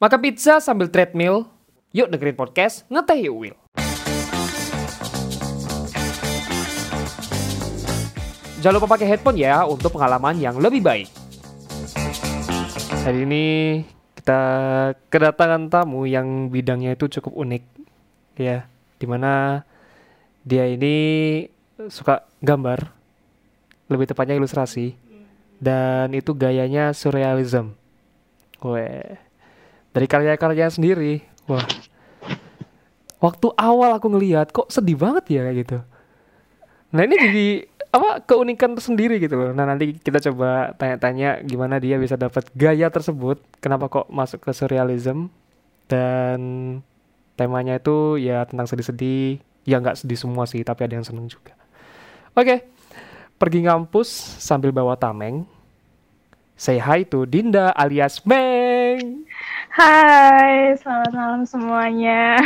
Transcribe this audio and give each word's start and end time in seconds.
Makan 0.00 0.16
pizza 0.24 0.64
sambil 0.64 0.88
treadmill? 0.88 1.44
Yuk 1.92 2.08
dengerin 2.08 2.32
podcast 2.32 2.88
Ngeteh 2.88 3.20
Yuk 3.28 3.36
Will. 3.36 3.56
Jangan 8.64 8.80
lupa 8.80 8.96
pakai 8.96 9.12
headphone 9.12 9.36
ya 9.36 9.60
untuk 9.68 9.92
pengalaman 9.92 10.40
yang 10.40 10.56
lebih 10.56 10.80
baik. 10.80 11.04
Hari 13.04 13.28
ini 13.28 13.44
kita 14.16 14.40
kedatangan 15.12 15.68
tamu 15.68 16.08
yang 16.08 16.48
bidangnya 16.48 16.96
itu 16.96 17.20
cukup 17.20 17.36
unik 17.36 17.62
ya, 18.40 18.64
di 18.96 19.04
mana 19.04 19.68
dia 20.48 20.64
ini 20.64 21.44
suka 21.92 22.24
gambar, 22.40 22.88
lebih 23.92 24.08
tepatnya 24.08 24.40
ilustrasi, 24.40 24.96
dan 25.60 26.08
itu 26.16 26.32
gayanya 26.32 26.96
surrealism. 26.96 27.76
Weh, 28.64 29.28
dari 29.90 30.06
karya-karyanya 30.06 30.72
sendiri, 30.72 31.22
wah. 31.50 31.66
Waktu 33.20 33.52
awal 33.60 34.00
aku 34.00 34.08
ngelihat 34.08 34.48
kok 34.48 34.72
sedih 34.72 34.96
banget 34.96 35.28
ya 35.28 35.40
kayak 35.44 35.56
gitu. 35.66 35.78
Nah 36.96 37.04
ini 37.04 37.16
jadi 37.20 37.46
apa 37.90 38.22
keunikan 38.22 38.72
tersendiri 38.72 39.20
gitu 39.20 39.36
loh. 39.36 39.50
Nah 39.52 39.66
nanti 39.68 39.98
kita 39.98 40.22
coba 40.30 40.72
tanya-tanya 40.78 41.42
gimana 41.44 41.76
dia 41.76 42.00
bisa 42.00 42.16
dapat 42.16 42.48
gaya 42.56 42.88
tersebut, 42.88 43.42
kenapa 43.60 43.92
kok 43.92 44.06
masuk 44.08 44.40
ke 44.46 44.50
surrealism 44.56 45.28
dan 45.90 46.40
temanya 47.34 47.76
itu 47.76 48.16
ya 48.16 48.46
tentang 48.48 48.70
sedih-sedih. 48.70 49.42
Ya 49.68 49.76
nggak 49.76 50.00
sedih 50.00 50.16
semua 50.16 50.48
sih, 50.48 50.64
tapi 50.64 50.88
ada 50.88 50.96
yang 50.96 51.04
seneng 51.04 51.28
juga. 51.28 51.52
Oke, 52.32 52.64
pergi 53.36 53.68
ngampus 53.68 54.08
sambil 54.40 54.72
bawa 54.72 54.96
tameng. 54.96 55.44
Say 56.56 56.80
hi 56.80 57.04
to 57.04 57.28
Dinda 57.28 57.68
alias 57.76 58.24
Meng. 58.24 59.28
Hai, 59.70 60.74
selamat 60.82 61.14
malam 61.14 61.42
semuanya. 61.46 62.42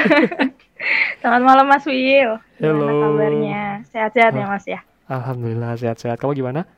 selamat 1.25 1.41
malam 1.41 1.67
Mas 1.73 1.89
Wil. 1.89 2.37
Gimana 2.61 2.93
kabarnya? 3.01 3.65
Sehat-sehat 3.89 4.37
ya 4.37 4.45
Mas 4.45 4.69
ya? 4.69 4.85
Alhamdulillah 5.09 5.73
sehat-sehat. 5.81 6.21
Kamu 6.21 6.37
gimana? 6.37 6.69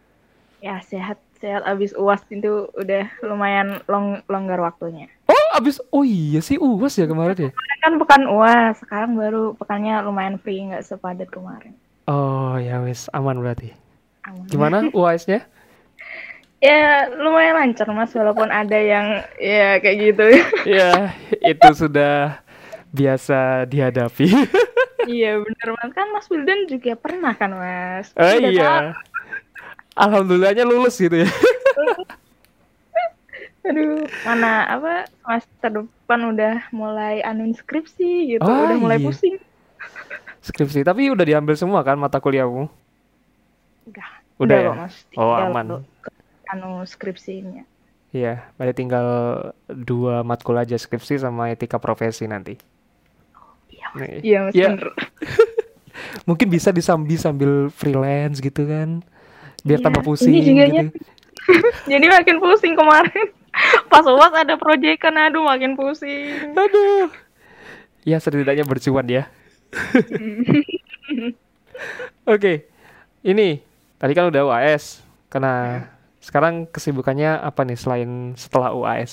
Ya 0.62 0.78
sehat, 0.86 1.18
sehat. 1.42 1.66
Abis 1.66 1.98
uas 1.98 2.22
itu 2.30 2.70
udah 2.78 3.10
lumayan 3.26 3.82
long 3.90 4.22
longgar 4.30 4.62
waktunya. 4.62 5.10
Oh, 5.26 5.58
abis 5.58 5.82
oh 5.90 6.06
iya 6.06 6.38
sih 6.38 6.62
uas 6.62 6.94
ya 6.94 7.10
kemarin 7.10 7.50
ya. 7.50 7.50
Kemarin 7.50 7.78
kan 7.82 7.92
bukan 7.98 8.22
uas, 8.30 8.78
sekarang 8.78 9.18
baru 9.18 9.58
pekannya 9.58 9.98
lumayan 10.06 10.38
free, 10.38 10.62
nggak 10.62 10.86
sepadat 10.86 11.26
kemarin. 11.26 11.74
Oh 12.06 12.54
ya 12.54 12.78
wis 12.86 13.10
aman 13.10 13.42
berarti. 13.42 13.74
Aman. 14.22 14.46
Gimana 14.46 14.76
UAS-nya? 14.94 15.42
Ya 16.56 17.12
lumayan 17.12 17.54
lancar 17.60 17.84
Mas, 17.92 18.16
walaupun 18.16 18.48
ada 18.48 18.78
yang 18.80 19.20
ya 19.36 19.76
kayak 19.76 19.96
gitu. 20.00 20.24
ya 20.80 21.12
itu 21.44 21.68
sudah 21.76 22.40
biasa 22.96 23.68
dihadapi. 23.68 24.32
iya 25.10 25.36
bener 25.36 25.68
Mas, 25.76 25.90
kan 25.92 26.08
Mas 26.16 26.26
Wildan 26.32 26.64
juga 26.64 26.96
pernah 26.96 27.36
kan 27.36 27.52
Mas? 27.52 28.08
Oh 28.16 28.24
Udah 28.24 28.50
iya. 28.50 28.64
tahu. 28.64 28.88
Alhamdulillahnya 29.96 30.64
lulus 30.64 30.96
gitu 30.96 31.24
ya. 31.24 31.30
Aduh, 33.66 34.06
mana 34.22 34.62
apa 34.70 35.10
semester 35.10 35.82
depan 35.82 36.20
udah 36.30 36.70
mulai 36.70 37.18
anun 37.26 37.50
skripsi 37.50 38.38
gitu, 38.38 38.46
Ah, 38.46 38.70
udah 38.70 38.78
mulai 38.78 39.02
iya. 39.02 39.06
pusing. 39.10 39.36
Skripsi, 40.38 40.86
tapi 40.86 41.10
udah 41.10 41.26
diambil 41.26 41.58
semua 41.58 41.82
kan 41.82 41.98
mata 41.98 42.22
kuliahmu? 42.22 42.70
Udah, 43.90 44.08
Udah 44.38 44.58
ya? 44.62 44.72
Mas. 44.78 44.94
Oh, 45.18 45.34
aman. 45.34 45.82
Anu 46.50 46.82
skripsinya. 46.86 47.66
Iya, 48.14 48.48
berarti 48.56 48.74
tinggal 48.80 49.06
dua 49.68 50.22
matkul 50.22 50.56
aja 50.56 50.78
skripsi 50.78 51.20
sama 51.20 51.52
etika 51.52 51.76
profesi 51.76 52.24
nanti. 52.24 52.56
Iya, 53.68 53.86
Mas. 53.92 54.20
Iya, 54.22 54.38
Mas, 54.46 54.52
Ya, 54.54 54.68
mungkin 56.28 56.46
bisa 56.48 56.70
disambi 56.70 57.18
sambil 57.18 57.68
freelance 57.74 58.38
gitu 58.40 58.64
kan. 58.64 59.02
Biar 59.66 59.82
Iya, 59.82 59.84
tambah 59.84 60.02
ini 60.02 60.08
pusing 60.08 60.32
juga 60.38 60.64
gitu. 60.70 60.90
Jadi 61.92 62.06
makin 62.06 62.36
pusing 62.38 62.74
kemarin. 62.78 63.26
Pas 63.92 64.04
uas 64.04 64.32
ada 64.36 64.54
proyekan, 64.60 65.16
aduh 65.16 65.42
makin 65.42 65.74
pusing. 65.74 66.54
Aduh. 66.54 67.10
Ya 68.06 68.22
setidaknya 68.22 68.62
bercuan 68.62 69.06
ya. 69.10 69.26
Oke. 72.22 72.70
Ini 73.26 73.58
tadi 73.98 74.12
kan 74.14 74.30
udah 74.30 74.42
UAS. 74.46 75.02
Karena 75.26 75.82
sekarang 76.26 76.54
kesibukannya 76.74 77.30
apa 77.48 77.60
nih 77.68 77.78
selain 77.82 78.10
setelah 78.42 78.70
UAS? 78.78 79.12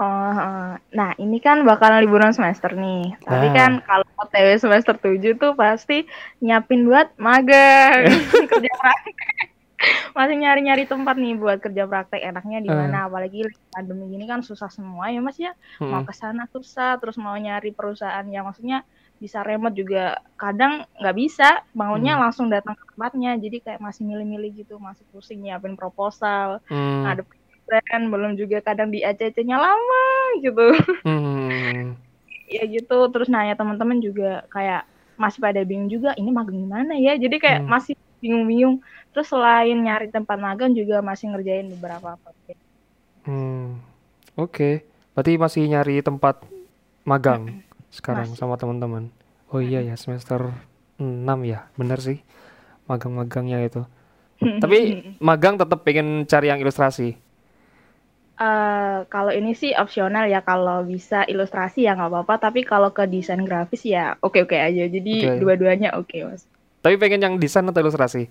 Oh, 0.00 0.32
eh, 0.46 0.72
nah 0.98 1.08
ini 1.22 1.36
kan 1.46 1.56
bakal 1.68 1.90
liburan 2.00 2.32
semester 2.36 2.70
nih. 2.82 2.98
Tapi 3.28 3.46
Nah. 3.52 3.56
kan 3.56 3.70
kalau 3.86 4.06
OTW 4.20 4.48
semester 4.64 4.94
7 5.04 5.32
tuh 5.40 5.52
pasti 5.62 5.94
nyiapin 6.42 6.80
buat 6.88 7.06
magang, 7.26 8.00
kerja 8.50 8.70
praktek. 8.80 9.14
Masih 10.16 10.36
nyari-nyari 10.42 10.84
tempat 10.92 11.14
nih 11.22 11.32
buat 11.42 11.58
kerja 11.64 11.84
praktek 11.90 12.20
enaknya 12.28 12.58
di 12.66 12.70
mana 12.80 12.96
apalagi 13.08 13.38
lagi 13.46 13.60
pandemi 13.74 14.04
gini 14.12 14.24
kan 14.32 14.40
susah 14.48 14.68
semua 14.76 15.04
ya 15.14 15.20
Mas 15.26 15.38
ya. 15.46 15.52
Mau 15.90 16.02
Mm-mm. 16.02 16.08
ke 16.08 16.12
sana 16.20 16.42
susah, 16.54 16.88
terus 17.00 17.16
mau 17.24 17.34
nyari 17.36 17.68
perusahaan 17.78 18.26
yang 18.34 18.44
maksudnya 18.48 18.76
bisa 19.22 19.46
remote 19.46 19.78
juga 19.78 20.18
kadang 20.34 20.82
nggak 20.98 21.14
bisa, 21.14 21.62
maunya 21.78 22.18
Hmm. 22.18 22.26
langsung 22.26 22.50
datang 22.50 22.74
ke 22.74 22.82
tempatnya. 22.90 23.38
Jadi 23.38 23.62
kayak 23.62 23.78
masih 23.78 24.02
milih-milih 24.02 24.66
gitu, 24.66 24.82
masih 24.82 25.06
pusing 25.14 25.46
nyiapin 25.46 25.78
proposal, 25.78 26.58
Hmm. 26.66 27.06
ngadep 27.06 27.30
dan 27.70 28.10
belum 28.10 28.34
juga 28.34 28.58
kadang 28.60 28.90
di 28.90 29.00
ACC-nya 29.00 29.56
lama 29.56 30.04
gitu. 30.42 30.66
Hmm. 31.06 31.94
ya 32.52 32.68
gitu 32.68 33.08
terus 33.08 33.32
nanya 33.32 33.56
teman-teman 33.56 33.96
juga 34.02 34.44
kayak 34.52 34.84
masih 35.16 35.40
pada 35.40 35.64
bingung 35.64 35.88
juga 35.88 36.12
ini 36.20 36.28
magang 36.28 36.60
gimana 36.60 36.92
ya 37.00 37.16
jadi 37.16 37.36
kayak 37.40 37.60
Hmm. 37.64 37.70
masih 37.72 37.94
bingung-bingung 38.20 38.84
terus 39.16 39.32
selain 39.32 39.78
nyari 39.80 40.12
tempat 40.12 40.36
magang 40.36 40.76
juga 40.76 41.00
masih 41.00 41.32
ngerjain 41.32 41.72
beberapa 41.72 42.20
project 42.20 42.60
Hmm. 43.24 43.78
Oke. 44.34 44.82
Berarti 45.14 45.32
masih 45.38 45.62
nyari 45.70 46.02
tempat 46.02 46.42
magang 47.06 47.62
sekarang 47.92 48.28
Masih. 48.32 48.38
sama 48.38 48.56
teman-teman. 48.60 49.04
Oh 49.52 49.60
iya 49.60 49.80
ya 49.84 49.94
semester 50.00 50.40
6 50.98 51.38
ya. 51.44 51.68
Bener 51.78 51.98
sih. 52.00 52.18
Magang-magangnya 52.90 53.58
itu. 53.68 53.82
Tapi 54.62 54.78
magang 55.28 55.56
tetap 55.60 55.80
pengen 55.86 56.08
cari 56.30 56.48
yang 56.52 56.60
ilustrasi. 56.62 57.08
Eh, 58.46 58.98
kalau 59.12 59.30
ini 59.38 59.52
sih 59.60 59.70
opsional 59.84 60.24
ya 60.34 60.40
kalau 60.50 60.82
bisa 60.92 61.22
ilustrasi 61.32 61.78
ya 61.86 61.92
nggak 61.94 62.10
apa-apa 62.10 62.34
tapi 62.50 62.60
kalau 62.70 62.90
ke 62.96 63.04
desain 63.14 63.42
grafis 63.48 63.82
ya 63.94 64.04
oke-oke 64.26 64.56
aja 64.68 64.84
jadi 64.94 65.14
Oke. 65.14 65.30
dua-duanya 65.40 65.88
oke 66.00 66.16
mas 66.26 66.42
Tapi 66.82 66.94
pengen 66.98 67.22
yang 67.24 67.34
desain 67.38 67.62
atau 67.70 67.80
ilustrasi? 67.84 68.22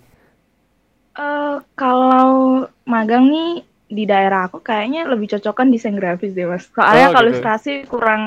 Eh, 1.19 1.55
kalau 1.75 2.63
magang 2.87 3.27
nih 3.27 3.49
di 3.91 4.03
daerah 4.07 4.47
aku 4.47 4.63
kayaknya 4.63 5.03
lebih 5.11 5.27
cocokan 5.35 5.67
desain 5.73 5.95
grafis 5.99 6.31
deh 6.31 6.47
mas. 6.47 6.63
Oh, 6.91 6.95
Soalnya 6.95 7.07
kalau 7.11 7.27
gitu. 7.27 7.35
ilustrasi 7.35 7.71
kurang 7.91 8.23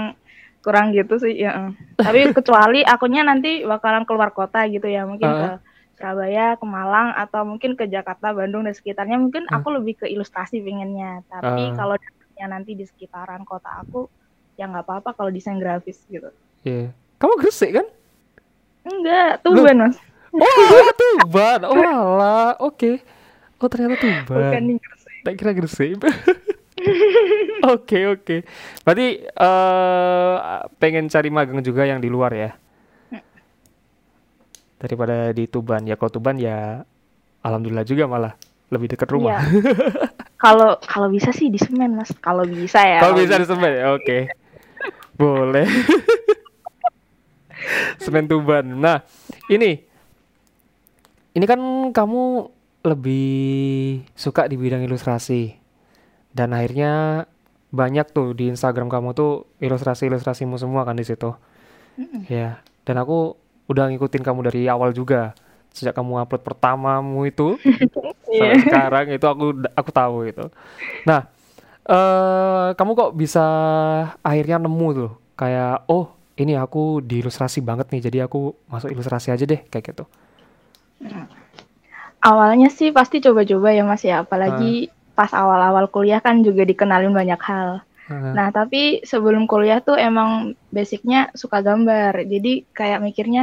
kurang 0.64 0.90
gitu 0.90 1.20
sih 1.20 1.36
ya. 1.36 1.68
Tapi 1.94 2.32
kecuali 2.32 2.80
akunya 2.80 3.20
nanti 3.20 3.60
bakalan 3.62 4.02
keluar 4.02 4.32
kota 4.32 4.64
gitu 4.64 4.88
ya 4.88 5.04
mungkin 5.04 5.28
ke 5.28 5.46
Heeh. 5.52 5.58
Surabaya, 5.94 6.56
ke 6.56 6.64
Malang 6.64 7.14
atau 7.14 7.44
mungkin 7.44 7.76
ke 7.76 7.86
Jakarta, 7.86 8.32
Bandung 8.32 8.64
dan 8.64 8.72
sekitarnya 8.72 9.14
mungkin 9.14 9.46
Hmm. 9.46 9.60
aku 9.60 9.68
lebih 9.70 10.00
ke 10.00 10.06
ilustrasi 10.08 10.58
pengennya. 10.58 11.22
Tapi 11.28 11.70
Ah. 11.70 11.74
kalau 11.76 11.94
dapetnya 11.94 12.46
nanti 12.48 12.72
di 12.72 12.82
sekitaran 12.82 13.44
kota 13.44 13.70
aku 13.78 14.08
ya 14.56 14.66
nggak 14.66 14.82
apa-apa 14.82 15.12
kalau 15.12 15.30
desain 15.30 15.60
grafis 15.60 16.02
gitu. 16.08 16.32
Iya. 16.64 16.90
Kamu 17.20 17.38
Gresik 17.38 17.70
kan? 17.72 17.86
Enggak, 18.84 19.40
Tuban 19.40 19.76
mas. 19.78 19.96
Oh, 20.34 20.90
Tuban. 20.92 21.60
Oh. 21.62 22.50
Oke. 22.64 22.98
Oh, 23.56 23.70
ternyata 23.70 23.96
Tuban. 23.96 24.50
Bukan 24.50 24.62
di 24.66 24.74
Gresik. 24.76 25.16
Tak 25.22 25.34
kira 25.36 25.52
Gresik. 25.52 25.94
Oke, 27.74 28.04
oke. 28.04 28.36
Berarti 28.84 29.24
eh 29.24 30.34
pengen 30.76 31.08
cari 31.08 31.32
magang 31.32 31.64
juga 31.64 31.88
yang 31.88 31.96
di 31.96 32.12
luar 32.12 32.32
ya? 32.36 32.50
Daripada 34.76 35.32
di 35.32 35.48
Tuban. 35.48 35.88
Ya 35.88 35.96
kalau 35.96 36.12
Tuban 36.12 36.36
ya 36.36 36.84
alhamdulillah 37.40 37.88
juga 37.88 38.04
malah 38.04 38.36
lebih 38.68 38.92
dekat 38.92 39.08
rumah. 39.08 39.40
Iya. 39.40 40.12
Kalau 40.44 40.76
kalau 40.84 41.08
bisa 41.08 41.32
sih 41.32 41.48
di 41.48 41.56
semen 41.56 41.96
mas. 41.96 42.12
Kalau 42.20 42.44
bisa 42.44 42.76
ya. 42.84 43.00
Kalau 43.00 43.16
bisa 43.16 43.40
di 43.40 43.48
Semen, 43.48 43.80
ya, 43.80 43.96
oke. 43.96 44.28
Boleh. 45.16 45.64
Semen 47.96 48.28
Tuban. 48.28 48.76
Nah, 48.76 49.00
ini 49.48 49.80
ini 51.32 51.44
kan 51.48 51.60
kamu 51.96 52.52
lebih 52.84 54.04
suka 54.12 54.44
di 54.44 54.60
bidang 54.60 54.84
ilustrasi. 54.84 55.56
Dan 56.28 56.52
akhirnya 56.52 57.24
banyak 57.74 58.06
tuh 58.14 58.30
di 58.38 58.54
Instagram 58.54 58.86
kamu 58.86 59.18
tuh 59.18 59.50
ilustrasi-ilustrasimu 59.58 60.54
semua 60.54 60.86
kan 60.86 60.94
di 60.94 61.02
situ. 61.02 61.34
Mm-mm. 61.98 62.30
Ya. 62.30 62.62
Dan 62.86 63.02
aku 63.02 63.34
udah 63.66 63.90
ngikutin 63.90 64.22
kamu 64.22 64.46
dari 64.46 64.70
awal 64.70 64.94
juga. 64.94 65.34
Sejak 65.74 65.98
kamu 65.98 66.22
upload 66.22 66.46
pertamamu 66.46 67.26
itu 67.26 67.58
sampai 68.30 68.62
sekarang 68.62 69.06
itu 69.10 69.26
aku 69.26 69.66
aku 69.74 69.90
tahu 69.90 70.16
itu. 70.30 70.46
Nah, 71.02 71.26
eh 71.82 72.68
kamu 72.78 72.90
kok 72.94 73.10
bisa 73.18 73.44
akhirnya 74.22 74.62
nemu 74.62 74.88
tuh 74.94 75.10
kayak 75.34 75.90
oh 75.90 76.14
ini 76.38 76.54
aku 76.54 77.02
di 77.02 77.22
ilustrasi 77.22 77.58
banget 77.62 77.90
nih 77.90 78.06
jadi 78.06 78.18
aku 78.30 78.54
masuk 78.70 78.90
ilustrasi 78.94 79.34
aja 79.34 79.44
deh 79.46 79.66
kayak 79.66 79.94
gitu. 79.94 80.04
Awalnya 82.24 82.72
sih 82.72 82.88
pasti 82.94 83.20
coba-coba 83.20 83.74
ya 83.74 83.84
Mas 83.84 84.00
ya, 84.00 84.24
apalagi 84.24 84.88
pas 85.18 85.30
awal-awal 85.34 85.86
kuliah 85.94 86.20
kan 86.26 86.42
juga 86.46 86.62
dikenalin 86.70 87.12
banyak 87.14 87.40
hal. 87.50 87.70
Heeh. 88.08 88.32
Nah, 88.36 88.48
tapi 88.56 89.00
sebelum 89.10 89.46
kuliah 89.50 89.78
tuh 89.86 89.96
emang 89.98 90.54
basicnya 90.76 91.30
suka 91.42 91.58
gambar. 91.66 92.12
Jadi 92.32 92.66
kayak 92.78 93.00
mikirnya, 93.06 93.42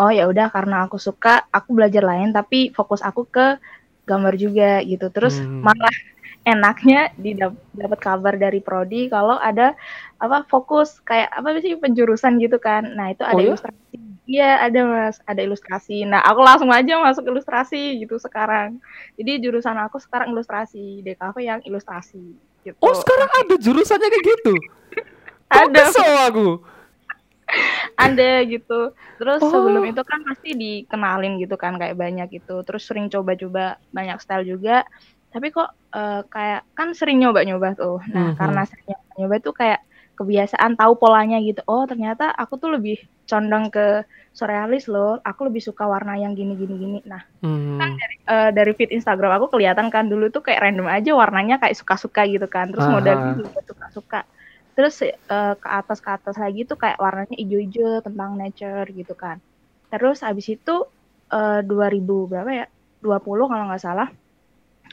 oh 0.00 0.10
ya 0.10 0.24
udah 0.30 0.46
karena 0.54 0.86
aku 0.88 0.96
suka, 1.00 1.44
aku 1.56 1.70
belajar 1.76 2.02
lain 2.10 2.32
tapi 2.36 2.72
fokus 2.76 3.00
aku 3.04 3.22
ke 3.34 3.60
gambar 4.08 4.34
juga 4.40 4.80
gitu. 4.90 5.06
Terus 5.14 5.34
Hmm. 5.44 5.62
malah 5.66 5.94
enaknya 6.48 7.12
dapat 7.76 7.98
kabar 8.00 8.34
dari 8.40 8.60
prodi 8.64 8.96
kalau 9.12 9.36
ada 9.36 9.76
apa 10.24 10.36
fokus 10.52 10.88
kayak 11.08 11.28
apa 11.38 11.48
sih 11.64 11.76
penjurusan 11.82 12.40
gitu 12.42 12.56
kan. 12.62 12.82
Nah, 12.96 13.12
itu 13.12 13.22
ada 13.24 13.38
Oh 13.38 13.42
ya? 13.44 13.56
Iya, 14.30 14.62
ada 14.62 14.80
Mas, 14.86 15.18
ada 15.26 15.42
ilustrasi. 15.42 16.06
Nah, 16.06 16.22
aku 16.22 16.38
langsung 16.38 16.70
aja 16.70 17.02
masuk 17.02 17.26
ilustrasi 17.26 17.98
gitu 17.98 18.14
sekarang. 18.22 18.78
Jadi 19.18 19.42
jurusan 19.42 19.74
aku 19.74 19.98
sekarang 19.98 20.30
ilustrasi, 20.30 21.02
DKV 21.02 21.36
yang 21.42 21.60
ilustrasi 21.66 22.38
gitu. 22.62 22.78
Oh 22.78 22.94
sekarang 22.94 23.26
ada 23.26 23.54
jurusannya 23.58 24.06
kayak 24.06 24.26
gitu? 24.38 24.54
Ada. 25.50 25.90
kesel 25.90 26.14
aku? 26.30 26.48
ada 27.98 28.46
gitu. 28.46 28.94
Terus 29.18 29.42
Oh. 29.42 29.50
sebelum 29.50 29.82
itu 29.82 29.98
kan 30.06 30.22
pasti 30.22 30.54
dikenalin 30.54 31.42
gitu 31.42 31.58
kan 31.58 31.74
kayak 31.74 31.98
banyak 31.98 32.30
gitu. 32.30 32.62
Terus 32.62 32.86
sering 32.86 33.10
coba-coba 33.10 33.82
banyak 33.90 34.22
style 34.22 34.46
juga. 34.46 34.86
Tapi 35.34 35.50
kok 35.50 35.74
eh, 35.90 36.22
kayak 36.30 36.70
kan 36.78 36.94
sering 36.94 37.18
nyoba-nyoba 37.18 37.74
tuh. 37.74 37.98
Nah, 38.14 38.30
Mhm. 38.30 38.36
karena 38.38 38.62
sering 38.62 38.86
nyoba 39.18 39.36
tuh 39.42 39.50
kayak 39.58 39.82
kebiasaan 40.20 40.76
tahu 40.76 41.00
polanya 41.00 41.40
gitu. 41.40 41.64
Oh, 41.64 41.88
ternyata 41.88 42.28
aku 42.36 42.60
tuh 42.60 42.76
lebih 42.76 43.00
condong 43.24 43.72
ke 43.72 44.04
surrealis 44.36 44.84
loh. 44.86 45.16
Aku 45.24 45.48
lebih 45.48 45.64
suka 45.64 45.88
warna 45.88 46.20
yang 46.20 46.36
gini 46.36 46.52
gini 46.60 46.74
gini. 46.76 46.98
Nah, 47.08 47.24
Hmm. 47.40 47.80
eh, 48.28 48.50
dari 48.52 48.76
feed 48.76 48.92
Instagram 48.92 49.40
aku 49.40 49.56
kelihatan 49.56 49.88
kan 49.88 50.12
dulu 50.12 50.28
tuh 50.28 50.44
kayak 50.44 50.60
random 50.60 50.86
aja 50.92 51.16
warnanya 51.16 51.56
kayak 51.56 51.72
suka-suka 51.80 52.28
gitu 52.28 52.44
kan. 52.46 52.68
Terus 52.68 52.84
Aha. 52.84 52.92
modelnya 53.00 53.32
juga 53.40 53.60
suka-suka. 53.64 54.20
Terus 54.76 54.94
eh, 55.02 55.54
ke 55.56 55.68
atas 55.68 55.98
ke 56.04 56.10
atas 56.12 56.36
lagi 56.36 56.68
tuh 56.68 56.76
kayak 56.76 57.00
warnanya 57.00 57.34
hijau-hijau 57.40 58.04
tentang 58.04 58.36
nature 58.36 58.86
gitu 58.92 59.14
kan. 59.16 59.40
Terus 59.88 60.20
abis 60.20 60.46
itu 60.52 60.84
eh, 61.32 61.60
2000 61.64 62.28
berapa 62.28 62.50
ya? 62.52 62.66
20 63.00 63.48
kalau 63.48 63.64
nggak 63.72 63.82
salah. 63.82 64.08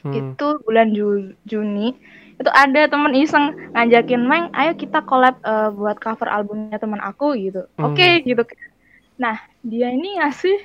Hmm. 0.02 0.14
Itu 0.14 0.62
bulan 0.64 0.94
Ju- 0.94 1.36
Juni 1.44 1.98
itu 2.38 2.52
ada 2.54 2.82
temen 2.86 3.14
iseng 3.18 3.58
ngajakin 3.74 4.22
Meng, 4.22 4.46
ayo 4.54 4.78
kita 4.78 5.02
collab 5.04 5.42
eh, 5.42 5.70
buat 5.74 5.98
cover 5.98 6.30
albumnya 6.30 6.78
teman 6.78 7.02
aku 7.02 7.34
gitu. 7.34 7.66
Hmm. 7.78 7.94
Oke 7.94 8.22
gitu. 8.22 8.46
Nah 9.18 9.42
dia 9.66 9.90
ini 9.90 10.22
ngasih 10.22 10.58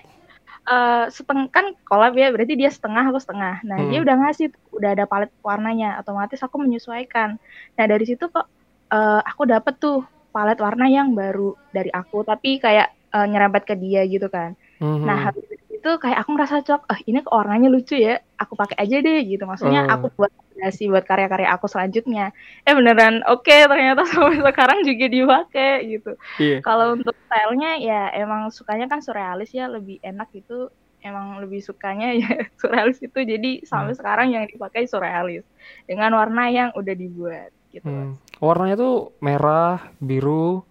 eh 0.62 1.04
setengah 1.10 1.50
kan 1.50 1.74
collab 1.82 2.14
ya 2.14 2.30
berarti 2.30 2.54
dia 2.54 2.70
setengah 2.70 3.10
aku 3.10 3.18
setengah. 3.18 3.64
Nah 3.66 3.82
dia 3.90 3.98
Hmm. 3.98 4.06
udah 4.06 4.16
ngasih 4.28 4.46
udah 4.76 4.90
ada 4.94 5.04
palet 5.10 5.32
warnanya, 5.42 5.98
otomatis 5.98 6.38
aku 6.38 6.60
menyesuaikan. 6.60 7.40
Nah 7.74 7.84
dari 7.88 8.04
situ 8.06 8.28
kok 8.28 8.46
eh, 8.92 9.20
aku 9.24 9.42
dapet 9.48 9.80
tuh 9.80 10.04
palet 10.30 10.56
warna 10.60 10.86
yang 10.88 11.12
baru 11.16 11.56
dari 11.72 11.88
aku 11.90 12.22
tapi 12.22 12.60
kayak 12.60 12.92
eh, 13.10 13.26
nyerempet 13.26 13.64
ke 13.64 13.74
dia 13.80 14.04
gitu 14.06 14.28
kan. 14.28 14.54
Mhm. 14.82 15.06
Nah, 15.06 15.30
habis 15.30 15.46
itu 15.46 15.61
kayak 15.82 16.18
aku 16.22 16.30
ngerasa 16.32 16.56
cok, 16.62 16.82
ah 16.86 16.98
ini 17.02 17.18
kok 17.20 17.34
warnanya 17.34 17.68
lucu 17.68 17.98
ya, 17.98 18.20
aku 18.38 18.54
pakai 18.54 18.76
aja 18.78 18.96
deh 18.98 19.18
gitu. 19.24 19.42
Maksudnya 19.42 19.86
Oh. 19.86 19.94
aku 19.98 20.06
buat 20.14 20.30
inspirasi 20.30 20.86
buat 20.86 21.02
karya-karya 21.02 21.48
aku 21.50 21.66
selanjutnya. 21.66 22.30
Eh 22.62 22.72
beneran 22.72 23.24
oke 23.26 23.50
ternyata 23.50 24.02
sampai 24.10 24.38
sekarang 24.38 24.84
juga 24.84 25.06
dipakai 25.08 25.72
gitu. 25.90 26.12
Iya. 26.38 26.58
Kalau 26.60 26.94
untuk 26.94 27.16
stylenya 27.26 27.72
ya 27.80 28.02
emang 28.14 28.52
sukanya 28.54 28.86
kan 28.86 29.02
surrealis 29.02 29.50
ya, 29.50 29.66
lebih 29.66 29.98
enak 30.00 30.30
gitu. 30.30 30.70
Emang 31.02 31.42
lebih 31.42 31.58
sukanya 31.58 32.14
ya 32.22 32.46
surrealis 32.54 33.02
itu. 33.02 33.18
Jadi 33.18 33.66
sampai 33.66 33.92
Hmm. 33.92 33.98
sekarang 33.98 34.28
yang 34.30 34.44
dipakai 34.46 34.86
surrealis 34.86 35.42
dengan 35.84 36.14
warna 36.14 36.46
yang 36.46 36.70
udah 36.78 36.94
dibuat 36.94 37.50
gitu. 37.74 37.88
Hmm. 37.88 38.14
Warnanya 38.38 38.76
tuh 38.76 39.16
merah, 39.18 39.82
biru, 39.98 40.62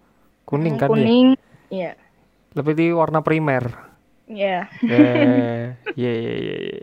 kuning 0.44 0.76
Hmm, 0.76 0.80
kan 0.80 0.88
ya? 0.88 0.92
Kuning, 0.96 1.26
iya. 1.68 1.92
Lebih 2.52 2.72
di 2.76 2.86
warna 2.92 3.20
primer. 3.20 3.91
Iya. 4.32 4.58
Eh, 4.88 5.60
iya 6.00 6.10
iya 6.16 6.32
iya. 6.40 6.54
iya. 6.64 6.76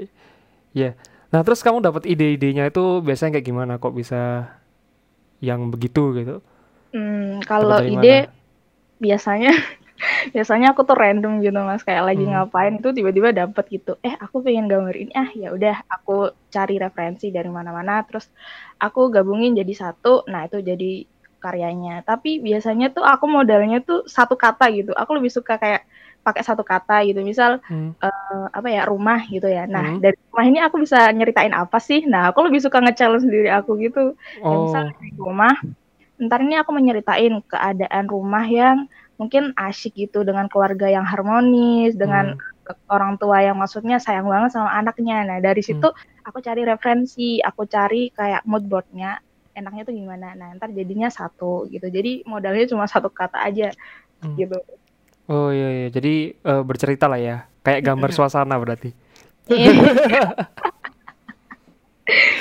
Iya. 0.78 0.90
Nah, 1.34 1.42
terus 1.46 1.62
kamu 1.66 1.81
dapat 1.81 2.04
ide-idenya 2.10 2.69
itu 2.69 3.01
biasanya 3.06 3.38
kayak 3.38 3.48
gimana 3.50 3.74
kok 3.81 3.94
bisa 3.94 4.50
yang 5.40 5.72
begitu 5.74 6.13
gitu? 6.18 6.36
Hmm, 6.94 7.40
kalau 7.46 7.80
ide 7.86 8.28
mana? 8.28 8.34
biasanya 9.00 9.51
biasanya 10.36 10.74
aku 10.74 10.81
tuh 10.88 10.98
random 10.98 11.40
gitu 11.44 11.60
mas 11.63 11.84
kayak 11.88 12.04
lagi 12.07 12.24
Hmm. 12.25 12.34
ngapain 12.36 12.80
itu 12.80 12.90
tiba-tiba 12.96 13.30
dapet 13.36 13.66
gitu 13.72 13.96
eh 14.04 14.16
aku 14.19 14.42
pengen 14.46 14.68
gambar 14.72 14.96
ini 14.96 15.12
ah 15.16 15.30
ya 15.36 15.50
udah 15.56 15.75
aku 15.88 16.34
cari 16.51 16.75
referensi 16.80 17.31
dari 17.31 17.48
mana-mana 17.51 18.04
terus 18.07 18.28
aku 18.80 19.12
gabungin 19.12 19.56
jadi 19.56 19.74
satu 19.75 20.28
nah 20.28 20.48
itu 20.48 20.60
jadi 20.63 21.06
karyanya 21.40 22.04
tapi 22.04 22.44
biasanya 22.44 22.92
tuh 22.92 23.04
aku 23.07 23.25
modalnya 23.31 23.80
tuh 23.84 24.04
satu 24.07 24.36
kata 24.36 24.68
gitu 24.75 24.92
aku 24.96 25.12
lebih 25.19 25.31
suka 25.31 25.56
kayak 25.56 25.88
pakai 26.30 26.46
satu 26.46 26.62
kata 26.62 27.02
gitu 27.04 27.26
misal 27.26 27.58
Hmm. 27.66 27.98
eh, 27.98 28.46
apa 28.54 28.68
ya 28.70 28.86
rumah 28.86 29.20
gitu 29.26 29.50
ya 29.50 29.66
nah 29.66 29.98
Hmm. 29.98 30.00
dari 30.00 30.18
rumah 30.30 30.46
ini 30.46 30.60
aku 30.62 30.76
bisa 30.86 31.10
nyeritain 31.10 31.52
apa 31.52 31.81
sih 31.81 32.06
nah 32.06 32.30
aku 32.30 32.46
lebih 32.46 32.62
suka 32.62 32.78
nge-challenge 32.80 33.26
diri 33.26 33.50
aku 33.50 33.81
gitu 33.81 34.14
ya 34.38 34.56
misal 34.56 34.84
Oh. 34.86 34.94
di 34.96 35.10
rumah 35.18 35.54
ntar 36.20 36.40
ini 36.44 36.56
aku 36.56 36.72
menyeritain 36.72 37.34
keadaan 37.44 38.06
rumah 38.06 38.46
yang 38.46 38.86
mungkin 39.16 39.52
asyik 39.58 39.96
gitu 39.98 40.24
dengan 40.24 40.48
keluarga 40.48 40.88
yang 40.88 41.04
harmonis 41.04 41.96
dengan 41.96 42.38
Hmm. 42.38 42.75
orang 42.88 43.18
tua 43.18 43.42
yang 43.42 43.58
maksudnya 43.58 43.98
sayang 43.98 44.30
banget 44.30 44.54
sama 44.54 44.70
anaknya 44.72 45.25
nah 45.25 45.40
dari 45.40 45.60
Hmm. 45.66 45.70
situ 45.82 45.88
aku 46.22 46.38
cari 46.40 46.62
referensi 46.64 47.42
aku 47.42 47.66
cari 47.66 48.14
kayak 48.14 48.46
mood 48.46 48.70
boardnya 48.70 49.18
enaknya 49.52 49.84
tuh 49.84 49.96
gimana 49.98 50.38
nah 50.38 50.54
ntar 50.56 50.70
jadinya 50.72 51.10
satu 51.10 51.68
gitu 51.68 51.90
jadi 51.90 52.24
modalnya 52.24 52.70
cuma 52.70 52.86
satu 52.86 53.10
kata 53.10 53.42
aja 53.42 53.74
Hmm. 54.20 54.36
gitu 54.36 54.56
Oh 55.30 55.54
iya 55.54 55.70
iya. 55.70 55.88
Jadi 55.94 56.34
eh, 56.34 56.62
bercerita 56.66 57.06
lah 57.06 57.22
ya. 57.22 57.46
Kayak 57.62 57.86
gambar 57.86 58.10
suasana 58.12 58.58
berarti. 58.58 58.90
Iya. 59.50 59.74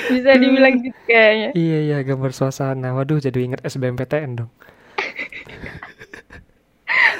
bisa 0.09 0.33
dibilang 0.41 0.81
gitu 0.81 0.97
kayaknya 1.05 1.53
Iya 1.53 1.77
iya 1.85 1.97
gambar 2.01 2.33
suasana. 2.33 2.97
Waduh 2.97 3.21
jadi 3.21 3.37
inget 3.45 3.61
SBMPTN 3.61 4.41
dong. 4.41 4.49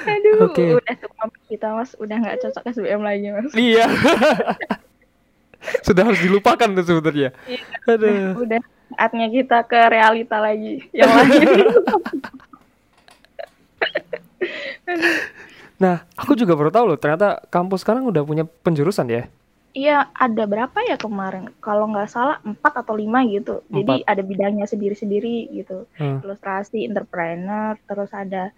aduh 0.00 0.48
Oke. 0.50 0.80
udah 0.80 0.94
tuh 0.96 1.12
kita 1.46 1.76
mas 1.76 1.92
udah 2.00 2.16
nggak 2.18 2.40
cocok 2.42 2.64
SBM 2.74 3.02
lagi 3.04 3.30
mas 3.30 3.52
Iya. 3.54 3.86
Sudah 5.86 6.08
harus 6.08 6.18
dilupakan 6.24 6.72
tuh 6.72 6.84
sebenarnya. 6.88 7.30
Iya. 7.46 7.62
Aduh. 7.84 8.42
udah 8.42 8.60
saatnya 8.90 9.28
kita 9.30 9.62
ke 9.70 9.80
realita 9.86 10.42
lagi 10.42 10.82
yang 10.90 11.06
lain 11.06 11.46
Nah, 15.80 16.04
aku 16.12 16.36
juga 16.36 16.52
baru 16.52 16.68
tahu 16.68 16.84
loh, 16.86 16.98
ternyata 17.00 17.40
kampus 17.48 17.80
sekarang 17.80 18.04
udah 18.04 18.20
punya 18.20 18.44
penjurusan 18.44 19.08
ya. 19.08 19.24
Iya, 19.70 20.10
ada 20.12 20.44
berapa 20.44 20.74
ya 20.82 20.98
kemarin? 20.98 21.46
Kalau 21.62 21.86
nggak 21.88 22.10
salah 22.10 22.36
empat 22.42 22.82
atau 22.82 22.98
lima 22.98 23.22
gitu. 23.24 23.62
Jadi 23.70 24.02
ada 24.04 24.18
bidangnya 24.20 24.66
sendiri-sendiri 24.66 25.46
gitu. 25.54 25.86
Hmm. 25.94 26.18
Ilustrasi, 26.20 26.84
entrepreneur, 26.84 27.78
terus 27.86 28.10
ada 28.10 28.50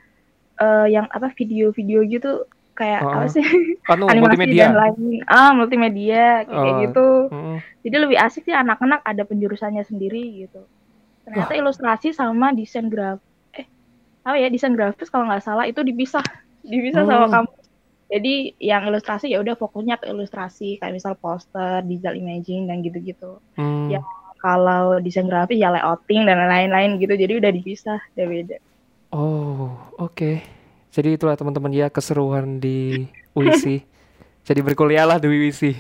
eh, 0.55 0.87
yang 0.89 1.07
apa 1.09 1.29
video-video 1.31 2.01
gitu 2.07 2.49
kayak 2.73 3.05
Oh, 3.05 3.13
apa 3.13 3.29
sih? 3.29 3.45
Anu 3.85 4.09
Animasi 4.11 4.41
multimedia. 4.41 4.65
dan 4.65 4.75
lain. 4.75 5.21
Ah, 5.27 5.53
multimedia 5.53 6.25
kayak 6.43 6.73
Oh. 6.73 6.81
gitu. 6.81 7.07
Mm. 7.29 7.57
Jadi 7.83 7.97
lebih 7.99 8.17
asik 8.17 8.43
sih 8.43 8.57
anak-anak 8.57 9.01
ada 9.03 9.23
penjurusannya 9.23 9.85
sendiri 9.85 10.23
gitu. 10.41 10.65
Ternyata 11.23 11.53
ilustrasi 11.55 12.11
sama 12.11 12.51
desain 12.51 12.89
grafis 12.89 13.23
eh 13.53 13.67
apa 14.23 14.35
ya 14.35 14.49
desain 14.49 14.73
grafis 14.73 15.07
kalau 15.07 15.29
nggak 15.29 15.45
salah 15.45 15.69
itu 15.69 15.81
dipisah, 15.81 16.25
dipisah 16.63 17.05
sama 17.05 17.27
Hmm. 17.27 17.35
kamu. 17.35 17.51
Jadi 18.13 18.35
yang 18.61 18.83
ilustrasi 18.87 19.33
ya 19.33 19.41
udah 19.41 19.57
fokusnya 19.57 19.97
ke 19.97 20.13
ilustrasi 20.13 20.77
kayak 20.77 20.93
misal 20.93 21.17
poster, 21.17 21.81
digital 21.89 22.13
imaging 22.13 22.69
dan 22.69 22.85
gitu-gitu. 22.85 23.41
Hmm. 23.57 23.89
Ya. 23.89 24.05
Kalau 24.43 24.99
desain 24.99 25.31
grafis 25.31 25.57
ya 25.57 25.71
layouting 25.71 26.27
dan 26.27 26.37
lain-lain 26.45 26.99
gitu. 26.99 27.15
Jadi 27.15 27.33
udah 27.39 27.51
dipisah, 27.55 28.03
udah 28.13 28.27
beda. 28.27 28.57
Oh, 29.15 29.71
oke. 29.97 30.43
Jadi 30.93 31.17
itulah 31.17 31.39
teman-teman 31.39 31.73
ya 31.73 31.89
keseruan 31.89 32.61
di 32.61 33.07
UISI. 33.33 33.81
Jadi 34.49 34.61
berkuliahlah 34.61 35.23
di 35.23 35.31
UISI. 35.31 35.73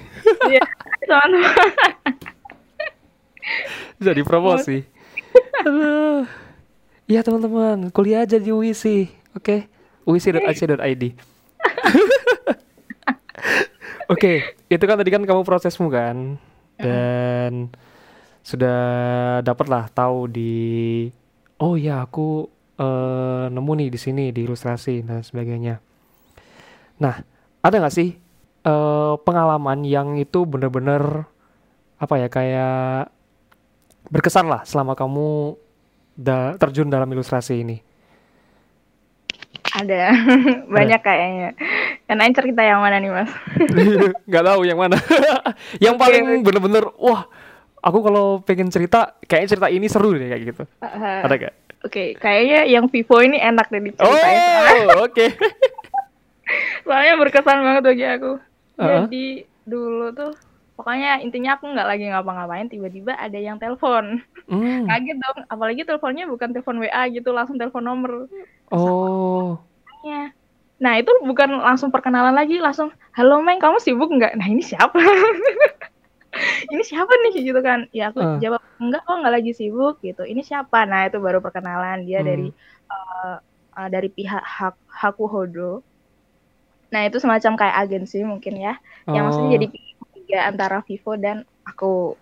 Iya. 0.48 0.62
Jadi 4.00 4.22
promosi. 4.24 4.80
Iya 7.10 7.20
teman-teman, 7.20 7.90
kuliah 7.90 8.24
aja 8.24 8.38
di 8.38 8.48
UISI. 8.48 9.10
Oke. 9.36 9.68
uisi.ac.id. 10.06 11.02
Oke, 14.12 14.32
itu 14.68 14.84
kan 14.84 14.98
tadi 14.98 15.10
kan 15.10 15.22
kamu 15.24 15.42
prosesmu 15.46 15.88
kan. 15.88 16.36
Dan 16.76 17.70
sudah 18.42 19.38
dapat 19.46 19.66
lah 19.70 19.86
tahu 19.94 20.26
di 20.26 21.06
oh 21.62 21.78
ya 21.78 22.02
aku 22.02 22.50
eh, 22.74 23.46
nemu 23.48 23.72
nih 23.78 23.88
di 23.94 23.98
sini 24.00 24.24
di 24.34 24.42
ilustrasi 24.42 25.06
dan 25.06 25.22
sebagainya. 25.22 25.78
Nah, 26.98 27.22
ada 27.62 27.76
nggak 27.78 27.94
sih 27.94 28.18
eh, 28.66 29.14
pengalaman 29.22 29.86
yang 29.86 30.18
itu 30.18 30.42
bener-bener 30.42 31.30
apa 32.02 32.14
ya 32.18 32.26
kayak 32.26 33.14
berkesan 34.10 34.50
lah 34.50 34.66
selama 34.66 34.98
kamu 34.98 35.54
da- 36.18 36.58
terjun 36.58 36.90
dalam 36.90 37.06
ilustrasi 37.14 37.62
ini? 37.62 37.78
Ada 39.72 40.12
banyak 40.76 41.00
kayaknya. 41.00 41.50
Kenain 42.04 42.34
cerita 42.36 42.60
yang 42.60 42.84
mana 42.84 43.00
nih 43.00 43.08
mas? 43.08 43.30
nggak 44.28 44.44
tahu 44.44 44.60
yang 44.68 44.76
mana 44.76 44.96
yang 45.84 45.96
Oke, 45.96 46.02
paling 46.04 46.44
bener-bener 46.44 46.84
wah 47.00 47.24
aku 47.80 47.98
kalau 48.04 48.24
pengen 48.44 48.68
cerita 48.68 49.16
kayaknya 49.24 49.48
cerita 49.48 49.68
ini 49.72 49.86
seru 49.88 50.12
deh 50.12 50.28
kayak 50.28 50.42
gitu 50.44 50.62
Uh, 50.78 51.24
ada 51.24 51.34
gak 51.40 51.54
Oke, 51.82 52.14
kayaknya 52.14 52.62
yang 52.70 52.86
Vivo 52.86 53.18
ini 53.18 53.42
enak 53.42 53.66
deh 53.66 53.82
diceritain. 53.82 54.38
oh 54.86 55.02
oke 55.02 55.26
Soalnya 56.84 57.14
berkesan 57.18 57.58
banget 57.58 57.82
bagi 57.82 58.04
aku. 58.06 58.32
Heeh. 58.76 59.02
Jadi 59.02 59.26
dulu 59.64 60.06
tuh 60.12 60.32
pokoknya 60.74 61.20
intinya 61.20 61.56
aku 61.56 61.64
nggak 61.70 61.88
lagi 61.88 62.04
ngapa-ngapain 62.08 62.66
tiba-tiba 62.66 63.12
ada 63.14 63.38
yang 63.38 63.56
telepon. 63.60 64.20
Hmm, 64.48 64.84
Kaget 64.88 65.16
dong, 65.20 65.38
apalagi 65.48 65.82
teleponnya 65.84 66.24
bukan 66.26 66.50
telepon 66.52 66.80
WA 66.82 67.02
gitu, 67.10 67.30
langsung 67.30 67.56
telepon 67.60 67.84
nomor. 67.84 68.26
oh 68.70 69.60
Ya. 70.02 70.34
Nah, 70.82 70.98
itu 70.98 71.14
bukan 71.22 71.62
langsung 71.62 71.94
perkenalan 71.94 72.34
lagi, 72.34 72.58
langsung, 72.58 72.90
"Halo, 73.14 73.38
Meng, 73.38 73.62
kamu 73.62 73.78
sibuk 73.78 74.10
nggak?" 74.10 74.34
Nah, 74.34 74.50
ini 74.50 74.58
siapa? 74.66 74.98
ini 76.72 76.82
siapa 76.82 77.12
nih 77.22 77.32
gitu 77.44 77.60
kan? 77.62 77.86
Ya 77.94 78.10
aku 78.10 78.18
Ah. 78.18 78.38
jawab, 78.42 78.60
"Enggak, 78.82 79.04
kok 79.06 79.16
nggak 79.20 79.34
lagi 79.38 79.52
sibuk." 79.54 80.00
gitu. 80.02 80.26
Ini 80.26 80.42
siapa? 80.42 80.82
Nah, 80.88 81.06
itu 81.06 81.22
baru 81.22 81.38
perkenalan 81.38 82.02
dia 82.02 82.20
Hmm. 82.20 82.28
dari 82.28 82.48
eh, 82.92 83.36
eh, 83.78 83.88
dari 83.88 84.08
pihak 84.12 84.42
Hak 84.42 84.76
Hakuhodo. 84.90 85.80
Nah, 86.92 87.08
itu 87.08 87.16
semacam 87.16 87.52
kayak 87.56 87.76
agensi 87.78 88.20
mungkin 88.20 88.54
ya. 88.58 88.76
Yang 89.08 89.22
maksudnya 89.24 89.48
Oh. 89.48 89.54
jadi 89.56 89.66
tiga 90.32 90.48
antara 90.48 90.80
Vivo 90.88 91.12
dan 91.20 91.44
aku. 91.68 92.16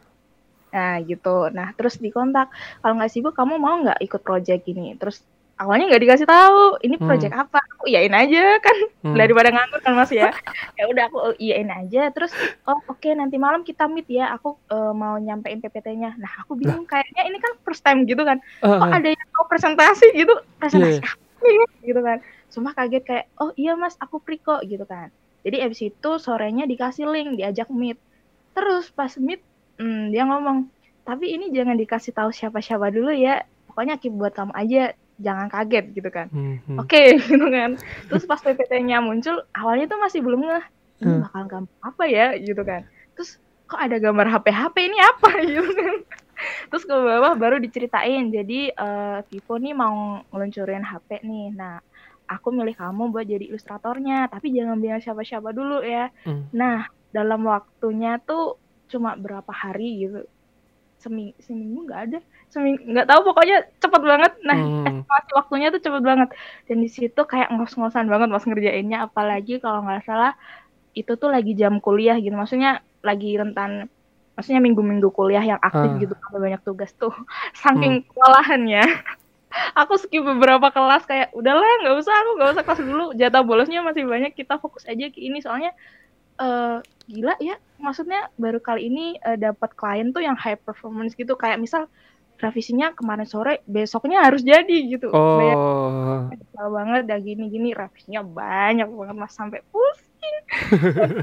Nah, 0.74 0.98
gitu. 1.06 1.46
Nah, 1.54 1.70
terus 1.78 1.94
dikontak, 2.02 2.50
"Kalau 2.82 2.94
nggak 2.98 3.10
sibuk, 3.14 3.34
kamu 3.38 3.54
mau 3.62 3.78
nggak 3.86 4.02
ikut 4.02 4.22
project 4.26 4.66
ini?" 4.66 4.98
Terus 4.98 5.22
awalnya 5.58 5.94
nggak 5.94 6.02
dikasih 6.02 6.26
tahu, 6.26 6.78
ini 6.82 6.98
Hmm. 6.98 7.06
project 7.06 7.34
apa. 7.38 7.58
Aku 7.78 7.86
iyain 7.86 8.10
aja 8.10 8.42
kan 8.66 8.76
Hmm. 9.06 9.14
daripada 9.14 9.54
nganggur 9.54 9.78
kan 9.82 9.94
Mas 9.94 10.10
ya. 10.10 10.30
Ya 10.78 10.84
udah 10.90 11.04
aku 11.06 11.18
iyain 11.38 11.70
aja. 11.70 12.10
Terus, 12.10 12.34
"Oh, 12.66 12.78
oke 12.90 13.10
nanti 13.14 13.38
malam 13.38 13.62
kita 13.62 13.86
meet 13.86 14.10
ya. 14.10 14.34
Aku 14.34 14.58
eh, 14.70 14.92
mau 14.94 15.14
nyampein 15.22 15.62
PPT-nya." 15.62 16.18
Nah, 16.18 16.32
aku 16.42 16.58
bingung 16.58 16.86
kayaknya 16.86 17.22
ini 17.30 17.38
kan 17.38 17.52
first 17.62 17.82
time 17.86 18.06
gitu 18.10 18.22
kan. 18.26 18.38
Ah, 18.62 18.78
Kok 18.78 18.90
ada 18.90 19.08
yang 19.14 19.28
mau 19.38 19.46
presentasi 19.46 20.06
gitu? 20.18 20.34
Presentasi 20.58 20.98
Iya. 20.98 21.10
apa 21.14 21.38
nih? 21.46 21.66
gitu 21.86 22.00
kan. 22.02 22.18
Sumpah 22.50 22.72
kaget 22.78 23.02
kayak, 23.06 23.24
"Oh 23.42 23.50
iya 23.54 23.74
Mas, 23.78 23.94
aku 24.02 24.18
free 24.22 24.38
kok." 24.42 24.62
gitu 24.66 24.82
kan. 24.86 25.10
Jadi 25.40 25.56
abis 25.64 25.80
itu 25.88 26.10
sorenya 26.20 26.68
dikasih 26.68 27.08
link, 27.08 27.40
diajak 27.40 27.68
meet. 27.72 27.96
Terus 28.52 28.92
pas 28.92 29.12
meet, 29.16 29.40
hmm, 29.80 30.12
dia 30.12 30.28
ngomong, 30.28 30.68
"Tapi 31.02 31.32
ini 31.32 31.48
jangan 31.50 31.78
dikasih 31.80 32.12
tahu 32.12 32.30
siapa-siapa 32.30 32.92
dulu 32.92 33.08
ya. 33.14 33.40
Pokoknya 33.64 33.96
keep 33.96 34.12
buat 34.12 34.36
kamu 34.36 34.52
aja, 34.52 34.92
jangan 35.16 35.48
kaget." 35.48 35.96
gitu 35.96 36.10
kan. 36.12 36.28
Hmm, 36.28 36.60
hmm. 36.66 36.76
Oke, 36.76 37.02
gitu 37.30 37.46
kan. 37.48 37.80
Terus 38.06 38.24
pas 38.28 38.40
PPT-nya 38.40 39.00
muncul, 39.00 39.40
awalnya 39.56 39.88
tuh 39.88 39.98
masih 39.98 40.20
belum 40.20 40.44
ngeh, 40.44 40.64
ini 41.00 41.08
Hmm. 41.08 41.22
bakal 41.24 41.42
gambar 41.48 41.76
apa 41.80 42.04
ya, 42.04 42.26
gitu 42.36 42.62
kan. 42.62 42.84
Terus 43.16 43.30
kok 43.64 43.80
ada 43.80 43.96
gambar 43.96 44.26
HP-HP 44.28 44.76
ini 44.84 44.98
apa, 45.00 45.30
gitu 45.48 45.70
kan. 45.72 45.96
Terus 46.72 46.84
ke 46.88 46.94
bawah 46.96 47.36
baru 47.36 47.56
diceritain, 47.60 48.32
jadi 48.32 48.72
eh, 48.72 49.18
Vivo 49.28 49.54
nih 49.60 49.76
mau 49.76 50.20
ngeluncurin 50.32 50.84
HP 50.84 51.20
nih. 51.20 51.52
Nah, 51.52 51.80
aku 52.30 52.54
milih 52.54 52.78
kamu 52.78 53.10
buat 53.10 53.26
jadi 53.26 53.42
ilustratornya, 53.42 54.30
tapi 54.30 54.54
jangan 54.54 54.78
bilang 54.78 55.02
siapa-siapa 55.02 55.50
dulu 55.50 55.82
ya. 55.82 56.14
Hmm. 56.22 56.46
Nah, 56.54 56.86
dalam 57.10 57.42
waktunya 57.42 58.22
tuh 58.22 58.54
cuma 58.86 59.18
berapa 59.18 59.50
hari 59.50 60.06
gitu. 60.06 60.22
Seming 60.96 61.34
seminggu 61.42 61.90
nggak 61.90 62.00
ada. 62.06 62.18
Seminggu 62.46 62.86
nggak 62.86 63.08
tahu 63.08 63.20
pokoknya 63.34 63.56
cepet 63.76 64.02
banget. 64.04 64.32
Nah, 64.44 64.56
Hmm. 64.56 64.86
estimasi 64.86 65.30
waktunya 65.34 65.68
tuh 65.68 65.82
cepet 65.82 66.02
banget. 66.02 66.28
Dan 66.70 66.76
di 66.78 66.88
situ 66.88 67.20
kayak 67.20 67.50
ngos-ngosan 67.50 68.06
banget 68.06 68.28
Mas 68.30 68.46
ngerjainnya 68.46 69.10
apalagi 69.10 69.58
kalau 69.58 69.82
nggak 69.82 70.06
salah 70.06 70.38
itu 70.92 71.14
tuh 71.16 71.30
lagi 71.30 71.58
jam 71.58 71.82
kuliah 71.82 72.14
gitu. 72.14 72.32
Maksudnya 72.32 72.78
lagi 73.00 73.34
rentan 73.34 73.88
maksudnya 74.30 74.60
minggu-minggu 74.60 75.12
kuliah 75.12 75.44
yang 75.44 75.60
aktif 75.60 75.90
Ah. 75.90 75.98
gitu 75.98 76.14
ada 76.16 76.38
banyak 76.38 76.60
tugas 76.64 76.92
tuh. 76.94 77.12
Saking 77.60 78.06
kewalahannya. 78.06 78.84
Aku 79.74 79.98
skip 79.98 80.22
beberapa 80.22 80.70
kelas 80.70 81.02
kayak 81.10 81.34
udahlah 81.34 81.66
nggak 81.82 81.96
usah 81.98 82.14
aku 82.14 82.30
nggak 82.38 82.50
usah 82.54 82.64
kelas 82.64 82.80
dulu. 82.86 83.04
Jatah 83.18 83.42
bolosnya 83.42 83.82
masih 83.82 84.06
banyak 84.06 84.32
kita 84.34 84.62
fokus 84.62 84.86
aja 84.86 85.10
ke 85.10 85.18
ini. 85.18 85.42
Soalnya 85.42 85.74
eh 86.40 86.78
gila 87.10 87.34
ya 87.42 87.58
maksudnya 87.82 88.30
baru 88.38 88.62
kali 88.62 88.86
ini 88.86 89.18
eh, 89.18 89.36
dapat 89.36 89.74
klien 89.74 90.14
tuh 90.14 90.22
yang 90.22 90.38
high 90.38 90.58
performance 90.58 91.18
gitu. 91.18 91.34
Kayak 91.34 91.58
misal 91.58 91.90
revisinya 92.40 92.96
kemarin 92.96 93.28
sore 93.28 93.60
besoknya 93.68 94.24
harus 94.24 94.40
jadi 94.40 94.76
gitu. 94.86 95.12
Oh. 95.12 96.30
Kesel 96.30 96.66
banget 96.72 97.02
dah 97.10 97.18
gini-gini 97.20 97.76
revisinya 97.76 98.24
banyak 98.24 98.88
banget 98.88 99.16
mas 99.18 99.34
sampai 99.34 99.60
pusing. 99.68 100.36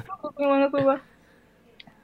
Pusing 0.06 0.48
banget 0.48 0.70
sumpah 0.76 1.02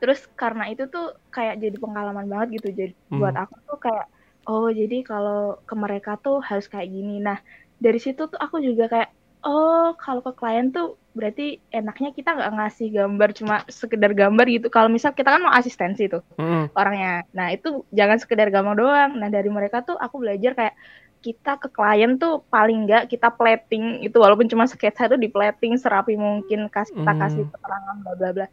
terus 0.04 0.20
karena 0.36 0.68
itu 0.68 0.84
tuh 0.92 1.16
kayak 1.32 1.64
jadi 1.64 1.80
pengalaman 1.80 2.28
banget 2.28 2.60
gitu. 2.60 2.76
Jadi 2.76 2.94
Hmm. 3.08 3.24
buat 3.24 3.36
aku 3.40 3.56
tuh 3.64 3.80
kayak 3.80 4.12
oh 4.50 4.68
jadi 4.80 4.96
kalau 5.10 5.36
ke 5.68 5.74
mereka 5.84 6.12
tuh 6.24 6.36
harus 6.48 6.66
kayak 6.72 6.88
gini 6.96 7.14
nah 7.28 7.38
dari 7.84 8.00
situ 8.06 8.22
tuh 8.32 8.40
aku 8.46 8.56
juga 8.68 8.84
kayak 8.94 9.10
oh 9.44 9.96
kalau 10.00 10.22
ke 10.26 10.32
klien 10.40 10.66
tuh 10.76 10.86
berarti 11.18 11.42
enaknya 11.78 12.10
kita 12.18 12.30
nggak 12.36 12.52
ngasih 12.58 12.88
gambar 12.98 13.30
cuma 13.40 13.56
sekedar 13.80 14.12
gambar 14.22 14.46
gitu 14.56 14.68
kalau 14.76 14.90
misal 14.96 15.12
kita 15.18 15.30
kan 15.36 15.42
mau 15.46 15.54
asistensi 15.54 16.04
tuh 16.14 16.24
Hmm. 16.40 16.66
orangnya. 16.74 17.22
Nah, 17.38 17.54
itu 17.54 17.86
jangan 17.94 18.18
sekedar 18.18 18.48
gambar 18.50 18.76
doang. 18.82 19.12
Nah, 19.22 19.30
dari 19.30 19.46
mereka 19.54 19.86
tuh 19.86 19.94
aku 19.94 20.16
belajar 20.26 20.52
kayak 20.58 20.76
kita 21.24 21.56
ke 21.62 21.68
klien 21.72 22.20
tuh 22.20 22.44
paling 22.52 22.84
enggak 22.84 23.08
kita 23.08 23.32
plating 23.32 24.04
itu 24.04 24.18
walaupun 24.20 24.48
cuma 24.52 24.66
sketsa 24.68 25.08
itu 25.08 25.16
di 25.16 25.30
plating 25.32 25.80
serapi 25.80 26.20
mungkin 26.20 26.68
kasih 26.74 26.94
kita 27.00 27.14
kasih 27.22 27.44
Hmm. 27.46 27.52
keterangan 27.54 27.96
bla 28.04 28.14
bla 28.20 28.30
bla. 28.36 28.48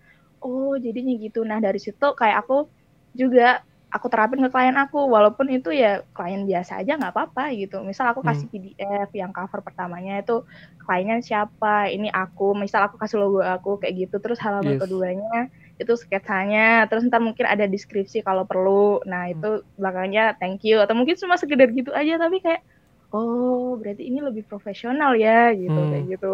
Oh, 0.44 0.76
jadinya 0.78 1.12
gitu. 1.18 1.42
Nah, 1.48 1.58
dari 1.64 1.80
situ 1.82 2.06
kayak 2.20 2.46
aku 2.46 2.68
juga 3.16 3.64
aku 3.94 4.06
terapin 4.12 4.40
ke 4.44 4.48
klien 4.54 4.76
aku 4.82 4.98
walaupun 5.14 5.46
itu 5.54 5.68
ya 5.82 5.88
klien 6.16 6.42
biasa 6.50 6.72
aja 6.80 6.92
nggak 6.98 7.12
apa-apa 7.14 7.42
gitu. 7.60 7.74
Misal 7.90 8.06
aku 8.12 8.22
kasih 8.28 8.46
PDF 8.52 9.10
yang 9.20 9.30
cover 9.36 9.60
pertamanya 9.66 10.12
itu 10.22 10.32
kliennya 10.82 11.16
siapa, 11.28 11.90
ini 11.94 12.08
aku, 12.10 12.44
misal 12.62 12.80
aku 12.86 12.96
kasih 13.02 13.16
logo 13.22 13.38
aku 13.42 13.68
kayak 13.82 13.94
gitu. 14.08 14.16
Terus 14.24 14.38
halaman 14.44 14.74
Yes. 14.74 14.80
keduanya 14.80 15.50
itu 15.80 15.92
sketsanya 15.96 16.84
terus 16.92 17.02
ntar 17.08 17.24
mungkin 17.24 17.46
ada 17.48 17.64
deskripsi 17.64 18.20
kalau 18.20 18.44
perlu 18.44 19.00
nah 19.08 19.24
Hmm. 19.30 19.30
itu 19.32 19.64
belakangnya 19.80 20.36
thank 20.36 20.60
you 20.68 20.76
atau 20.84 20.92
mungkin 20.92 21.16
cuma 21.16 21.40
sekedar 21.40 21.72
gitu 21.72 21.88
aja 21.96 22.20
tapi 22.20 22.36
kayak 22.44 22.60
oh 23.16 23.80
berarti 23.80 24.02
ini 24.08 24.20
lebih 24.20 24.44
profesional 24.44 25.16
ya 25.16 25.56
gitu 25.56 25.78
Hmm. 25.78 25.90
kayak 25.90 26.04
gitu 26.20 26.26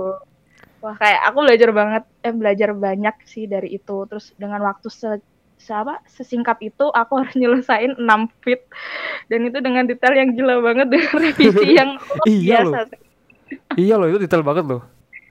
wah 0.83 0.97
kayak 1.03 1.21
aku 1.29 1.39
belajar 1.47 1.71
banget 1.81 2.03
eh 2.27 2.35
belajar 2.41 2.71
banyak 2.87 3.15
sih 3.33 3.45
dari 3.53 3.69
itu 3.79 3.95
terus 4.11 4.27
dengan 4.43 4.61
waktu 4.69 4.89
se 5.01 5.09
siapa 5.57 6.05
sesingkat 6.07 6.61
itu 6.63 6.87
aku 6.93 7.13
harus 7.21 7.35
nyelesain 7.41 7.97
6 7.97 8.43
feet 8.45 8.63
dan 9.33 9.41
itu 9.49 9.59
dengan 9.61 9.85
detail 9.89 10.15
yang 10.15 10.31
gila 10.37 10.61
banget 10.63 10.87
dengan 10.93 11.15
revisi 11.19 11.67
yang 11.75 11.91
Iya 12.29 12.63
biasa 12.65 12.79
Iya 13.79 13.95
loh 14.01 14.11
itu 14.11 14.19
detail 14.19 14.43
banget 14.43 14.67
loh. 14.67 14.83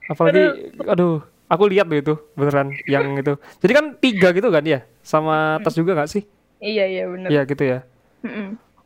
Apalagi, 0.08 0.72
aduh, 0.88 1.20
aku 1.52 1.64
lihat 1.68 1.90
loh 1.90 1.98
itu 2.00 2.14
beneran 2.38 2.72
yang 2.88 3.18
itu. 3.20 3.36
Jadi 3.60 3.72
kan 3.76 3.86
tiga 4.00 4.32
gitu 4.32 4.48
kan 4.54 4.64
ya, 4.64 4.88
sama 5.04 5.60
tas 5.60 5.76
juga 5.76 5.98
nggak 5.98 6.10
sih? 6.10 6.24
iya 6.64 6.88
iya 6.88 7.04
bener 7.12 7.28
Iya 7.28 7.42
gitu 7.44 7.64
ya. 7.68 7.80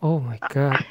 Oh 0.02 0.18
my 0.18 0.40
god. 0.50 0.82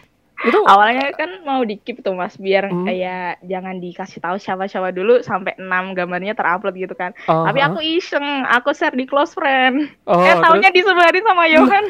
Itu 0.47 0.63
awalnya 0.71 1.11
kan 1.19 1.43
mau 1.43 1.67
di 1.67 1.83
keep 1.83 1.99
tuh 2.07 2.15
mas 2.15 2.39
biar 2.39 2.71
Hmm. 2.71 2.87
kayak 2.87 3.43
jangan 3.43 3.83
dikasih 3.83 4.23
tahu 4.23 4.39
siapa-siapa 4.39 4.95
dulu 4.95 5.19
sampai 5.27 5.59
6 5.59 5.99
gambarnya 5.99 6.39
terupload 6.39 6.79
gitu 6.79 6.95
kan. 6.95 7.11
Oh, 7.27 7.43
tapi 7.43 7.59
aku 7.59 7.83
iseng 7.83 8.47
aku 8.47 8.71
share 8.71 8.95
di 8.95 9.03
close 9.03 9.35
friend. 9.35 9.91
Oh, 10.07 10.23
eh 10.23 10.39
taunya 10.39 10.71
disebarin 10.71 11.27
sama 11.27 11.45
Johan. 11.51 11.85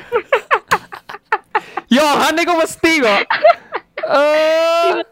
Yohan 1.92 2.32
nih 2.36 2.44
kok 2.44 2.58
mesti 2.60 2.92
kok. 3.00 3.20
Eh, 4.08 5.04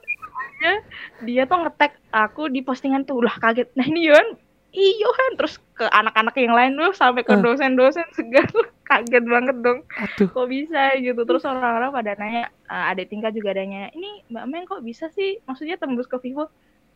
dia, 1.24 1.44
tuh 1.44 1.60
ngetek 1.60 1.92
aku 2.12 2.48
di 2.48 2.64
postingan 2.64 3.04
tuh 3.04 3.20
udah 3.20 3.36
kaget. 3.36 3.68
Nah 3.76 3.84
ini 3.84 4.08
Johan 4.08 4.36
ih 4.72 4.92
Johan. 5.00 5.32
Terus 5.36 5.60
ke 5.76 5.84
anak-anak 5.84 6.32
yang 6.40 6.56
lain 6.56 6.72
tuh 6.74 6.96
sampai 6.96 7.20
ke 7.20 7.36
dosen-dosen 7.36 8.08
segala. 8.16 8.48
Kaget 8.88 9.24
banget 9.26 9.56
dong. 9.60 9.84
Aduh. 9.98 10.28
kok 10.30 10.48
bisa 10.48 10.94
gitu? 10.96 11.20
Terus 11.22 11.44
orang-orang 11.44 11.92
pada 11.92 12.12
nanya 12.16 12.48
eh, 12.48 12.90
adik 12.90 13.12
tingkat 13.12 13.36
juga 13.36 13.52
ada 13.52 13.60
nanya 13.60 13.92
ini 13.92 14.24
Mbak 14.32 14.44
Meng 14.48 14.64
kok 14.64 14.80
bisa 14.80 15.12
sih? 15.12 15.36
Maksudnya 15.44 15.76
tembus 15.76 16.08
ke 16.08 16.16
Vivo? 16.22 16.48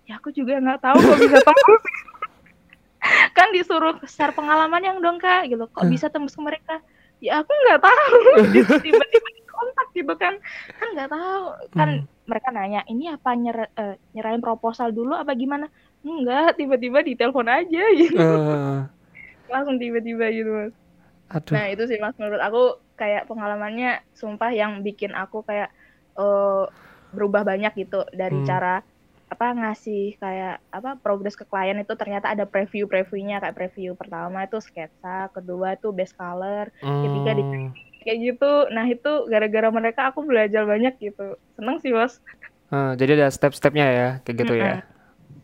Ya 0.08 0.16
aku 0.16 0.32
juga 0.32 0.56
nggak 0.56 0.80
tahu 0.80 0.96
kok 0.96 1.18
bisa 1.20 1.38
tembus. 1.44 1.82
Kan 3.36 3.52
disuruh 3.52 3.96
share 4.06 4.32
pengalaman 4.32 4.80
yang 4.80 4.98
dong 5.00 5.18
kak 5.18 5.48
gitu. 5.48 5.68
Kok 5.68 5.86
bisa 5.88 6.08
tembus 6.08 6.32
ke 6.32 6.40
mereka? 6.40 6.80
Ya 7.20 7.44
aku 7.44 7.52
nggak 7.52 7.80
tahu. 7.84 8.18
Tiba-tiba 8.86 9.28
kontak 9.50 9.88
gitu 9.92 10.14
kan. 10.16 10.34
Kan 10.78 10.88
nggak 10.96 11.10
tahu. 11.10 11.44
Kan 11.74 11.90
Hmm. 12.00 12.08
mereka 12.24 12.48
nanya 12.54 12.80
ini 12.86 13.10
apa 13.10 13.34
nyer 13.34 13.66
eh, 13.74 13.98
nyerahin 14.14 14.38
proposal 14.38 14.94
dulu 14.94 15.12
apa 15.12 15.34
gimana 15.34 15.66
enggak 16.00 16.56
tiba-tiba 16.56 16.98
ditelepon 17.02 17.48
aja 17.48 17.82
gitu. 18.00 18.16
Eh, 18.16 18.80
langsung 19.46 19.76
tiba-tiba 19.76 20.26
gitu 20.30 20.50
mas. 20.50 20.74
Aduh. 21.30 21.54
nah 21.54 21.66
itu 21.68 21.82
sih 21.86 21.98
mas. 21.98 22.16
Menurut 22.18 22.42
aku 22.42 22.62
kayak 22.94 23.26
pengalamannya 23.26 24.02
sumpah 24.12 24.50
yang 24.50 24.80
bikin 24.80 25.12
aku 25.12 25.42
kayak 25.42 25.70
eh, 26.14 26.64
berubah 27.10 27.42
banyak 27.42 27.72
gitu 27.76 28.02
dari 28.10 28.40
Hmm. 28.42 28.46
cara 28.46 28.74
apa 29.30 29.46
ngasih 29.54 30.18
kayak 30.18 30.58
apa 30.68 30.98
progres 30.98 31.38
ke 31.38 31.46
klien 31.46 31.78
itu 31.78 31.94
ternyata 31.94 32.34
ada 32.34 32.50
preview 32.50 32.90
previewnya 32.90 33.38
kayak 33.38 33.54
preview 33.54 33.94
pertama 33.94 34.42
itu 34.42 34.58
sketsa 34.58 35.30
kedua 35.30 35.78
itu 35.78 35.94
base 35.94 36.10
color 36.12 36.66
ketiga 36.82 37.38
di- 37.38 37.46
Hmm. 37.46 37.70
kayak 38.00 38.18
gitu. 38.26 38.52
Nah 38.74 38.86
itu 38.86 39.12
gara-gara 39.28 39.70
mereka 39.70 40.10
aku 40.10 40.26
belajar 40.26 40.66
banyak 40.66 40.98
gitu. 40.98 41.38
Seneng 41.54 41.78
sih 41.78 41.94
mas. 41.94 42.18
Eh, 42.70 42.92
jadi 42.98 43.18
ada 43.18 43.28
step-stepnya 43.28 43.86
ya, 43.86 44.08
kayak 44.22 44.36
gitu 44.40 44.54
ya. 44.54 44.82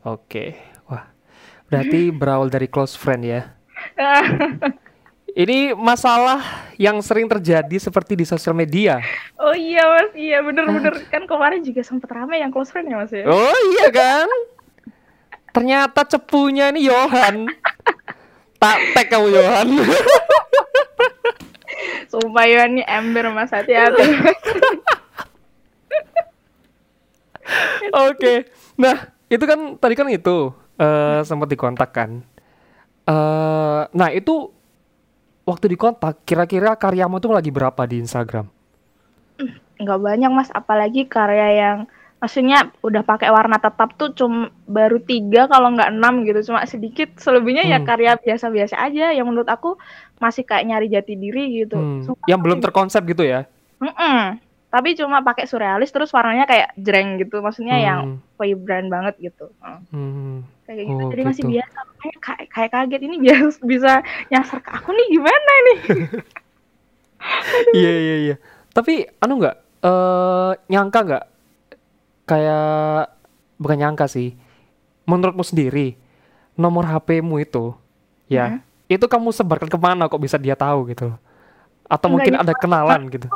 Oke, 0.06 0.54
wah, 0.86 1.10
berarti 1.66 2.08
berawal 2.18 2.46
dari 2.46 2.70
close 2.70 2.94
friend 2.94 3.26
ya. 3.26 3.42
Ini 5.36 5.76
masalah 5.76 6.40
yang 6.80 6.96
sering 7.04 7.28
terjadi 7.28 7.76
seperti 7.76 8.16
di 8.16 8.24
sosial 8.24 8.56
media. 8.56 9.02
oh 9.36 9.52
iya 9.52 9.84
mas 9.84 10.08
iya 10.16 10.40
bener-bener 10.40 10.96
kan 11.12 11.28
kemarin 11.28 11.60
juga 11.60 11.84
sempet 11.84 12.08
rame 12.08 12.40
yang 12.40 12.48
close 12.48 12.72
friend 12.72 12.88
ya 12.88 12.96
mas 12.96 13.12
ya 13.12 13.28
Oh 13.28 13.52
iya 13.76 13.92
kan? 13.92 14.24
Ternyata 15.52 16.08
cepunya 16.08 16.72
ini 16.72 16.88
Johan. 16.88 17.52
Tak 18.56 18.78
tag 18.96 19.06
kamu 19.12 19.28
Johan. 19.36 19.68
sumpah 22.08 22.46
ya 22.48 22.64
ini 22.64 22.80
ember 22.86 23.28
mas 23.28 23.52
hati-hati 23.52 24.06
Oke. 27.92 28.48
Nah, 28.76 29.15
itu 29.26 29.44
kan 29.44 29.60
tadi 29.76 29.94
kan 29.94 30.06
itu 30.08 30.50
eh 30.78 31.20
sempat 31.22 31.48
dikontak 31.48 31.90
kan. 31.90 32.10
Eh 33.06 33.80
nah, 33.90 34.10
itu 34.10 34.50
waktu 35.44 35.66
dikontak 35.70 36.26
kira-kira 36.26 36.74
karyamu 36.74 37.18
tuh 37.18 37.30
lagi 37.30 37.50
berapa 37.54 37.82
di 37.86 38.02
Instagram? 38.02 38.46
nggak 39.76 40.00
banyak 40.00 40.30
mas 40.32 40.48
apalagi 40.48 41.04
karya 41.04 41.48
yang 41.52 41.78
maksudnya 42.16 42.72
udah 42.80 43.04
pakai 43.04 43.28
warna 43.28 43.60
tetap 43.60 43.92
tuh 44.00 44.16
cuma 44.16 44.48
baru 44.64 44.96
tiga 44.96 45.44
kalau 45.52 45.68
nggak 45.76 45.92
enam 45.92 46.24
gitu 46.24 46.48
cuma 46.48 46.64
sedikit 46.64 47.12
selebihnya 47.20 47.68
ya 47.68 47.76
Hmm. 47.76 47.84
karya 47.84 48.16
biasa-biasa 48.16 48.80
aja 48.80 49.12
yang 49.12 49.28
menurut 49.28 49.44
aku 49.52 49.76
masih 50.16 50.48
kayak 50.48 50.64
nyari 50.64 50.88
jati 50.88 51.12
diri 51.12 51.60
gitu 51.60 51.76
Hmm, 51.76 52.00
Sumpah, 52.00 52.24
Yang 52.24 52.40
belum 52.40 52.58
terkonsep 52.64 53.04
gitu 53.04 53.20
ya? 53.20 53.44
Mm-mm. 53.76 54.40
Tapi 54.66 54.92
cuma 54.92 55.20
pakai 55.20 55.46
surrealis 55.46 55.88
terus 55.88 56.10
warnanya 56.10 56.44
kayak 56.44 56.74
jreng 56.76 57.16
gitu 57.16 57.38
maksudnya 57.38 57.76
yang 57.78 58.00
Hmm, 58.02 58.18
vibrant 58.36 58.88
banget 58.88 59.14
gitu 59.22 59.48
Heeh. 59.58 59.78
hmm. 59.88 60.36
kayak 60.64 60.84
gitu 60.84 61.02
Oh, 61.02 61.10
jadi 61.10 61.22
masih 61.22 61.42
gitu. 61.42 61.52
biasa 61.54 61.78
makanya 61.86 62.16
kayak, 62.18 62.44
kayak 62.50 62.70
kaget 62.70 63.00
ini 63.02 63.16
biasa 63.18 63.58
bisa 63.72 63.92
nyasar 64.28 64.58
ke 64.60 64.70
aku 64.72 64.90
nih 64.90 65.06
gimana 65.10 65.52
nih 65.64 65.78
Iya 67.72 67.92
iya 67.96 68.16
iya. 68.22 68.36
Tapi 68.70 69.08
anu 69.18 69.40
nggak 69.40 69.56
eh 69.82 70.52
nyangka 70.68 70.98
nggak 71.02 71.24
kayak 72.24 73.10
bukan 73.56 73.76
nyangka 73.78 74.06
sih. 74.06 74.36
Menurutmu 75.06 75.42
sendiri 75.42 75.94
nomor 76.54 76.84
HP-mu 76.84 77.38
itu 77.38 77.72
ya 78.26 78.58
Hmm. 78.58 78.60
itu 78.86 79.02
kamu 79.02 79.30
sebarkan 79.30 79.66
ke 79.66 79.78
mana 79.78 80.06
kok 80.06 80.18
bisa 80.18 80.36
dia 80.36 80.54
tahu 80.54 80.90
gitu? 80.90 81.14
Atau 81.86 82.06
Enggak, 82.06 82.12
mungkin 82.12 82.34
ada 82.36 82.52
kenalan 82.52 83.00
gitu? 83.08 83.26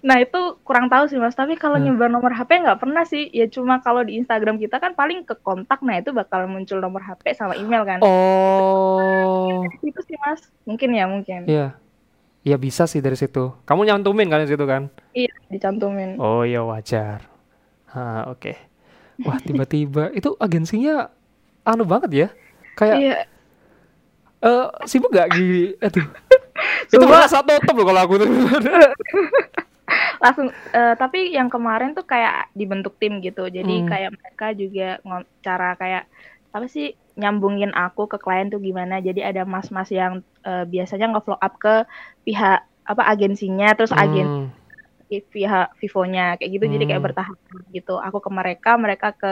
Nah 0.00 0.16
itu 0.18 0.38
kurang 0.62 0.86
tahu 0.86 1.06
sih 1.06 1.16
mas, 1.16 1.32
tapi 1.32 1.54
kalau 1.54 1.76
Hmm. 1.76 1.90
nyebar 1.90 2.08
nomor 2.08 2.30
HP 2.30 2.60
nggak 2.60 2.78
pernah 2.78 3.02
sih. 3.02 3.28
Ya 3.30 3.46
cuma 3.46 3.78
kalau 3.78 4.02
di 4.02 4.16
Instagram 4.16 4.56
kita 4.56 4.78
kan 4.78 4.92
paling 4.92 5.22
ke 5.22 5.34
kontak, 5.36 5.80
nah 5.80 5.96
itu 5.96 6.10
bakal 6.10 6.44
muncul 6.46 6.78
nomor 6.78 7.00
HP 7.00 7.32
sama 7.32 7.54
email 7.54 7.82
kan. 7.82 7.98
Oh 8.02 9.64
Itu 9.80 10.00
sih 10.04 10.16
mas, 10.18 10.40
mungkin 10.62 10.90
ya 10.92 11.04
mungkin. 11.06 11.46
iya. 11.46 11.76
Ya 12.42 12.56
bisa 12.56 12.86
sih 12.86 13.02
dari 13.02 13.18
situ. 13.18 13.52
Kamu 13.66 13.84
nyantumin 13.84 14.30
kan 14.30 14.40
di 14.40 14.48
situ 14.48 14.64
kan? 14.64 14.88
Iya 15.12 15.32
dicantumin. 15.48 16.16
Oh 16.16 16.46
iya 16.46 16.62
wajar. 16.62 17.26
Ah 17.88 18.30
oke. 18.30 18.54
Wah 19.20 19.36
tiba-tiba 19.38 20.08
itu 20.18 20.32
agensinya 20.38 21.10
anu 21.62 21.84
banget 21.84 22.10
ya. 22.14 22.28
Kayak 22.72 22.96
Iya, 22.96 23.16
eh 24.38 24.66
sibuk 24.86 25.10
gak 25.10 25.28
gini? 25.34 25.74
Aduh. 25.82 26.06
itu 26.94 27.04
merasa 27.04 27.42
tutup 27.42 27.74
loh 27.74 27.86
kalau 27.90 28.00
aku 28.06 28.14
tuh. 28.22 28.28
langsung. 30.24 30.48
eh, 30.76 30.94
tapi 31.00 31.18
yang 31.36 31.48
kemarin 31.54 31.90
tuh 31.96 32.04
kayak 32.12 32.50
dibentuk 32.58 32.94
tim 33.00 33.12
gitu. 33.26 33.40
Jadi 33.56 33.72
Hmm. 33.82 33.88
kayak 33.90 34.10
mereka 34.18 34.46
juga 34.60 34.84
cara 35.46 35.66
kayak 35.80 36.02
apa 36.54 36.66
sih 36.74 36.86
nyambungin 37.20 37.72
aku 37.74 38.02
ke 38.12 38.16
klien 38.22 38.46
tuh 38.52 38.60
gimana. 38.68 38.94
Jadi 39.06 39.20
ada 39.28 39.42
mas-mas 39.48 39.88
yang 39.94 40.12
eh, 40.48 40.64
biasanya 40.72 41.06
nge-vlog 41.12 41.40
up 41.46 41.54
ke 41.64 41.74
pihak 42.26 42.58
apa 42.90 43.02
agensinya, 43.12 43.66
terus 43.76 43.92
agen 44.02 44.26
Hmm, 44.28 44.50
pihak 45.08 45.66
Vivonya 45.80 46.36
kayak 46.36 46.50
gitu 46.54 46.64
jadi 46.74 46.84
kayak 46.88 47.02
Hmm. 47.02 47.08
bertahap 47.12 47.36
gitu 47.72 47.94
aku 48.06 48.18
ke 48.24 48.30
mereka 48.38 48.70
mereka 48.84 49.08
ke 49.16 49.30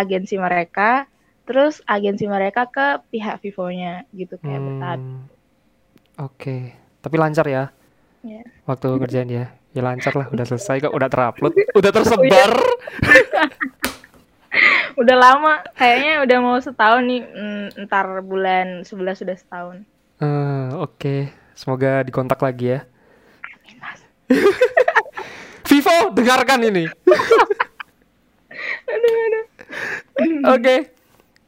agensi 0.00 0.34
mereka 0.40 1.04
terus 1.44 1.74
agensi 1.84 2.24
mereka 2.24 2.60
ke 2.72 2.86
pihak 3.12 3.36
Vivonya 3.44 4.08
gitu 4.16 4.34
kayak 4.44 4.60
bertahap 4.66 5.00
hmm. 5.00 5.28
Oke. 6.20 6.76
Tapi 7.00 7.16
lancar 7.16 7.46
ya 7.48 7.64
Iya. 8.22 8.44
waktu 8.68 8.88
ngerjain 9.00 9.30
ya. 9.30 9.46
Ya 9.70 9.86
lancar 9.86 10.12
lah, 10.18 10.26
udah 10.30 10.46
selesai 10.46 10.82
kok, 10.82 10.94
udah 10.94 11.06
terupload, 11.06 11.54
udah 11.78 11.90
tersebar. 11.94 12.52
udah 15.00 15.16
lama 15.16 15.62
kayaknya 15.78 16.26
udah 16.26 16.38
mau 16.42 16.58
setahun 16.58 17.06
nih 17.06 17.22
mm, 17.22 17.86
ntar 17.86 18.18
bulan 18.26 18.82
11 18.82 19.22
sudah 19.22 19.36
setahun 19.38 19.86
Eh, 20.20 20.68
Oke, 20.76 21.32
semoga 21.56 22.04
dikontak 22.04 22.36
lagi 22.44 22.76
ya. 22.76 22.84
Vivo, 25.70 26.12
dengarkan 26.12 26.60
ini. 26.60 26.84
Oke. 30.44 30.92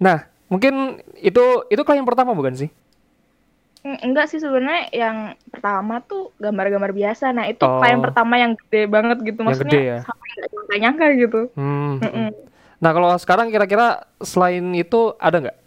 Nah, 0.01 0.25
mungkin 0.49 1.05
itu 1.21 1.69
itu 1.69 1.83
klien 1.85 2.09
pertama 2.09 2.33
bukan 2.33 2.57
sih? 2.57 2.73
Mm, 3.83 3.99
enggak 4.01 4.31
sih 4.31 4.39
sebenarnya 4.39 4.89
yang 4.91 5.17
pertama 5.45 5.99
tuh 6.01 6.31
gambar-gambar 6.39 6.91
biasa 6.93 7.31
nah 7.31 7.45
itu 7.45 7.61
Oh. 7.61 7.83
klien 7.83 7.99
pertama 7.99 8.35
yang 8.37 8.55
gede 8.57 8.87
banget 8.87 9.19
gitu 9.21 9.37
Yang 9.37 9.47
maksudnya 9.49 9.73
gede 9.73 9.83
ya? 9.85 9.99
sampai 10.01 10.29
nggak 10.29 10.49
nyangka-nyangka 10.53 11.07
gitu 11.19 11.41
Hmm. 11.53 11.95
Mm-mm. 11.99 12.29
Nah, 12.79 12.91
kalau 12.91 13.15
sekarang 13.15 13.47
kira-kira 13.49 13.87
selain 14.21 14.67
itu 14.73 15.15
ada 15.17 15.39
nggak? 15.39 15.59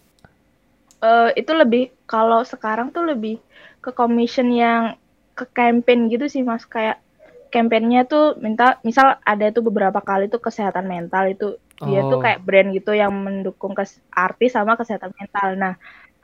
Eh, 0.98 1.30
itu 1.38 1.52
lebih 1.52 1.84
kalau 2.04 2.40
sekarang 2.42 2.90
tuh 2.90 3.04
lebih 3.06 3.40
ke 3.80 3.92
commission 3.92 4.48
yang 4.50 4.96
ke 5.32 5.44
campaign 5.50 6.08
gitu 6.08 6.26
sih 6.26 6.40
mas 6.40 6.64
kayak 6.64 7.00
campaignnya 7.48 8.04
tuh 8.04 8.36
minta 8.36 8.80
misal 8.82 9.16
ada 9.22 9.48
tuh 9.50 9.62
beberapa 9.62 10.00
kali 10.00 10.26
tuh 10.26 10.40
kesehatan 10.40 10.84
mental 10.86 11.28
itu 11.28 11.48
dia 11.78 12.00
tuh 12.02 12.20
Oh. 12.20 12.22
kayak 12.22 12.40
brand 12.42 12.72
gitu 12.72 12.92
yang 12.92 13.12
mendukung 13.12 13.72
kes 13.72 13.96
artis 14.10 14.52
sama 14.52 14.74
kesehatan 14.74 15.12
mental 15.14 15.56
nah 15.56 15.74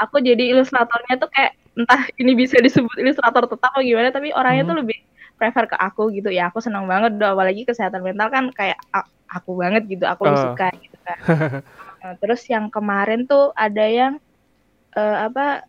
aku 0.01 0.17
jadi 0.19 0.43
ilustratornya 0.57 1.21
tuh 1.21 1.29
kayak 1.29 1.53
entah 1.77 2.03
ini 2.19 2.35
bisa 2.35 2.57
disebut 2.59 2.95
ilustrator 2.99 3.47
tetap 3.47 3.71
atau 3.71 3.79
gimana 3.85 4.11
tapi 4.11 4.33
orangnya 4.33 4.67
Hmm. 4.67 4.71
tuh 4.73 4.77
lebih 4.83 4.97
prefer 5.39 5.65
ke 5.71 5.77
aku 5.79 6.11
gitu 6.11 6.29
ya 6.29 6.49
aku 6.51 6.59
senang 6.59 6.85
banget 6.89 7.15
dong 7.17 7.33
apalagi 7.33 7.63
kesehatan 7.63 8.01
mental 8.03 8.27
kan 8.29 8.49
kayak 8.51 8.77
aku 9.31 9.55
banget 9.55 9.87
gitu 9.87 10.03
aku 10.03 10.27
Oh. 10.27 10.35
suka 10.35 10.67
gitu 10.75 10.97
kan 11.05 11.17
Nah, 12.01 12.17
terus 12.17 12.41
yang 12.49 12.73
kemarin 12.73 13.29
tuh 13.29 13.53
ada 13.53 13.85
yang 13.85 14.17
eh, 14.97 15.17
apa 15.29 15.61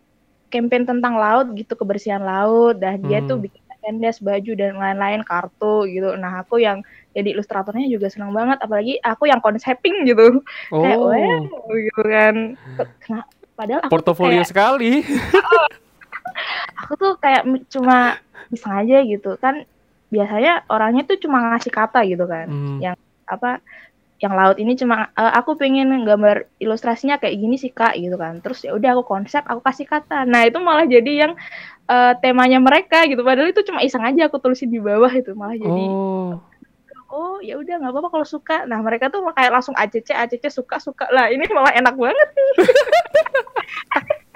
campaign 0.49 0.85
tentang 0.89 1.17
laut 1.17 1.53
gitu 1.57 1.77
kebersihan 1.77 2.25
laut 2.25 2.81
dan 2.81 3.05
dia 3.05 3.21
tuh 3.25 3.37
Hmm. 3.41 3.45
bikin 3.47 3.63
tendes 3.83 4.23
baju 4.23 4.53
dan 4.55 4.79
lain-lain 4.79 5.27
kartu 5.27 5.91
gitu 5.91 6.15
nah 6.15 6.47
aku 6.47 6.63
yang 6.63 6.79
jadi 7.13 7.35
ilustratornya 7.35 7.91
juga 7.91 8.07
senang 8.07 8.31
banget 8.31 8.63
apalagi 8.63 8.95
aku 9.03 9.27
yang 9.27 9.43
konseping 9.43 10.07
gitu 10.07 10.39
kayak 10.71 10.99
Oh, 11.03 11.11
wow 11.11 11.75
gitu 11.75 12.03
kan 12.07 12.35
Kena- 13.03 13.29
padahal 13.55 13.81
aku 13.85 13.93
portofolio 13.93 14.41
kayak 14.43 14.51
sekali. 14.51 14.93
aku 16.83 16.93
tuh 16.99 17.13
kayak 17.21 17.43
cuma 17.71 18.19
sengaja 18.53 19.05
gitu. 19.05 19.37
Kan 19.39 19.65
biasanya 20.13 20.65
orangnya 20.69 21.09
tuh 21.09 21.17
cuma 21.21 21.41
ngasih 21.53 21.73
kata 21.73 22.05
gitu 22.05 22.25
kan. 22.29 22.47
Hmm. 22.49 22.79
yang 22.81 22.97
apa 23.25 23.65
yang 24.23 24.39
laut 24.39 24.55
ini 24.63 24.79
cuma 24.79 25.11
"Eh, 25.19 25.33
aku 25.35 25.59
pengen 25.59 26.07
gambar 26.07 26.47
ilustrasinya 26.63 27.19
kayak 27.19 27.35
gini 27.35 27.57
sih 27.59 27.75
kak 27.75 27.99
gitu 27.99 28.15
kan. 28.15 28.39
Terus 28.39 28.63
ya 28.63 28.71
udah 28.77 28.95
aku 28.95 29.03
konsep 29.09 29.43
aku 29.43 29.59
kasih 29.61 29.89
kata. 29.89 30.23
Nah 30.23 30.47
itu 30.47 30.63
malah 30.63 30.87
jadi 30.87 31.27
yang 31.27 31.33
eh, 31.91 32.13
temanya 32.23 32.63
mereka 32.63 33.03
gitu. 33.11 33.25
Padahal 33.27 33.51
itu 33.51 33.67
cuma 33.67 33.83
iseng 33.83 34.05
aja 34.07 34.31
aku 34.31 34.39
tulisin 34.39 34.71
di 34.71 34.79
bawah 34.79 35.11
itu. 35.11 35.35
Malah 35.35 35.59
jadi 35.59 35.85
Oh, 35.91 36.39
oh 37.13 37.39
ya 37.45 37.61
udah 37.61 37.77
nggak 37.79 37.93
apa-apa 37.93 38.09
kalau 38.09 38.27
suka 38.27 38.65
nah 38.65 38.81
mereka 38.81 39.13
tuh 39.13 39.21
kayak 39.37 39.53
langsung 39.53 39.77
ACC 39.77 40.17
ACC 40.17 40.49
suka 40.49 40.81
suka 40.81 41.07
lah 41.13 41.29
ini 41.29 41.45
malah 41.53 41.77
enak 41.77 41.95
banget 41.95 42.29
nih 42.33 42.53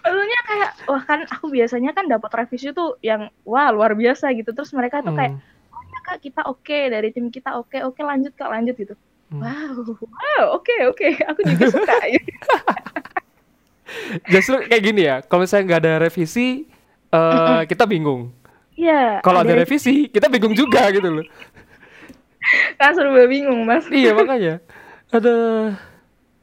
Maksudnya 0.00 0.40
kayak 0.48 0.70
wah 0.88 1.02
kan 1.04 1.20
aku 1.28 1.52
biasanya 1.52 1.92
kan 1.92 2.08
dapat 2.08 2.30
revisi 2.32 2.72
tuh 2.72 2.96
yang 3.04 3.28
wah 3.44 3.68
luar 3.68 3.92
biasa 3.92 4.32
gitu. 4.32 4.56
Terus 4.56 4.72
mereka 4.72 5.04
tuh 5.04 5.12
kayak 5.12 5.36
Hmm, 5.36 5.76
oh 5.76 5.82
ya 5.84 5.98
Kak 6.08 6.18
kita 6.24 6.40
oke 6.48 6.78
dari 6.88 7.12
tim 7.12 7.28
kita 7.28 7.60
oke 7.60 7.76
oke 7.84 8.00
lanjut 8.00 8.32
Kak 8.32 8.48
lanjut 8.48 8.72
gitu. 8.80 8.96
hmm. 9.28 9.44
Wow, 9.44 10.08
wow, 10.08 10.44
oke 10.56 10.72
oke 10.88 11.20
aku 11.20 11.40
juga 11.44 11.64
suka 11.68 11.96
gitu. 12.16 12.54
Justru 14.32 14.56
kayak 14.68 14.82
gini 14.84 15.02
ya, 15.04 15.20
kalau 15.24 15.44
misalnya 15.44 15.64
nggak 15.68 15.80
ada 15.84 15.94
revisi, 16.00 16.64
eh 17.12 17.60
kita 17.68 17.84
bingung. 17.84 18.32
Iya, 18.78 19.18
Kalau 19.26 19.42
ada 19.42 19.50
ada 19.52 19.66
revisi, 19.66 20.06
kita 20.06 20.30
bingung 20.30 20.54
juga 20.54 20.86
gitu 20.94 21.08
loh. 21.10 21.26
Kan 22.80 22.92
serba 22.96 23.24
bingung 23.28 23.64
Mas. 23.68 23.84
Iya 23.88 24.16
makanya. 24.16 24.62
Ada 25.08 25.34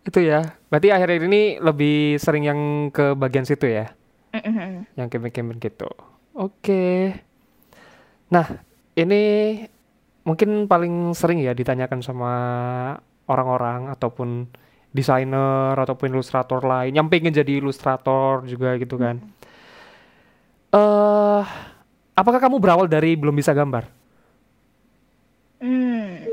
itu 0.05 0.19
ya. 0.21 0.55
Berarti 0.69 0.89
akhir-akhir 0.91 1.23
ini 1.29 1.57
lebih 1.63 2.17
sering 2.21 2.43
yang 2.45 2.59
ke 2.91 3.15
bagian 3.15 3.47
situ 3.47 3.69
ya, 3.69 3.93
yang 4.97 5.07
campaign-campaign 5.07 5.63
gitu. 5.63 5.89
Oke. 6.35 7.15
Nah, 8.27 8.45
ini 8.97 9.23
mungkin 10.25 10.65
paling 10.65 11.13
sering 11.13 11.39
ya 11.39 11.53
ditanyakan 11.53 12.01
sama 12.01 12.33
orang-orang 13.29 13.93
ataupun 13.93 14.49
desainer 14.95 15.75
ataupun 15.75 16.11
ilustrator 16.11 16.63
lain 16.63 16.95
yang 16.95 17.07
pengen 17.11 17.35
jadi 17.35 17.59
ilustrator 17.59 18.43
juga 18.47 18.75
gitu 18.79 18.95
kan. 18.99 19.19
Eh, 20.75 21.43
apakah 22.15 22.39
kamu 22.39 22.59
berawal 22.59 22.87
dari 22.87 23.15
belum 23.15 23.35
bisa 23.35 23.55
gambar? 23.55 23.87
Hmm, 25.63 26.27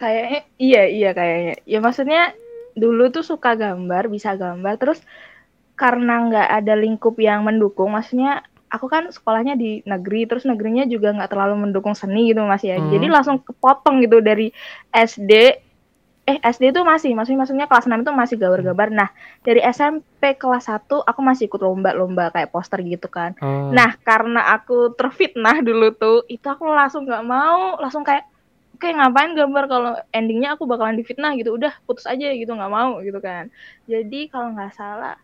kayaknya 0.00 0.40
iya 0.56 0.82
iya 0.88 1.10
kayaknya. 1.12 1.54
Ya 1.68 1.78
maksudnya 1.84 2.32
dulu 2.72 3.12
tuh 3.12 3.20
suka 3.20 3.52
gambar, 3.54 4.08
bisa 4.08 4.32
gambar, 4.34 4.80
terus 4.80 5.04
karena 5.76 6.24
nggak 6.28 6.48
ada 6.60 6.74
lingkup 6.76 7.16
yang 7.20 7.44
mendukung, 7.44 7.92
maksudnya 7.92 8.40
aku 8.70 8.86
kan 8.86 9.10
sekolahnya 9.12 9.56
di 9.58 9.80
negeri, 9.84 10.24
terus 10.30 10.46
negerinya 10.48 10.86
juga 10.86 11.10
nggak 11.12 11.30
terlalu 11.32 11.68
mendukung 11.68 11.92
seni 11.92 12.30
gitu 12.32 12.40
Mas 12.46 12.62
ya. 12.64 12.78
Jadi 12.78 13.06
Hmm. 13.10 13.14
langsung 13.16 13.36
kepotong 13.42 14.00
gitu 14.04 14.22
dari 14.22 14.54
SD, 14.94 15.32
eh 16.30 16.38
SD 16.38 16.70
itu 16.70 16.80
masih, 16.86 17.10
maksudnya 17.18 17.42
maksudnya 17.42 17.66
kelas 17.66 17.90
6 17.90 18.06
itu 18.06 18.12
masih 18.14 18.36
Hmm. 18.38 18.42
gambar-gambar. 18.46 18.88
Nah, 18.94 19.08
dari 19.42 19.60
SMP 19.66 20.38
kelas 20.38 20.70
1 20.70 21.02
aku 21.02 21.20
masih 21.24 21.50
ikut 21.50 21.58
lomba-lomba 21.58 22.30
kayak 22.30 22.54
poster 22.54 22.78
gitu 22.86 23.10
kan. 23.10 23.34
Oh. 23.42 23.74
Nah, 23.74 23.98
karena 24.06 24.54
aku 24.54 24.94
terfitnah 24.94 25.58
dulu 25.64 25.90
tuh, 25.96 26.22
itu 26.30 26.46
aku 26.46 26.62
langsung 26.70 27.02
nggak 27.08 27.24
mau, 27.26 27.80
langsung 27.82 28.06
kayak, 28.06 28.22
oke 28.80 28.88
ngapain 28.96 29.36
gambar 29.36 29.64
kalau 29.68 29.92
endingnya 30.08 30.56
aku 30.56 30.64
bakalan 30.64 30.96
difitnah 30.96 31.36
gitu, 31.36 31.52
udah 31.52 31.68
putus 31.84 32.08
aja 32.08 32.32
gitu, 32.32 32.48
nggak 32.48 32.72
mau 32.72 33.04
gitu 33.04 33.20
kan. 33.20 33.52
Jadi 33.84 34.32
kalau 34.32 34.56
nggak 34.56 34.72
salah, 34.72 35.20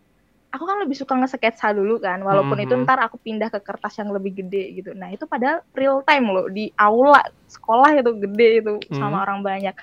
aku 0.53 0.63
kan 0.69 0.77
lebih 0.85 0.93
suka 0.93 1.17
nge-sketsa 1.17 1.73
dulu 1.73 1.97
kan, 1.97 2.21
walaupun 2.21 2.61
itu 2.61 2.77
Mhm. 2.77 2.85
ntar 2.85 3.01
aku 3.01 3.17
pindah 3.17 3.49
ke 3.49 3.57
kertas 3.65 3.97
yang 3.97 4.13
lebih 4.13 4.45
gede 4.45 4.77
gitu. 4.77 4.93
Nah 4.93 5.09
itu 5.09 5.25
padahal 5.25 5.65
real 5.73 6.05
time 6.05 6.29
loh, 6.29 6.45
di 6.53 6.69
aula 6.77 7.25
sekolah 7.49 7.97
itu 7.97 8.11
gede 8.29 8.49
itu 8.61 8.73
sama 8.93 9.17
Hmm. 9.17 9.23
orang 9.25 9.39
banyak. 9.41 9.73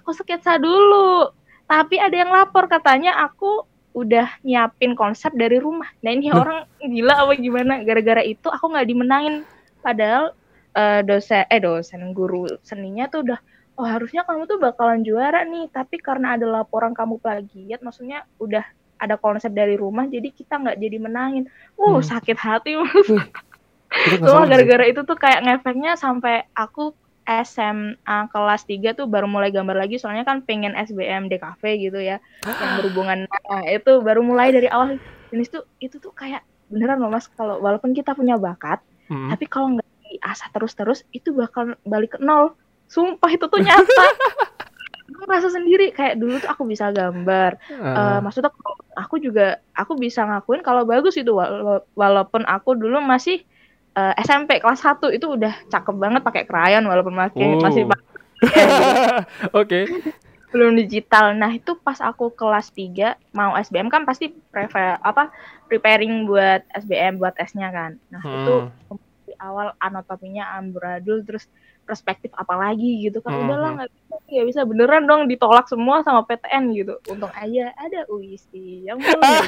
Aku 0.00 0.16
sketsa 0.16 0.56
dulu, 0.56 1.28
tapi 1.68 2.00
ada 2.00 2.16
yang 2.16 2.32
lapor 2.32 2.64
katanya 2.64 3.12
aku 3.28 3.68
udah 3.92 4.40
nyiapin 4.40 4.96
konsep 4.96 5.36
dari 5.36 5.60
rumah. 5.60 5.88
Nah 6.00 6.16
ini 6.16 6.32
orang 6.32 6.64
gila 6.80 7.28
apa 7.28 7.32
gimana? 7.36 7.84
Gara-gara 7.84 8.24
itu 8.24 8.48
aku 8.48 8.72
nggak 8.72 8.88
dimenangin. 8.88 9.44
Padahal 9.84 10.32
eh, 10.78 11.00
dosen, 11.02 11.42
eh 11.50 11.60
dosen 11.60 12.14
guru 12.14 12.46
seninya 12.62 13.10
tuh 13.10 13.26
udah, 13.26 13.38
oh 13.82 13.86
harusnya 13.86 14.22
kamu 14.22 14.46
tuh 14.46 14.58
bakalan 14.62 15.02
juara 15.02 15.42
nih. 15.42 15.66
Tapi 15.74 15.98
karena 15.98 16.38
ada 16.38 16.46
laporan 16.46 16.94
kamu 16.94 17.18
plagiat, 17.18 17.82
maksudnya 17.82 18.22
udah 18.38 18.62
ada 18.98 19.14
konsep 19.18 19.50
dari 19.54 19.74
rumah, 19.78 20.06
jadi 20.10 20.30
kita 20.30 20.58
nggak 20.58 20.78
jadi 20.78 20.98
menangin. 20.98 21.44
Uh 21.78 21.98
Hmm. 21.98 22.02
sakit 22.02 22.38
hati 22.38 22.74
Cuma 22.78 22.86
sih. 23.06 23.18
gara-gara 24.50 24.84
itu 24.86 25.00
tuh 25.02 25.18
kayak 25.18 25.40
ngefeknya 25.46 25.98
sampai 25.98 26.46
aku 26.54 26.94
SMA 27.28 28.18
kelas 28.32 28.64
3 28.64 28.96
tuh 28.96 29.04
baru 29.04 29.28
mulai 29.28 29.52
gambar 29.52 29.84
lagi 29.84 30.00
soalnya 30.00 30.24
kan 30.24 30.40
pengen 30.48 30.72
SBM 30.72 31.28
DKV 31.28 31.62
gitu 31.76 32.00
ya 32.00 32.16
yang 32.48 32.72
berhubungan 32.80 33.28
nah, 33.52 33.62
itu 33.68 34.00
baru 34.00 34.24
mulai 34.24 34.48
dari 34.48 34.64
awal 34.72 34.96
dan 35.28 35.38
itu 35.44 35.60
itu 35.76 36.00
tuh 36.00 36.16
kayak 36.16 36.40
beneran 36.72 37.04
loh 37.04 37.12
mas 37.12 37.28
kalau 37.36 37.60
walaupun 37.60 37.92
kita 37.92 38.16
punya 38.16 38.40
bakat 38.40 38.80
Hmm. 39.08 39.32
tapi 39.32 39.48
kalau 39.48 39.72
nggak 39.72 39.87
diasah 40.08 40.48
terus-terus 40.48 41.04
itu 41.10 41.30
bakal 41.30 41.76
balik 41.82 42.14
ke 42.14 42.18
nol 42.18 42.56
sumpah 42.86 43.28
itu 43.28 43.44
tuh 43.44 43.60
nyata 43.60 44.04
aku 45.08 45.22
merasa 45.24 45.48
sendiri 45.48 45.90
kayak 45.90 46.16
dulu 46.16 46.36
tuh 46.36 46.48
aku 46.48 46.62
bisa 46.64 46.88
gambar 46.88 47.56
Eh, 47.68 47.96
Eh, 47.96 48.18
maksudnya 48.20 48.52
aku 48.94 49.16
juga 49.18 49.46
aku 49.72 49.94
bisa 49.94 50.22
ngakuin 50.22 50.60
kalau 50.60 50.84
bagus 50.84 51.14
itu 51.14 51.30
wala- 51.30 51.84
walaupun 51.92 52.44
aku 52.44 52.72
dulu 52.72 52.98
masih 52.98 53.44
eh, 53.90 54.14
SMP 54.18 54.58
kelas 54.58 54.80
1 54.80 55.10
itu 55.10 55.26
udah 55.26 55.52
cakep 55.66 55.94
banget 55.94 56.22
pakai 56.22 56.44
krayon 56.44 56.84
walaupun 56.84 57.12
masih 57.12 57.44
masih 57.58 57.82
Oh. 57.84 57.96
gitu. 58.46 59.18
Oke. 59.52 59.80
belum 60.48 60.78
digital. 60.78 61.34
Nah, 61.34 61.52
itu 61.52 61.76
pas 61.76 61.98
aku 61.98 62.32
kelas 62.32 62.72
3 62.72 63.20
mau 63.32 63.52
SBM 63.52 63.90
kan 63.90 64.08
pasti 64.08 64.32
prefer 64.48 64.96
apa 64.96 65.28
preparing 65.66 66.24
buat 66.24 66.64
SBM 66.72 67.18
buat 67.18 67.36
tesnya 67.36 67.68
kan. 67.68 68.00
Nah, 68.08 68.22
itu 68.24 68.54
Hmm. 68.56 68.96
di 68.96 69.07
awal 69.38 69.72
anatominya 69.78 70.58
amburadul 70.58 71.22
terus 71.24 71.46
perspektif 71.88 72.28
apalagi 72.36 73.08
gitu 73.08 73.24
kan. 73.24 73.32
Mhm. 73.32 73.42
Udahlah 73.48 73.70
nggak 73.80 73.90
bisa, 73.90 74.14
nggak 74.28 74.48
bisa 74.52 74.60
beneran 74.68 75.04
dong 75.08 75.22
ditolak 75.24 75.66
semua 75.66 76.04
sama 76.04 76.20
PTN 76.28 76.64
gitu. 76.76 76.94
Untung 77.08 77.32
aja 77.32 77.72
ada 77.78 78.04
UISI 78.12 78.84
yang 78.84 79.00
belum. 79.02 79.44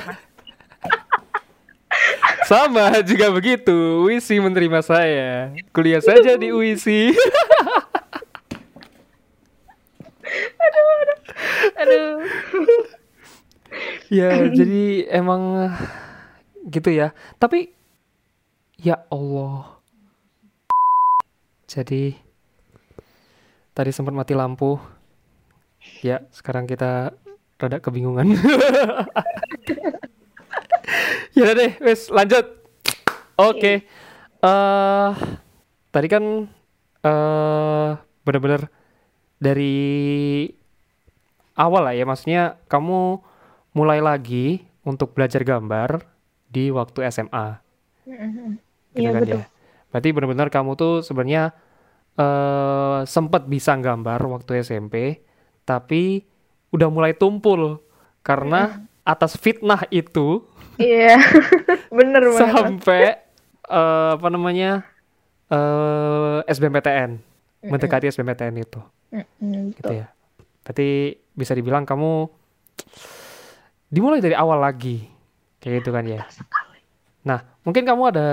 Sama 2.49 3.05
juga 3.05 3.29
begitu. 3.29 4.09
UISI 4.09 4.41
menerima 4.41 4.81
saya. 4.81 5.53
Kuliah 5.71 6.01
saja 6.01 6.41
di 6.41 6.49
UISI. 6.51 7.13
Aduh. 11.81 12.23
ya, 14.11 14.29
jadi 14.59 15.11
emang 15.11 15.73
gitu 16.69 16.91
ya. 16.91 17.13
Tapi 17.39 17.73
ya 18.81 19.05
Allah. 19.13 19.80
Jadi 21.71 22.19
tadi 23.71 23.91
sempat 23.95 24.11
mati 24.11 24.35
lampu. 24.35 24.75
Ya, 26.03 26.27
sekarang 26.35 26.67
kita 26.67 27.15
rada 27.63 27.79
kebingungan. 27.79 28.27
ya 31.39 31.47
udah 31.47 31.55
deh, 31.55 31.73
wes 31.79 32.11
lanjut. 32.11 32.43
Oke. 33.39 33.87
eh 34.41 35.11
tadi 35.95 36.07
kan 36.11 36.25
eh 37.07 37.91
bener-bener 38.27 38.67
dari 39.39 39.79
awal 41.55 41.87
lah 41.87 41.95
ya, 41.95 42.03
maksudnya 42.03 42.59
kamu 42.67 43.23
mulai 43.79 44.03
lagi 44.03 44.67
untuk 44.83 45.15
belajar 45.15 45.47
gambar 45.47 46.03
di 46.51 46.75
waktu 46.75 47.07
SMA, 47.15 47.63
gitu 48.91 49.07
Iya 49.07 49.11
kan 49.15 49.23
betul. 49.23 49.39
ya. 49.39 49.60
Berarti 49.91 50.09
benar-benar 50.15 50.49
kamu 50.49 50.75
tuh 50.75 51.03
sebenarnya 51.03 51.53
eh 52.15 53.01
sempat 53.07 53.47
bisa 53.47 53.75
gambar 53.79 54.19
waktu 54.27 54.63
SMP, 54.63 55.23
tapi 55.63 56.27
udah 56.71 56.89
mulai 56.91 57.15
tumpul 57.15 57.83
karena 58.23 58.83
atas 59.03 59.35
fitnah 59.35 59.87
itu 59.91 60.47
Iya. 60.81 61.21
Bener 61.99 62.25
banget. 62.33 62.55
Sampai 62.57 63.03
eh, 63.69 64.11
apa 64.17 64.29
namanya 64.31 64.83
eh 65.51 66.39
SBMPTN 66.47 67.11
mendekati 67.61 68.09
SBMPTN 68.09 68.55
itu 68.57 68.81
Mm-mm, 69.13 69.75
gitu 69.77 69.85
betul. 69.85 70.01
ya 70.01 70.07
berarti 70.65 70.89
bisa 71.35 71.53
dibilang 71.53 71.85
kamu 71.85 72.31
dimulai 73.91 74.23
dari 74.23 74.33
awal 74.33 74.63
lagi 74.63 75.05
kayak 75.59 75.83
gitu 75.83 75.91
kan 75.91 76.05
ya. 76.07 76.23
Nah 77.21 77.45
mungkin 77.63 77.85
kamu 77.85 78.03
ada 78.17 78.27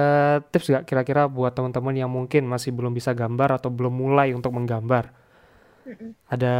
tips 0.47 0.71
nggak 0.71 0.85
kira-kira 0.87 1.27
buat 1.27 1.51
teman-teman 1.51 1.95
yang 1.95 2.11
mungkin 2.11 2.47
masih 2.47 2.71
belum 2.71 2.95
bisa 2.95 3.11
gambar 3.11 3.59
atau 3.59 3.67
belum 3.67 3.91
mulai 3.91 4.31
untuk 4.31 4.55
menggambar 4.55 5.11
Mm-mm. 5.87 6.11
ada 6.27 6.53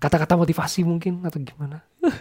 kata-kata 0.00 0.34
motivasi 0.36 0.80
mungkin 0.84 1.20
atau 1.24 1.38
gimana 1.40 1.84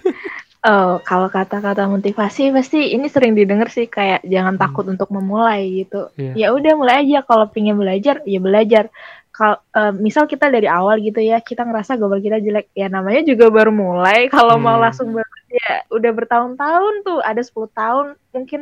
Oh, 0.61 1.01
kalau 1.01 1.25
kata-kata 1.25 1.89
motivasi 1.89 2.53
pasti 2.53 2.93
ini 2.93 3.09
sering 3.09 3.33
didengar 3.33 3.65
sih 3.73 3.89
kayak 3.89 4.21
jangan 4.21 4.61
Hmm. 4.61 4.61
takut 4.61 4.85
untuk 4.85 5.09
memulai 5.09 5.81
gitu. 5.81 6.13
Iya. 6.13 6.37
Ya 6.37 6.47
udah 6.53 6.77
mulai 6.77 7.01
aja 7.01 7.25
kalau 7.25 7.49
pengen 7.49 7.81
belajar 7.81 8.21
ya 8.29 8.37
belajar. 8.37 8.93
Kalau 9.33 9.57
eh, 9.57 9.93
misal 9.97 10.29
kita 10.29 10.53
dari 10.53 10.69
awal 10.69 11.01
gitu 11.01 11.17
ya 11.17 11.41
kita 11.41 11.65
ngerasa 11.65 11.97
gambar 11.97 12.19
kita 12.21 12.37
jelek 12.45 12.69
ya 12.77 12.93
namanya 12.93 13.25
juga 13.25 13.49
baru 13.49 13.73
mulai 13.73 14.29
kalau 14.29 14.61
mau 14.61 14.77
Hmm. 14.77 14.85
langsung 14.85 15.09
banget 15.17 15.41
ya 15.49 15.81
udah 15.89 16.11
bertahun-tahun 16.13 16.93
tuh 17.09 17.17
ada 17.25 17.41
10 17.41 17.69
tahun 17.73 18.05
mungkin 18.29 18.61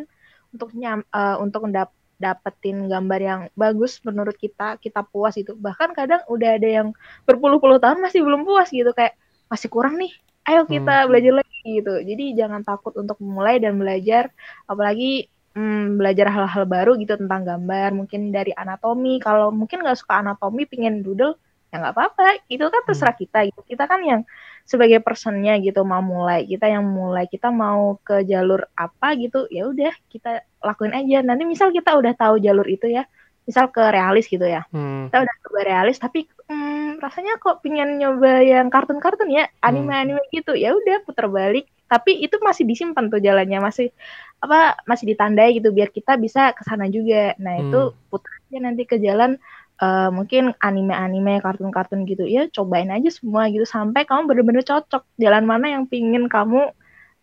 untuk 0.53 0.69
nyam, 0.75 0.99
eh, 1.15 1.35
untuk 1.43 1.61
ndap- 1.69 1.95
dapetin 2.19 2.91
gambar 2.91 3.19
yang 3.23 3.41
bagus 3.55 4.03
menurut 4.03 4.35
kita 4.35 4.75
kita 4.83 5.07
puas 5.07 5.39
itu 5.39 5.55
bahkan 5.55 5.95
kadang 5.95 6.19
udah 6.27 6.59
ada 6.59 6.67
yang 6.67 6.87
berpuluh-puluh 7.23 7.79
tahun 7.79 8.03
masih 8.03 8.19
belum 8.27 8.43
puas 8.43 8.67
gitu 8.75 8.91
kayak 8.91 9.15
masih 9.47 9.71
kurang 9.71 9.95
nih 9.95 10.11
ayo 10.49 10.65
kita 10.67 10.91
Hmm. 11.05 11.09
belajar 11.09 11.33
lagi 11.39 11.57
gitu. 11.79 11.93
Jadi 12.09 12.23
jangan 12.39 12.61
takut 12.65 12.93
untuk 12.97 13.17
memulai 13.21 13.61
dan 13.61 13.77
belajar, 13.77 14.33
apalagi 14.65 15.29
hmm, 15.55 15.99
belajar 15.99 16.27
hal-hal 16.35 16.63
baru 16.65 16.91
gitu 17.01 17.13
tentang 17.21 17.41
gambar, 17.45 17.89
mungkin 17.99 18.33
dari 18.33 18.51
anatomi. 18.55 19.21
Kalau 19.21 19.53
mungkin 19.53 19.77
nggak 19.85 19.97
suka 20.01 20.21
anatomi, 20.23 20.65
pingin 20.65 21.05
doodle, 21.05 21.37
ya 21.69 21.75
nggak 21.81 21.93
apa-apa. 21.95 22.23
Itu 22.49 22.65
kan 22.73 22.81
terserah 22.87 23.13
Hmm. 23.13 23.21
kita 23.21 23.37
gitu. 23.49 23.61
Kita 23.75 23.83
kan 23.91 23.99
yang 24.01 24.21
sebagai 24.69 24.99
personnya 25.01 25.57
gitu 25.65 25.81
mau 25.81 26.01
mulai, 26.05 26.45
kita 26.45 26.65
yang 26.69 26.85
mulai, 26.85 27.25
kita 27.25 27.49
mau 27.49 27.97
ke 28.07 28.21
jalur 28.29 28.61
apa 28.77 29.07
gitu, 29.17 29.49
ya 29.49 29.65
udah 29.71 29.93
kita 30.13 30.29
lakuin 30.61 30.93
aja. 30.93 31.17
Nanti 31.25 31.43
misal 31.49 31.73
kita 31.73 31.97
udah 31.99 32.13
tahu 32.13 32.35
jalur 32.45 32.67
itu 32.69 32.85
ya, 32.85 33.03
misal 33.49 33.65
ke 33.73 33.81
realis 33.81 34.29
gitu 34.29 34.45
ya 34.45 34.61
Hmm. 34.69 35.09
kita 35.09 35.25
udah 35.25 35.35
coba 35.41 35.59
realis 35.65 35.97
tapi 35.97 36.29
hmm, 36.45 37.01
rasanya 37.01 37.41
kok 37.41 37.65
pengen 37.65 37.97
nyoba 37.97 38.45
yang 38.45 38.69
kartun-kartun 38.69 39.25
ya 39.33 39.49
Hmm. 39.49 39.73
anime-anime 39.73 40.21
gitu 40.29 40.53
ya 40.53 40.77
udah 40.77 41.01
putar 41.01 41.25
balik 41.33 41.65
tapi 41.89 42.21
itu 42.21 42.37
masih 42.45 42.69
disimpan 42.69 43.09
tuh 43.09 43.17
jalannya 43.17 43.57
masih 43.57 43.89
apa 44.37 44.77
masih 44.85 45.05
ditandai 45.17 45.57
gitu 45.57 45.73
biar 45.73 45.89
kita 45.89 46.13
bisa 46.21 46.53
ke 46.53 46.61
sana 46.61 46.85
juga 46.93 47.33
nah 47.41 47.57
itu 47.57 47.89
Hmm. 47.89 47.97
putar 48.13 48.29
aja 48.45 48.57
nanti 48.61 48.83
ke 48.85 49.01
jalan 49.01 49.41
eh, 49.79 50.09
mungkin 50.11 50.51
anime-anime 50.59 51.39
kartun-kartun 51.39 52.03
gitu 52.05 52.23
ya 52.27 52.47
cobain 52.51 52.91
aja 52.91 53.09
semua 53.09 53.47
gitu 53.47 53.63
sampai 53.63 54.03
kamu 54.03 54.27
bener-bener 54.29 54.63
cocok 54.63 55.03
jalan 55.15 55.43
mana 55.47 55.71
yang 55.79 55.83
pingin 55.87 56.27
kamu 56.27 56.71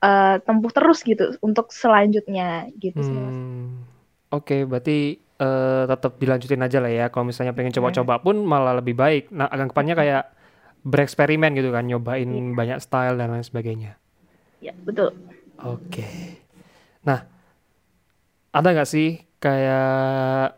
eh, 0.02 0.36
tempuh 0.44 0.72
terus 0.72 1.00
gitu 1.00 1.36
untuk 1.40 1.72
selanjutnya 1.72 2.68
gitu 2.76 3.00
sih 3.00 3.16
mas 3.16 3.36
Hmm. 3.36 3.84
Oke, 4.34 4.66
berarti 4.66 5.16
eh, 5.16 5.84
tetap 5.86 6.18
dilanjutin 6.18 6.60
aja 6.60 6.78
lah 6.80 6.90
ya. 6.90 7.06
Kalau 7.12 7.28
misalnya 7.28 7.52
pengen 7.54 7.70
Hmm. 7.70 7.78
coba-coba 7.78 8.18
pun 8.18 8.36
malah 8.42 8.74
lebih 8.80 8.96
baik. 8.96 9.30
Nah, 9.30 9.46
anggapannya 9.46 9.94
kayak 9.94 10.24
bereksperimen 10.82 11.54
gitu 11.54 11.70
kan, 11.70 11.86
nyobain 11.86 12.26
Iya. 12.26 12.54
banyak 12.56 12.78
style 12.80 13.16
dan 13.16 13.30
lain 13.30 13.44
sebagainya. 13.46 14.00
ya 14.58 14.72
betul 14.82 15.12
Oke. 15.62 16.04
Nah, 17.04 17.22
ada 18.50 18.68
nggak 18.72 18.88
sih 18.88 19.20
kayak 19.38 20.56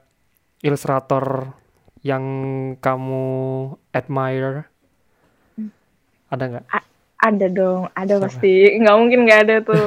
ilustrator 0.63 1.55
yang 2.03 2.25
kamu 2.79 3.27
admire? 3.91 4.67
Hmm. 5.55 5.71
Ada 6.29 6.45
nggak? 6.47 6.65
Ada 7.19 7.47
dong, 7.51 7.91
ada 7.93 8.15
Siapa? 8.15 8.25
pasti. 8.31 8.55
Nggak 8.79 8.97
mungkin 8.97 9.21
nggak 9.27 9.41
ada 9.43 9.57
tuh. 9.61 9.87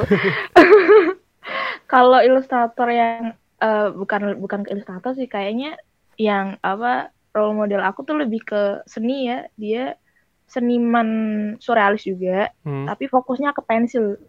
Kalau 1.92 2.20
ilustrator 2.20 2.88
yang 2.88 3.32
eh, 3.58 3.88
bukan 3.92 4.36
bukan 4.40 4.64
ke 4.64 4.72
ilustrator 4.72 5.12
sih, 5.12 5.28
kayaknya 5.28 5.76
yang 6.16 6.60
apa 6.60 7.08
role 7.32 7.56
model 7.56 7.80
aku 7.80 8.04
tuh 8.04 8.20
lebih 8.20 8.44
ke 8.44 8.62
seni 8.84 9.28
ya. 9.28 9.48
Dia 9.56 9.96
seniman 10.44 11.08
surrealis 11.56 12.04
juga, 12.04 12.52
Hmm. 12.64 12.84
tapi 12.84 13.08
fokusnya 13.08 13.56
ke 13.56 13.64
pensil. 13.64 14.20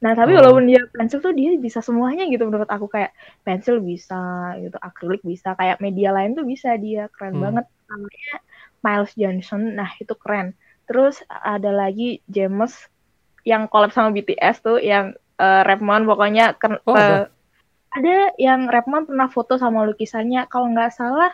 Nah, 0.00 0.12
tapi 0.16 0.32
Oh. 0.32 0.38
walaupun 0.40 0.64
dia 0.70 0.80
pensil 0.96 1.20
tuh 1.20 1.32
dia 1.36 1.50
bisa 1.60 1.84
semuanya 1.84 2.24
gitu 2.32 2.42
menurut 2.48 2.68
aku 2.72 2.88
kayak 2.88 3.12
pensil 3.44 3.84
bisa 3.84 4.16
gitu, 4.56 4.76
akrilik 4.80 5.20
bisa, 5.24 5.52
kayak 5.60 5.76
media 5.84 6.08
lain 6.16 6.32
tuh 6.32 6.44
bisa 6.48 6.72
dia 6.80 7.08
keren 7.12 7.36
Hmm. 7.36 7.42
banget. 7.44 7.66
Namanya 7.90 8.34
Miles 8.84 9.12
Johnson. 9.20 9.62
Nah, 9.76 9.90
itu 10.00 10.14
keren. 10.16 10.56
Terus 10.88 11.20
ada 11.28 11.70
lagi 11.70 12.24
James 12.26 12.72
yang 13.44 13.68
collab 13.72 13.92
sama 13.92 14.12
BTS 14.12 14.60
tuh 14.64 14.78
yang 14.80 15.12
eh, 15.40 15.62
Rapmon 15.64 16.04
pokoknya 16.04 16.56
ken- 16.60 16.80
Oh, 16.84 16.96
eh, 16.96 17.00
ada. 17.00 17.32
ada 17.96 18.16
yang 18.36 18.68
Rapmon 18.68 19.08
pernah 19.08 19.28
foto 19.32 19.56
sama 19.56 19.84
lukisannya 19.88 20.46
kalau 20.52 20.68
nggak 20.72 20.92
salah 20.92 21.32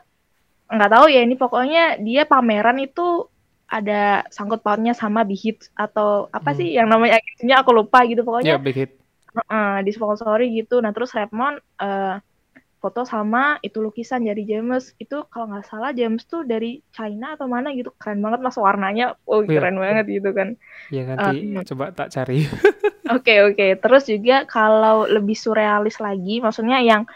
nggak 0.67 0.91
tahu 0.91 1.07
ya 1.11 1.21
ini 1.23 1.35
pokoknya 1.39 2.03
dia 2.03 2.23
pameran 2.27 2.79
itu 2.83 3.31
ada 3.67 4.23
sangkut 4.31 4.63
pautnya 4.63 4.95
sama 4.95 5.27
Bihit 5.27 5.71
atau 5.75 6.31
apa 6.31 6.55
Hmm. 6.55 6.59
sih 6.59 6.69
yang 6.79 6.87
namanya 6.87 7.19
agensinya 7.19 7.57
aku 7.63 7.71
lupa 7.75 7.99
gitu 8.07 8.23
Ya, 8.23 8.27
pokoknya 8.29 8.59
big 8.59 8.77
hit. 8.77 8.91
Heeh, 9.37 9.85
disponsori 9.85 10.45
gitu. 10.57 10.81
Nah, 10.81 10.93
terus 10.97 11.13
Redmond 11.13 11.61
eh, 11.83 12.17
foto 12.81 13.03
sama 13.05 13.59
itu 13.67 13.79
lukisan 13.83 14.23
dari 14.25 14.47
James. 14.49 14.95
Itu 15.03 15.27
kalau 15.33 15.51
nggak 15.51 15.67
salah 15.67 15.91
James 15.93 16.23
tuh 16.31 16.47
dari 16.47 16.81
China 16.95 17.35
atau 17.37 17.47
mana 17.51 17.73
gitu. 17.75 17.91
Keren 18.01 18.21
banget 18.25 18.41
mas 18.45 18.57
warnanya. 18.57 19.17
Oh, 19.29 19.43
Iya. 19.45 19.61
keren 19.61 19.77
banget 19.83 20.07
gitu 20.09 20.31
kan. 20.33 20.49
Ya 20.95 21.03
nanti 21.05 21.59
Eh, 21.59 21.65
coba 21.69 21.91
tak 21.93 22.09
cari. 22.15 22.47
Oke, 23.07 23.35
oke. 23.47 23.67
Terus 23.79 24.03
juga 24.11 24.37
kalau 24.51 25.07
lebih 25.07 25.39
surrealis 25.39 26.03
lagi, 26.03 26.43
maksudnya 26.43 26.83
yang 26.83 27.07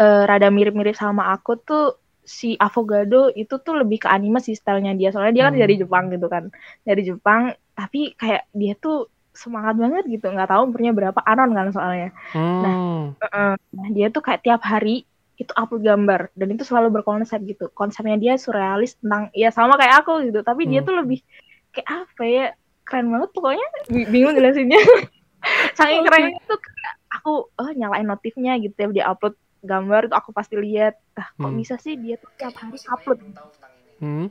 eh, 0.00 0.22
rada 0.28 0.48
mirip-mirip 0.48 0.96
sama 0.96 1.32
aku 1.34 1.60
tuh 1.60 1.84
si 2.30 2.54
Avogado 2.62 3.34
itu 3.34 3.58
tuh 3.58 3.74
lebih 3.82 4.06
ke 4.06 4.08
anime 4.08 4.38
sih 4.38 4.54
stylenya 4.54 4.94
dia. 4.94 5.10
Soalnya 5.10 5.34
dia 5.34 5.44
kan 5.50 5.54
Hmm. 5.58 5.62
dari 5.66 5.74
Jepang 5.74 6.04
gitu 6.14 6.26
kan. 6.30 6.44
Dari 6.86 7.02
Jepang, 7.02 7.42
tapi 7.74 8.14
kayak 8.14 8.46
dia 8.54 8.78
tuh 8.78 9.10
semangat 9.34 9.74
banget 9.74 10.06
gitu. 10.06 10.30
Nggak 10.30 10.54
tahu 10.54 10.70
umurnya 10.70 10.92
berapa, 10.94 11.18
anon 11.26 11.50
kan 11.50 11.66
soalnya. 11.74 12.14
Nah, 12.38 12.74
Hmm. 13.18 13.58
Nah, 13.58 13.88
dia 13.90 14.14
tuh 14.14 14.22
kayak 14.22 14.46
tiap 14.46 14.62
hari 14.62 15.02
itu 15.34 15.50
upload 15.58 15.82
gambar 15.82 16.30
dan 16.38 16.48
itu 16.54 16.62
selalu 16.62 17.02
berkonsep 17.02 17.42
gitu. 17.50 17.66
Konsepnya 17.74 18.14
dia 18.14 18.34
surrealis 18.38 18.94
tentang 19.02 19.32
ya 19.34 19.50
sama 19.50 19.74
kayak 19.74 20.06
aku 20.06 20.30
gitu, 20.30 20.46
tapi 20.46 20.70
dia 20.70 20.84
Hmm. 20.84 20.86
tuh 20.86 20.94
lebih 21.02 21.18
kayak 21.74 21.88
apa 22.06 22.22
ya? 22.30 22.46
Keren 22.86 23.10
banget 23.10 23.30
pokoknya. 23.34 23.66
Bingung 23.90 24.38
jelasinnya. 24.38 24.78
Saking 25.78 26.04
tuh 26.04 26.12
kayak 26.60 26.94
aku 27.10 27.48
oh 27.48 27.70
nyalain 27.74 28.06
notifnya 28.06 28.54
gitu 28.60 28.76
ya 28.76 28.86
dia 28.92 29.04
upload 29.08 29.34
gambar 29.60 30.08
itu 30.08 30.14
aku 30.16 30.30
pasti 30.32 30.56
lihat. 30.56 30.96
Nah, 31.16 31.28
kok 31.36 31.50
Hmm. 31.52 31.58
bisa 31.58 31.74
sih 31.76 31.94
dia 31.96 32.16
tuh 32.16 32.30
tiap 32.36 32.56
hari 32.56 32.78
upload? 32.88 33.18
Hmm. 34.00 34.28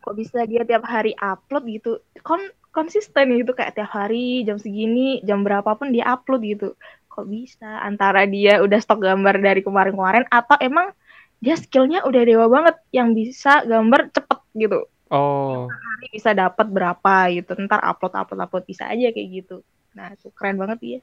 Kok 0.00 0.14
bisa 0.16 0.38
dia 0.48 0.62
tiap 0.64 0.84
hari 0.88 1.12
upload 1.16 1.64
gitu? 1.68 2.00
Kon 2.24 2.40
konsisten 2.70 3.34
gitu 3.34 3.52
kayak 3.52 3.74
tiap 3.74 3.90
hari 3.90 4.46
jam 4.46 4.56
segini, 4.56 5.18
jam 5.26 5.42
berapapun 5.42 5.90
dia 5.90 6.06
upload 6.08 6.42
gitu. 6.44 6.68
Kok 7.10 7.26
bisa? 7.26 7.82
Antara 7.82 8.24
dia 8.24 8.62
udah 8.62 8.78
stok 8.78 9.02
gambar 9.02 9.42
dari 9.42 9.60
kemarin-kemarin 9.60 10.24
atau 10.30 10.56
emang 10.62 10.94
dia 11.40 11.56
skillnya 11.56 12.04
udah 12.04 12.22
dewa 12.22 12.46
banget 12.46 12.76
yang 12.92 13.16
bisa 13.16 13.64
gambar 13.64 14.12
cepet 14.12 14.40
gitu. 14.56 14.86
Oh. 15.10 15.66
Hari 15.66 16.06
bisa 16.14 16.30
dapat 16.32 16.70
berapa 16.70 17.14
gitu. 17.34 17.58
Ntar 17.58 17.82
upload 17.82 18.14
upload 18.14 18.40
upload 18.46 18.64
bisa 18.68 18.86
aja 18.86 19.10
kayak 19.10 19.28
gitu. 19.42 19.64
Nah, 19.98 20.14
itu 20.14 20.30
keren 20.32 20.54
banget 20.54 20.78
dia. 20.78 20.98
Ya 21.00 21.02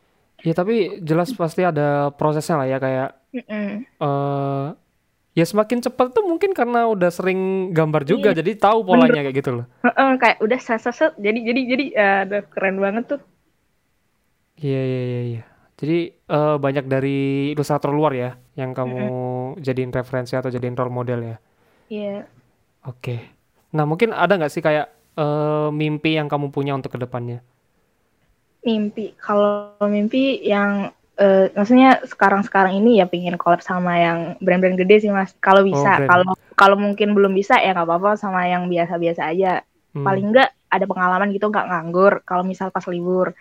tapi 0.53 1.01
jelas 1.01 1.33
pasti 1.33 1.61
ada 1.65 2.13
prosesnya 2.13 2.55
lah 2.61 2.67
ya 2.69 2.77
kayak 2.77 3.09
Mm-mm. 3.33 3.85
eh 4.01 4.67
ya 5.37 5.45
semakin 5.45 5.79
cepat 5.85 6.07
tuh 6.17 6.25
mungkin 6.25 6.51
karena 6.57 6.89
udah 6.89 7.09
sering 7.13 7.69
gambar 7.77 8.01
juga 8.09 8.33
Iya, 8.33 8.41
jadi 8.41 8.51
tahu 8.57 8.79
polanya 8.87 9.21
kayak 9.21 9.35
gitu 9.37 9.51
loh. 9.61 9.65
Heeh, 9.85 10.11
kayak 10.21 10.37
udah 10.45 10.59
set 10.65 10.79
set 10.83 10.95
set. 10.99 11.11
jadi 11.25 11.39
jadi 11.47 11.61
jadi 11.71 11.85
eh, 12.03 12.15
aduh, 12.25 12.43
keren 12.53 12.77
banget 12.83 13.03
tuh. 13.11 13.21
Iya 14.57 14.81
iya 14.89 14.99
iya 15.09 15.19
iya. 15.29 15.41
Jadi 15.77 15.95
eh, 16.33 16.55
banyak 16.65 16.85
dari 16.89 17.09
ilustrator 17.53 17.91
luar 17.93 18.13
ya 18.17 18.29
yang 18.57 18.71
kamu 18.73 18.97
jadiin 19.61 19.93
referensi 19.93 20.33
atau 20.33 20.49
jadiin 20.49 20.73
role 20.79 20.93
model 20.93 21.19
ya. 21.21 21.35
Iya. 21.89 22.27
Oke. 22.87 23.15
Nah 23.75 23.83
mungkin 23.89 24.09
ada 24.15 24.33
nggak 24.39 24.51
sih 24.53 24.63
kayak 24.65 24.87
eh, 25.17 25.69
mimpi 25.73 26.17
yang 26.17 26.27
kamu 26.31 26.49
punya 26.55 26.73
untuk 26.77 26.93
ke 26.95 26.99
depannya? 27.01 27.43
Mimpi. 28.61 29.13
Kalau 29.17 29.73
mimpi 29.83 30.41
yang 30.41 30.89
eh, 31.17 31.49
maksudnya 31.51 32.01
sekarang-sekarang 32.05 32.77
ini 32.77 33.01
ya 33.01 33.09
pingin 33.09 33.35
collab 33.35 33.59
sama 33.59 33.97
yang 33.97 34.19
brand-brand 34.37 34.77
gede 34.77 35.07
sih 35.07 35.11
mas. 35.11 35.33
Kalau 35.37 35.65
Oh 35.65 35.67
bisa. 35.67 35.97
brand. 35.97 36.09
kalau 36.09 36.25
kalau 36.53 36.77
mungkin 36.77 37.13
belum 37.13 37.33
bisa 37.33 37.57
ya 37.57 37.73
nggak 37.73 37.85
apa-apa 37.85 38.17
sama 38.17 38.45
yang 38.45 38.65
biasa-biasa 38.65 39.29
aja. 39.29 39.61
Hmm. 39.97 40.05
paling 40.05 40.29
nggak 40.29 40.49
ada 40.69 40.85
pengalaman 40.85 41.33
gitu 41.33 41.49
nggak 41.49 41.67
nganggur. 41.73 42.21
Kalau 42.21 42.45
misal 42.45 42.69
pas 42.69 42.85
libur. 42.85 43.33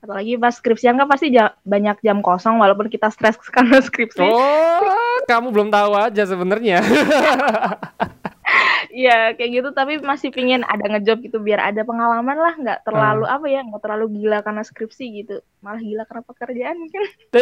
Apalagi 0.00 0.40
pas 0.40 0.56
skripsian 0.56 0.96
kan 0.96 1.04
pasti 1.06 1.28
ja- 1.28 1.52
banyak 1.60 2.00
jam 2.00 2.24
kosong 2.24 2.56
walaupun 2.56 2.88
kita 2.88 3.12
stres 3.12 3.36
karena 3.54 3.78
skripsi. 3.78 4.24
Oh, 4.24 5.22
kamu 5.28 5.52
belum 5.52 5.68
tahu 5.68 5.92
aja 5.94 6.24
sebenarnya. 6.24 6.80
Iya 8.90 9.32
kayak 9.32 9.50
gitu. 9.52 9.68
Tapi 9.70 9.92
masih 10.00 10.28
pingin 10.28 10.60
ada 10.62 10.82
ngejob 10.84 11.22
gitu 11.22 11.38
biar 11.38 11.58
ada 11.62 11.80
pengalaman 11.82 12.34
lah. 12.34 12.52
Nggak 12.54 12.78
terlalu 12.82 13.24
Ah. 13.24 13.38
apa 13.38 13.46
ya 13.46 13.60
nggak 13.62 13.80
terlalu 13.80 14.04
gila 14.18 14.42
karena 14.42 14.60
skripsi 14.60 15.04
gitu. 15.16 15.34
Malah 15.60 15.78
gila 15.78 16.02
karena 16.04 16.22
pekerjaan 16.24 16.74
mungkin. 16.76 17.00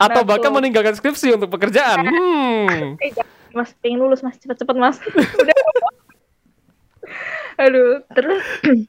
Atau 0.00 0.24
Nah, 0.24 0.26
bahkan 0.26 0.48
tuh. 0.48 0.54
meninggalkan 0.56 0.94
skripsi 0.96 1.36
untuk 1.36 1.48
pekerjaan. 1.48 2.02
Hmm. 2.02 2.96
Eh, 3.04 3.12
mas. 3.52 3.70
Pengen 3.78 4.00
lulus 4.00 4.20
mas. 4.20 4.36
Cepet-cepet 4.36 4.74
mas. 4.74 4.96
Udah 5.38 5.54
aduh 7.58 8.00
terus. 8.10 8.42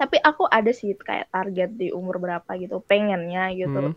Tapi 0.00 0.16
aku 0.18 0.48
ada 0.48 0.72
sih 0.72 0.96
kayak 0.96 1.28
target 1.28 1.70
di 1.70 1.92
umur 1.92 2.16
berapa 2.18 2.48
gitu 2.56 2.80
pengennya 2.82 3.52
gitu. 3.52 3.92
Hmm. 3.92 3.94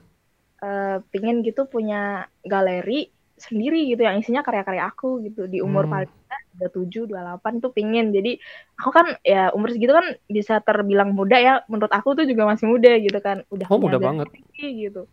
Eh, 0.59 0.97
pengen 1.09 1.41
gitu 1.41 1.65
punya 1.65 2.27
galeri 2.43 3.07
sendiri 3.43 3.85
gitu 3.85 4.01
yang 4.01 4.15
isinya 4.15 4.39
karya-karya 4.39 4.87
aku 4.87 5.19
gitu 5.21 5.45
di 5.45 5.59
umur 5.59 5.83
Hmm. 5.83 6.07
paling 6.07 6.11
dua 6.53 6.69
tujuh 6.69 7.03
dua 7.05 7.19
delapan 7.21 7.59
tuh 7.59 7.69
pengen 7.69 8.09
jadi 8.09 8.37
aku 8.75 8.89
kan 8.89 9.07
ya 9.21 9.51
umur 9.51 9.69
segitu 9.69 9.91
kan 9.91 10.05
bisa 10.27 10.57
terbilang 10.59 11.11
muda 11.11 11.35
ya 11.35 11.53
menurut 11.67 11.89
aku 11.89 12.13
tuh 12.13 12.23
juga 12.23 12.45
masih 12.45 12.65
muda 12.65 12.95
gitu 12.95 13.19
kan 13.19 13.43
udah 13.47 13.67
Oh, 13.67 13.77
muda 13.77 13.97
banget. 13.97 14.31
gitu 14.55 15.05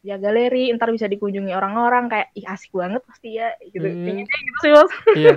ya 0.00 0.14
galeri 0.14 0.70
ntar 0.72 0.90
bisa 0.90 1.04
dikunjungi 1.04 1.50
orang-orang 1.50 2.06
kayak 2.06 2.28
ih 2.32 2.46
asik 2.46 2.70
banget 2.70 3.02
pasti 3.02 3.34
ya 3.34 3.50
gitu 3.64 3.82
Hmm. 3.82 4.04
pengennya 4.04 4.38
gitu 4.38 4.58
sih 4.60 4.70
mas 4.70 4.90
Iya. 5.14 5.34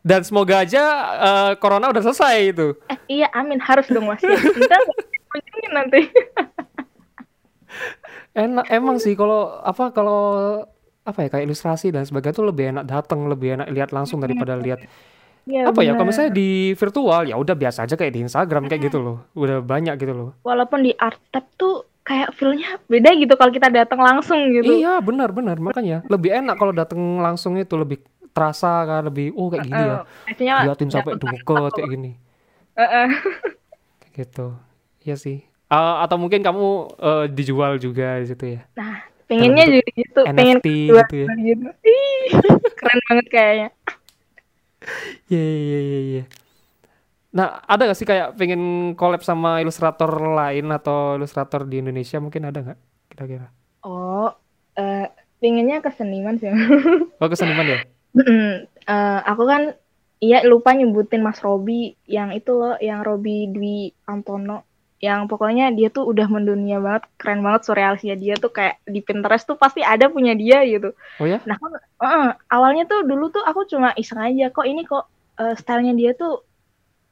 Dan 0.00 0.20
semoga 0.24 0.54
aja 0.58 0.82
eh, 1.20 1.52
corona 1.56 1.86
udah 1.86 2.00
selesai 2.00 2.36
itu. 2.48 2.72
eh 2.88 2.98
iya 3.12 3.28
amin 3.30 3.60
harus 3.60 3.84
dong 3.86 4.08
mas 4.08 4.18
ya. 4.18 4.32
Ntar 4.32 4.80
kunjungin 5.28 5.72
nanti. 5.72 6.00
Enak 8.32 8.66
emang 8.68 8.96
sih 8.96 9.12
kalau 9.12 9.60
apa 9.60 9.90
kalau 9.90 10.22
apa 11.10 11.26
ya 11.26 11.28
kayak 11.28 11.44
ilustrasi 11.50 11.90
dan 11.90 12.06
sebagainya 12.06 12.36
tuh 12.38 12.46
lebih 12.46 12.64
enak 12.76 12.84
datang, 12.86 13.26
lebih 13.26 13.58
enak 13.58 13.68
lihat 13.70 13.90
langsung 13.90 14.22
daripada 14.22 14.54
lihat 14.56 14.86
Iya 15.48 15.72
apa 15.72 15.80
ya 15.80 15.96
kalau 15.96 16.08
misalnya 16.12 16.32
di 16.36 16.76
virtual 16.76 17.24
ya 17.24 17.34
udah 17.40 17.56
biasa 17.56 17.88
aja 17.88 17.96
kayak 17.96 18.12
di 18.12 18.20
Instagram 18.28 18.68
kayak 18.68 18.92
gitu 18.92 19.00
loh. 19.00 19.24
Udah 19.32 19.64
banyak 19.64 19.96
gitu 19.96 20.12
loh. 20.12 20.30
Walaupun 20.44 20.84
di 20.84 20.92
art 21.00 21.16
tab 21.32 21.48
tuh 21.56 21.88
kayak 22.04 22.36
feel-nya 22.36 22.76
beda 22.86 23.16
gitu 23.16 23.34
kalau 23.40 23.48
kita 23.48 23.72
datang 23.72 24.04
langsung 24.04 24.36
gitu. 24.52 24.68
Iya, 24.68 25.00
benar 25.00 25.32
benar. 25.32 25.56
Makanya 25.56 26.04
lebih 26.12 26.30
enak 26.36 26.54
kalau 26.60 26.76
datang 26.76 27.00
langsung 27.24 27.56
itu 27.56 27.72
lebih 27.74 28.04
terasa 28.30 28.84
kan 28.86 29.08
lebih 29.08 29.32
oh 29.34 29.48
kayak 29.48 29.64
gini 29.64 29.80
ya. 29.80 29.96
Artinya 30.28 30.54
Liatin 30.70 30.88
sampai 30.92 31.12
deket 31.16 31.72
kayak 31.74 31.88
gini. 31.88 32.10
Gitu. 34.12 34.46
Iya 35.08 35.16
sih. 35.16 35.40
Ah, 35.70 36.04
atau 36.04 36.18
mungkin 36.20 36.44
kamu 36.44 36.66
eh, 36.98 37.24
dijual 37.32 37.80
juga 37.80 38.20
di 38.20 38.26
situ 38.28 38.58
ya. 38.58 38.62
Nah, 38.76 39.09
pengennya 39.30 39.64
jadi 39.78 39.90
gitu, 39.94 40.20
pengen 40.26 40.58
NFT 40.58 40.66
jual 40.90 41.06
gitu 41.06 41.14
ya. 41.22 41.26
gitu. 41.38 41.68
Ih, 41.86 42.28
keren 42.74 43.00
banget 43.06 43.26
kayaknya. 43.30 43.70
Iya 45.28 45.44
iya 45.44 45.78
iya 45.84 46.00
iya. 46.00 46.22
Nah, 47.36 47.60
ada 47.68 47.92
gak 47.92 47.98
sih 48.00 48.08
kayak 48.08 48.32
pengen 48.34 48.96
collab 48.96 49.20
sama 49.20 49.60
ilustrator 49.60 50.08
lain 50.08 50.72
atau 50.72 51.20
ilustrator 51.20 51.68
di 51.68 51.84
Indonesia 51.84 52.16
mungkin 52.16 52.48
ada 52.48 52.64
nggak 52.64 52.80
kira-kira? 53.12 53.52
Oh, 53.84 54.32
eh 54.80 55.06
pengennya 55.36 55.84
ke 55.84 55.92
seniman 55.92 56.40
sih. 56.40 56.48
Oh, 57.20 57.28
ke 57.28 57.36
seniman 57.36 57.68
ya? 57.68 57.78
Eh, 58.90 59.20
aku 59.22 59.46
kan 59.46 59.70
iya 60.18 60.42
lupa 60.42 60.74
nyebutin 60.74 61.22
Mas 61.22 61.38
Robi 61.38 61.94
yang 62.10 62.34
itu 62.34 62.50
loh, 62.50 62.74
yang 62.82 63.06
Robi 63.06 63.46
Dwi 63.46 63.94
Antono. 64.10 64.66
Yang 65.00 65.32
pokoknya 65.32 65.72
dia 65.72 65.88
tuh 65.88 66.04
udah 66.04 66.28
mendunia 66.28 66.76
banget, 66.76 67.08
keren 67.16 67.40
banget 67.40 67.64
surrealisnya 67.64 68.20
dia 68.20 68.36
tuh 68.36 68.52
kayak 68.52 68.84
di 68.84 69.00
Pinterest 69.00 69.48
tuh 69.48 69.56
pasti 69.56 69.80
ada 69.80 70.12
punya 70.12 70.36
dia 70.36 70.60
gitu. 70.68 70.92
Oh 71.16 71.24
ya? 71.24 71.40
Nah, 71.48 71.56
kan 71.56 71.72
eh, 71.80 72.30
awalnya 72.52 72.84
tuh 72.84 73.08
dulu 73.08 73.32
tuh 73.32 73.40
aku 73.40 73.64
cuma 73.64 73.96
iseng 73.96 74.20
aja 74.20 74.52
kok 74.52 74.68
ini 74.68 74.84
kok 74.84 75.08
eh, 75.40 75.56
stylenya 75.56 75.96
dia 75.96 76.12
tuh 76.12 76.44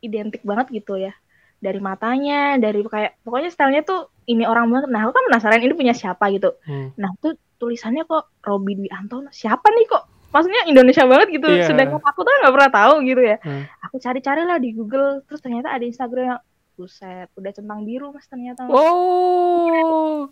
identik 0.05 0.45
banget 0.45 0.85
gitu 0.85 1.01
ya. 1.01 1.17
Dari 1.59 1.81
matanya, 1.81 2.61
dari 2.61 2.85
kayak 2.85 3.25
pokoknya 3.25 3.51
stylenya 3.51 3.83
tuh 3.89 4.13
ini 4.29 4.45
orang 4.45 4.69
banget. 4.69 4.93
Nah, 4.93 5.09
aku 5.09 5.13
kan 5.17 5.25
penasaran 5.33 5.65
ini 5.65 5.73
punya 5.73 5.97
siapa 5.97 6.29
gitu. 6.29 6.53
Hmm. 6.69 6.93
Nah, 7.01 7.09
tuh 7.25 7.41
tulisannya 7.57 8.05
kok 8.05 8.29
Robi 8.45 8.77
Dwi 8.77 8.93
Antono. 8.93 9.33
Siapa 9.33 9.65
nih 9.65 9.89
kok? 9.89 10.05
Maksudnya 10.29 10.69
Indonesia 10.69 11.09
banget 11.09 11.41
gitu. 11.41 11.49
Iya. 11.49 11.73
Sedangkan 11.73 12.05
aku 12.05 12.21
tuh 12.21 12.33
nggak 12.45 12.53
pernah 12.53 12.71
tahu 12.71 12.95
gitu 13.09 13.23
ya. 13.25 13.37
Hmm. 13.41 13.65
Aku 13.89 13.97
cari-cari 13.97 14.45
lah 14.45 14.61
di 14.61 14.77
Google, 14.77 15.25
terus 15.25 15.41
ternyata 15.41 15.73
ada 15.73 15.85
Instagram 15.89 16.37
yang 16.37 16.41
buset, 16.79 17.27
udah 17.35 17.51
centang 17.51 17.83
biru 17.83 18.15
mas 18.15 18.25
ternyata. 18.25 18.65
Mas. 18.65 18.73
Oh. 18.73 20.31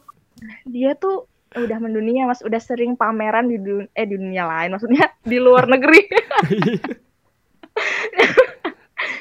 Dia 0.64 0.94
tuh 0.94 1.26
udah 1.52 1.78
mendunia 1.78 2.24
mas, 2.24 2.38
udah 2.40 2.58
sering 2.58 2.94
pameran 2.94 3.48
di 3.48 3.56
dunia, 3.56 3.88
eh 3.92 4.04
di 4.04 4.14
dunia 4.14 4.46
lain, 4.46 4.70
maksudnya 4.72 5.10
di 5.26 5.36
luar 5.36 5.66
negeri. 5.66 6.00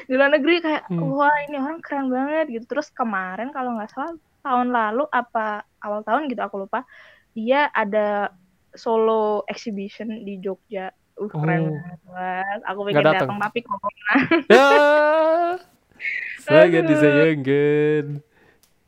di 0.06 0.14
luar 0.14 0.30
negeri 0.32 0.56
kayak 0.62 0.84
Hmm. 0.88 1.12
wah 1.12 1.34
ini 1.44 1.58
orang 1.58 1.82
keren 1.82 2.08
banget 2.08 2.46
gitu. 2.52 2.66
Terus 2.70 2.88
kemarin 2.90 3.50
kalau 3.50 3.74
nggak 3.74 3.90
salah 3.90 4.14
tahun 4.42 4.70
lalu 4.70 5.10
apa 5.10 5.66
awal 5.82 6.06
tahun 6.06 6.30
gitu 6.30 6.40
aku 6.40 6.62
lupa, 6.62 6.86
dia 7.34 7.68
ada 7.74 8.30
solo 8.72 9.42
exhibition 9.48 10.22
di 10.22 10.38
Jogja. 10.38 10.94
Uh, 11.16 11.32
keren 11.32 11.72
Oh. 11.72 11.80
banget. 12.12 12.60
Aku 12.68 12.80
pengen 12.84 13.04
datang? 13.04 13.40
tapi 13.40 13.60
kok 13.64 13.80
ya. 14.52 14.68
Sangat 16.46 16.84
disayangkan. 16.86 18.06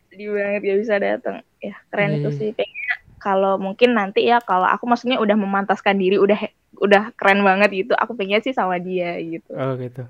sedih 0.08 0.30
banget 0.34 0.62
gak 0.64 0.80
bisa 0.82 0.96
datang. 0.98 1.36
Ya 1.60 1.76
keren 1.90 2.12
Iya, 2.14 2.18
itu 2.22 2.30
sih. 2.34 2.50
Pengennya 2.54 2.96
kalau 3.18 3.58
mungkin 3.58 3.94
nanti 3.94 4.26
ya 4.26 4.38
kalau 4.42 4.66
aku 4.66 4.86
maksudnya 4.86 5.18
udah 5.18 5.36
memantaskan 5.36 5.98
diri 5.98 6.18
udah 6.18 6.38
udah 6.80 7.12
keren 7.18 7.42
banget 7.42 7.70
gitu. 7.74 7.94
Aku 7.98 8.14
pengen 8.14 8.42
sih 8.42 8.54
sama 8.54 8.78
dia 8.78 9.18
gitu. 9.20 9.50
Oh 9.54 9.74
gitu. 9.76 10.06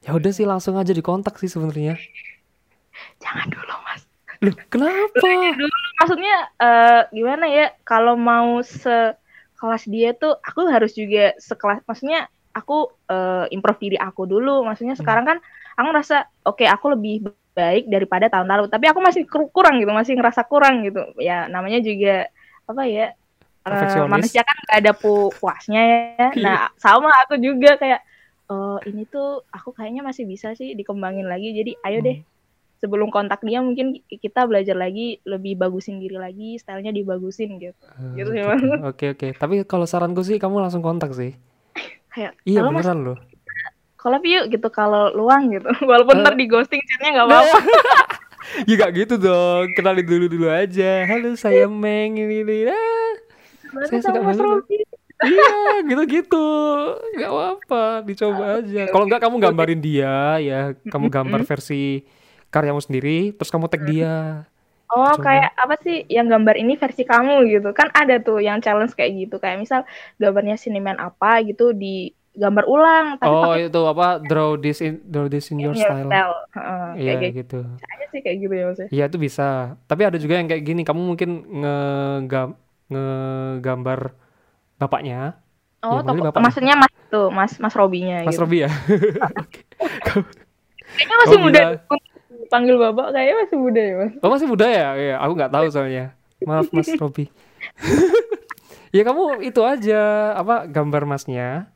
Ya 0.00 0.16
udah 0.16 0.32
sih 0.32 0.48
langsung 0.48 0.80
aja 0.80 0.92
dikontak 0.92 1.36
sih 1.36 1.48
sebenarnya. 1.48 2.00
Jangan 3.20 3.48
dulu 3.52 3.74
mas. 3.84 4.02
Loh, 4.40 4.56
kenapa? 4.72 5.20
Dulu 5.56 5.76
maksudnya 6.00 6.36
eh, 6.56 7.02
gimana 7.12 7.44
ya? 7.48 7.66
Kalau 7.84 8.16
mau 8.16 8.64
sekelas 8.64 9.84
dia 9.84 10.16
tuh 10.16 10.40
aku 10.40 10.64
harus 10.72 10.96
juga 10.96 11.36
sekelas. 11.36 11.84
Maksudnya 11.84 12.28
aku 12.56 12.88
eh, 13.12 13.44
improve 13.52 13.80
diri 13.82 13.96
aku 14.00 14.24
dulu. 14.24 14.64
Maksudnya 14.64 14.96
Hmm. 14.96 15.02
sekarang 15.04 15.24
kan 15.28 15.38
aku 15.80 15.86
ngerasa 15.96 16.16
oke 16.44 16.64
aku 16.68 16.86
lebih 16.92 17.14
baik 17.56 17.88
daripada 17.88 18.28
tahun 18.28 18.46
lalu. 18.52 18.64
Tapi 18.68 18.84
aku 18.92 19.00
masih 19.00 19.22
kur- 19.24 19.48
kurang 19.48 19.80
gitu, 19.80 19.90
masih 19.96 20.14
ngerasa 20.20 20.44
kurang 20.44 20.84
gitu. 20.84 21.00
Ya 21.16 21.48
namanya 21.48 21.80
juga 21.80 22.28
apa 22.68 22.84
ya? 22.84 23.16
Perfeksionis. 23.60 24.08
manusia 24.08 24.40
kan 24.40 24.56
gak 24.64 24.78
ada 24.80 24.92
pu 24.96 25.28
puasnya 25.36 25.80
ya. 25.84 26.28
Iya. 26.32 26.44
Nah 26.44 26.58
sama 26.80 27.12
aku 27.24 27.36
juga 27.40 27.76
kayak 27.76 28.00
oh 28.48 28.80
ini 28.88 29.04
tuh 29.08 29.44
aku 29.52 29.72
kayaknya 29.76 30.00
masih 30.04 30.24
bisa 30.28 30.52
sih 30.56 30.72
dikembangin 30.76 31.28
lagi. 31.28 31.52
Jadi 31.52 31.76
ayo 31.84 32.00
Hmm. 32.00 32.08
deh 32.08 32.18
sebelum 32.80 33.12
kontak 33.12 33.44
dia 33.44 33.60
mungkin 33.60 34.00
kita 34.08 34.48
belajar 34.48 34.72
lagi 34.72 35.20
lebih 35.28 35.60
bagusin 35.60 36.00
diri 36.00 36.16
lagi, 36.16 36.56
stylenya 36.56 36.96
dibagusin 36.96 37.60
gitu. 37.60 37.76
Oh, 37.84 38.16
Gitu 38.16 38.30
sih, 38.32 38.40
gitu. 38.40 38.48
Mas. 38.48 38.80
Oke 38.96 39.06
oke. 39.12 39.28
Tapi 39.36 39.54
kalau 39.68 39.84
saranku 39.84 40.24
sih 40.24 40.40
kamu 40.40 40.64
langsung 40.64 40.80
kontak 40.80 41.12
sih. 41.12 41.36
Kayak 42.10 42.32
Iya 42.48 42.64
mas 42.64 42.82
beneran 42.82 42.98
loh. 43.06 43.18
Collab 44.00 44.24
yuk 44.24 44.48
gitu 44.48 44.68
kalau 44.72 45.12
luang 45.12 45.52
gitu. 45.52 45.68
Walaupun 45.90 46.16
Eh. 46.16 46.22
ntar 46.24 46.34
di 46.34 46.48
ghosting 46.48 46.80
chatnya 46.80 47.20
nggak 47.20 47.26
apa-apa. 47.28 47.58
ya 48.68 48.74
gak 48.74 48.92
gitu 48.96 49.14
dong. 49.14 49.76
Kenalin 49.76 50.02
dulu 50.02 50.26
dulu 50.26 50.46
aja. 50.48 51.04
Halo 51.04 51.36
saya 51.36 51.68
Meng 51.68 52.16
ini 52.16 52.40
ini. 52.40 52.58
Ah, 52.66 53.12
saya 53.86 54.00
suka 54.00 54.18
Mas 54.18 54.34
banget. 54.34 54.40
Robi? 54.40 54.78
Iya 55.20 55.52
gitu-gitu. 55.84 56.46
Gak 57.14 57.28
apa-apa. 57.28 57.84
Dicoba 58.02 58.44
aja. 58.58 58.82
Kalau 58.88 59.04
enggak 59.04 59.20
kamu 59.20 59.36
gambarin 59.38 59.80
dia 59.80 60.40
ya. 60.40 60.60
Kamu 60.88 61.12
gambar 61.12 61.44
versi 61.44 62.00
karyamu 62.48 62.80
sendiri. 62.80 63.36
Terus 63.36 63.52
kamu 63.52 63.68
tag 63.68 63.84
dia. 63.84 64.48
Oh 64.90 65.06
Coba. 65.14 65.22
kayak 65.22 65.50
apa 65.54 65.74
sih 65.86 66.02
yang 66.10 66.26
gambar 66.26 66.58
ini 66.58 66.74
versi 66.74 67.06
kamu 67.06 67.46
gitu 67.46 67.70
kan 67.70 67.94
ada 67.94 68.18
tuh 68.18 68.42
yang 68.42 68.58
challenge 68.58 68.98
kayak 68.98 69.22
gitu 69.22 69.38
kayak 69.38 69.62
misal 69.62 69.86
gambarnya 70.18 70.58
siniman 70.58 70.98
apa 70.98 71.46
gitu 71.46 71.70
di 71.70 72.10
gambar 72.30 72.64
ulang 72.64 73.06
tapi 73.18 73.26
Oh 73.28 73.42
pakai 73.44 73.62
itu 73.66 73.80
apa? 73.82 74.06
Draw 74.20 74.50
this 74.56 74.78
in 74.80 75.02
draw 75.02 75.26
this 75.26 75.50
in 75.50 75.58
your 75.58 75.74
style. 75.74 76.06
Heeh, 76.06 76.86
Iya 76.96 77.12
kayak 77.18 77.34
gitu. 77.36 77.60
gitu 77.66 77.84
aja 77.84 78.04
sih 78.08 78.20
kayak 78.20 78.36
gitu 78.40 78.54
ya 78.54 78.64
mas 78.66 78.78
ya. 78.78 78.86
Iya 78.88 79.04
itu 79.06 79.18
bisa. 79.18 79.48
Tapi 79.84 80.02
ada 80.04 80.16
juga 80.16 80.38
yang 80.38 80.46
kayak 80.46 80.62
gini. 80.62 80.82
Kamu 80.82 81.02
mungkin 81.04 81.30
ngegam 81.58 82.48
ngegambar 82.86 84.14
bapaknya. 84.76 85.38
Oh, 85.80 85.96
Ya, 85.96 86.02
maksudnya 86.02 86.12
toko- 86.12 86.26
bapaknya. 86.28 86.44
maksudnya 86.44 86.74
mas 86.76 86.92
tuh 87.08 87.26
mas 87.28 87.52
mas 87.56 87.74
Robinya 87.74 88.16
Mas 88.22 88.34
gitu. 88.34 88.42
Robi 88.44 88.58
ya. 88.62 88.70
Kayaknya 90.90 91.16
masih 91.18 91.36
Oh, 91.38 91.42
muda 91.42 91.60
panggil 92.48 92.76
bapak 92.76 93.14
kayaknya 93.14 93.34
masih 93.46 93.56
muda 93.56 93.80
ya 93.80 93.94
mas. 93.96 94.12
Oh 94.20 94.28
masih 94.28 94.46
muda 94.46 94.66
ya? 94.66 94.88
Iya, 94.94 95.14
aku 95.18 95.32
nggak 95.34 95.52
tahu 95.52 95.66
soalnya. 95.70 96.04
Maaf 96.42 96.68
Mas 96.70 96.90
Robi. 96.94 97.24
ya 98.96 99.02
kamu 99.02 99.40
itu 99.40 99.60
aja 99.62 100.00
apa 100.34 100.66
gambar 100.66 101.02
masnya. 101.06 101.70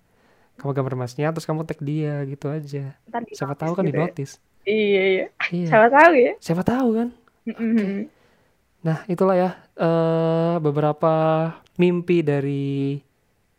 Kamu 0.54 0.70
gambar 0.70 0.94
masnya 0.94 1.34
terus 1.34 1.46
kamu 1.46 1.66
tag 1.66 1.80
dia 1.82 2.22
gitu 2.24 2.46
aja. 2.48 2.94
Ntar 3.10 3.22
di 3.26 3.34
Siapa 3.34 3.54
tahu 3.58 3.72
kan 3.74 3.82
di 3.84 3.90
gitu 3.90 3.98
ya. 3.98 4.04
notice. 4.06 4.32
Iya 4.64 5.02
iya. 5.04 5.26
Iya. 5.52 5.68
Siapa 5.68 5.88
tahu 5.90 6.12
ya. 6.16 6.32
Siapa 6.40 6.62
tahu 6.64 6.88
kan? 6.96 7.08
Mm-mm. 7.44 8.08
Nah, 8.84 8.98
itulah 9.08 9.36
ya 9.36 9.50
eh, 9.76 10.56
beberapa 10.60 11.12
mimpi 11.76 12.22
dari 12.22 13.00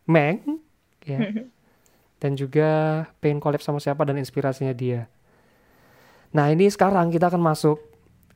Meng 0.07 0.61
ya. 1.05 1.19
Dan 2.21 2.33
juga 2.39 3.03
pengen 3.21 3.37
collab 3.43 3.61
sama 3.61 3.77
siapa 3.77 4.01
dan 4.07 4.17
inspirasinya 4.17 4.71
dia. 4.73 5.05
Nah, 6.33 6.49
ini 6.49 6.65
sekarang 6.71 7.11
kita 7.13 7.29
akan 7.29 7.41
masuk 7.43 7.77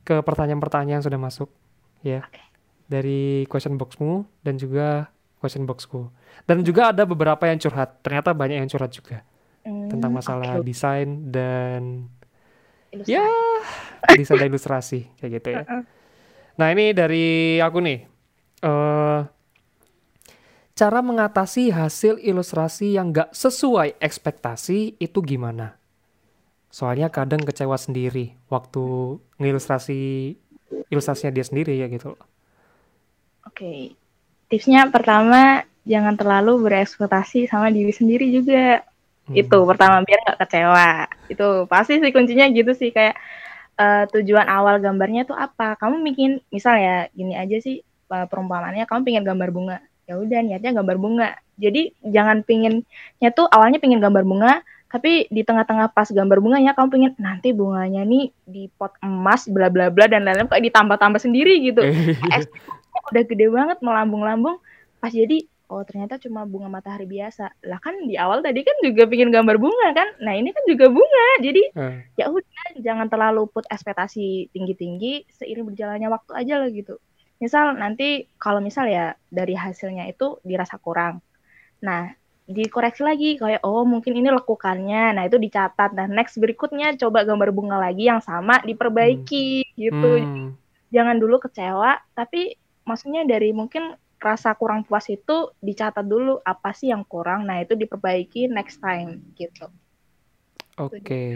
ke 0.06 0.20
pertanyaan-pertanyaan 0.22 1.00
yang 1.00 1.04
sudah 1.04 1.18
masuk 1.18 1.48
ya. 2.04 2.22
Dari 2.90 3.46
question 3.46 3.78
boxmu 3.78 4.26
dan 4.42 4.58
juga 4.58 5.10
question 5.40 5.64
boxku. 5.66 6.12
Dan 6.46 6.62
juga 6.62 6.92
ada 6.94 7.04
beberapa 7.08 7.44
yang 7.48 7.58
curhat. 7.58 8.00
Ternyata 8.04 8.30
banyak 8.36 8.60
yang 8.62 8.70
curhat 8.70 8.92
juga 8.94 9.24
Hmm, 9.64 9.90
tentang 9.90 10.12
masalah 10.14 10.58
oke. 10.58 10.60
desain 10.62 11.28
dan 11.32 12.08
Ilustrasi. 12.92 13.08
ya 13.08 13.24
desain 14.16 14.38
dan 14.40 14.50
ilustrasi 14.52 15.08
kayak 15.20 15.32
gitu 15.40 15.48
ya. 15.60 15.62
Nah 16.60 16.68
ini 16.74 16.92
dari 16.92 17.58
aku 17.62 17.78
nih, 17.82 17.98
eh 18.64 19.20
cara 20.78 21.00
mengatasi 21.04 21.68
hasil 21.74 22.16
ilustrasi 22.24 22.96
yang 22.96 23.12
nggak 23.12 23.30
sesuai 23.36 24.00
ekspektasi 24.00 24.96
itu 24.98 25.18
gimana? 25.20 25.76
Soalnya 26.70 27.10
kadang 27.10 27.42
kecewa 27.42 27.76
sendiri 27.78 28.38
waktu 28.52 28.82
ngilustrasi 29.42 29.98
ilustrasinya 30.92 31.32
dia 31.34 31.46
sendiri 31.46 31.74
ya 31.82 31.86
gitu. 31.90 32.14
Oke. 33.46 33.96
Tipsnya 34.50 34.90
pertama 34.90 35.62
jangan 35.86 36.18
terlalu 36.18 36.66
berekspektasi 36.66 37.46
sama 37.46 37.70
diri 37.70 37.94
sendiri 37.94 38.28
juga. 38.34 38.82
Hmm. 39.30 39.34
Itu 39.38 39.62
pertama 39.62 40.02
biar 40.02 40.18
nggak 40.26 40.38
kecewa. 40.42 40.90
Itu 41.30 41.70
pasti 41.70 42.02
sih 42.02 42.10
kuncinya 42.10 42.50
gitu 42.50 42.74
sih 42.74 42.90
kayak 42.90 43.14
uh, 43.80 44.04
tujuan 44.12 44.46
awal 44.50 44.76
gambarnya 44.82 45.24
tuh 45.24 45.38
apa 45.38 45.80
kamu 45.80 46.04
bikin 46.12 46.30
misal 46.52 46.76
ya 46.76 47.08
gini 47.16 47.32
aja 47.38 47.56
sih 47.62 47.80
uh, 48.12 48.26
perumpamannya 48.28 48.84
kamu 48.84 49.00
pengen 49.08 49.24
gambar 49.24 49.50
bunga 49.54 49.78
ya 50.04 50.20
udah 50.20 50.40
niatnya 50.44 50.76
gambar 50.76 50.96
bunga 51.00 51.28
jadi 51.56 51.94
jangan 52.02 52.42
pinginnya 52.44 53.30
tuh 53.32 53.48
awalnya 53.48 53.80
pengen 53.80 54.02
gambar 54.02 54.26
bunga 54.26 54.52
tapi 54.90 55.30
di 55.30 55.46
tengah-tengah 55.46 55.94
pas 55.94 56.10
gambar 56.10 56.42
bunganya 56.42 56.74
kamu 56.74 56.88
pengen 56.90 57.12
nanti 57.22 57.54
bunganya 57.54 58.02
nih 58.02 58.34
di 58.42 58.66
pot 58.74 58.90
emas 58.98 59.46
bla 59.46 59.70
bla 59.70 59.86
bla 59.86 60.10
dan 60.10 60.26
lain-lain 60.26 60.50
kayak 60.50 60.66
ditambah-tambah 60.66 61.22
sendiri 61.22 61.62
gitu 61.62 61.86
udah 63.10 63.22
gede 63.26 63.46
banget 63.50 63.78
melambung-lambung. 63.82 64.58
Pas 65.00 65.10
jadi 65.10 65.46
oh 65.70 65.86
ternyata 65.86 66.18
cuma 66.18 66.42
bunga 66.44 66.66
matahari 66.66 67.06
biasa. 67.06 67.54
Lah 67.70 67.78
kan 67.78 67.94
di 68.04 68.18
awal 68.18 68.42
tadi 68.42 68.66
kan 68.66 68.74
juga 68.82 69.06
bikin 69.06 69.30
gambar 69.30 69.56
bunga 69.56 69.94
kan? 69.94 70.08
Nah 70.20 70.34
ini 70.34 70.50
kan 70.50 70.66
juga 70.66 70.90
bunga. 70.90 71.26
Jadi 71.40 71.62
hmm. 71.72 72.18
ya 72.18 72.26
udah 72.28 72.66
jangan 72.82 73.06
terlalu 73.06 73.46
put 73.48 73.64
ekspektasi 73.70 74.50
tinggi-tinggi 74.50 75.30
seiring 75.30 75.70
berjalannya 75.70 76.10
waktu 76.10 76.32
aja 76.34 76.54
lah 76.58 76.68
gitu. 76.74 76.98
Misal 77.38 77.78
nanti 77.78 78.28
kalau 78.36 78.58
misal 78.60 78.90
ya 78.90 79.14
dari 79.30 79.54
hasilnya 79.54 80.10
itu 80.10 80.42
dirasa 80.42 80.76
kurang. 80.76 81.22
Nah 81.80 82.12
dikoreksi 82.50 83.06
lagi 83.06 83.38
kayak 83.38 83.62
oh 83.62 83.86
mungkin 83.86 84.18
ini 84.18 84.34
lekukannya. 84.34 85.14
Nah 85.14 85.22
itu 85.24 85.38
dicatat. 85.38 85.94
Nah 85.94 86.10
next 86.10 86.36
berikutnya 86.42 86.98
coba 86.98 87.22
gambar 87.22 87.54
bunga 87.54 87.78
lagi 87.78 88.10
yang 88.10 88.18
sama 88.18 88.58
diperbaiki 88.66 89.64
hmm. 89.64 89.78
gitu. 89.78 90.12
Hmm. 90.18 90.50
jangan 90.90 91.22
dulu 91.22 91.38
kecewa 91.38 92.02
tapi 92.18 92.58
maksudnya 92.90 93.22
dari 93.22 93.54
mungkin 93.54 93.94
rasa 94.20 94.52
kurang 94.58 94.84
puas 94.84 95.08
itu 95.08 95.54
dicatat 95.62 96.04
dulu 96.04 96.42
apa 96.44 96.76
sih 96.76 96.92
yang 96.92 97.06
kurang 97.08 97.48
nah 97.48 97.62
itu 97.62 97.78
diperbaiki 97.78 98.50
next 98.50 98.82
time 98.82 99.22
gitu. 99.38 99.70
Oke 100.76 101.00
okay. 101.00 101.32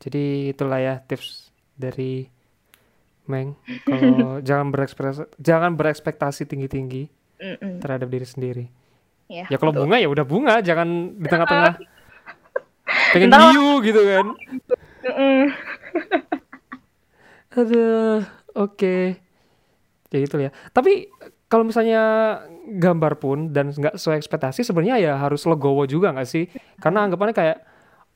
jadi 0.00 0.54
itulah 0.54 0.78
ya 0.78 0.94
tips 1.02 1.50
dari 1.76 2.30
Meng. 3.28 3.58
Kalau 3.84 4.40
jangan 4.48 4.72
berekspektasi 4.72 5.22
jangan 5.36 5.76
berekspektasi 5.76 6.48
tinggi 6.48 6.68
tinggi 6.70 7.02
terhadap 7.78 8.08
diri 8.08 8.26
sendiri. 8.26 8.64
Ya, 9.28 9.44
ya 9.52 9.60
kalau 9.60 9.76
bunga 9.76 10.00
ya 10.00 10.08
udah 10.08 10.24
bunga 10.24 10.64
jangan 10.64 11.20
di 11.20 11.28
tengah-tengah. 11.28 11.76
Pengen 13.12 13.32
hiu 13.36 13.84
gitu 13.84 14.00
kan. 14.00 14.26
Aduh 17.52 18.24
oke. 18.56 18.72
okay. 18.72 19.27
Ya 20.08 20.18
gitu 20.24 20.40
ya. 20.40 20.50
Tapi 20.72 21.12
kalau 21.48 21.64
misalnya 21.64 22.00
gambar 22.68 23.16
pun 23.20 23.52
dan 23.56 23.72
nggak 23.72 23.96
sesuai 23.96 24.20
ekspektasi 24.20 24.64
sebenarnya 24.64 25.00
ya 25.00 25.12
harus 25.16 25.44
legowo 25.48 25.84
juga 25.88 26.12
nggak 26.12 26.28
sih? 26.28 26.44
Karena 26.80 27.08
anggapannya 27.08 27.36
kayak 27.36 27.58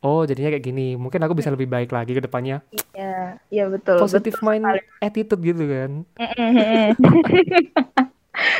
oh 0.03 0.27
jadinya 0.27 0.51
kayak 0.53 0.67
gini 0.67 0.99
mungkin 0.99 1.23
aku 1.23 1.39
bisa 1.39 1.49
lebih 1.49 1.71
baik 1.71 1.95
lagi 1.95 2.13
ke 2.13 2.21
depannya. 2.21 2.61
Iya 2.93 3.41
iya 3.49 3.65
betul 3.71 4.03
positive 4.03 4.37
betul 4.37 4.49
mind 4.49 4.83
attitude 5.01 5.43
gitu 5.43 5.65
kan. 5.65 5.91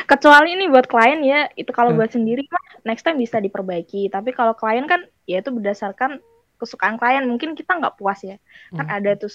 Kecuali 0.09 0.53
ini 0.53 0.69
buat 0.69 0.85
klien 0.85 1.21
ya 1.25 1.49
itu 1.57 1.73
kalau 1.73 1.97
buat 1.97 2.09
sendiri 2.09 2.45
mah 2.49 2.65
next 2.87 3.05
time 3.05 3.19
bisa 3.19 3.41
diperbaiki. 3.41 4.09
Tapi 4.09 4.33
kalau 4.33 4.57
klien 4.57 4.85
kan 4.89 5.05
ya 5.29 5.41
itu 5.41 5.53
berdasarkan 5.53 6.21
kesukaan 6.63 6.95
klien 6.95 7.27
mungkin 7.27 7.53
kita 7.53 7.75
nggak 7.75 7.99
puas 7.99 8.23
ya 8.23 8.39
kan 8.71 8.87
hmm. 8.87 8.97
ada 8.97 9.11
tuh 9.19 9.29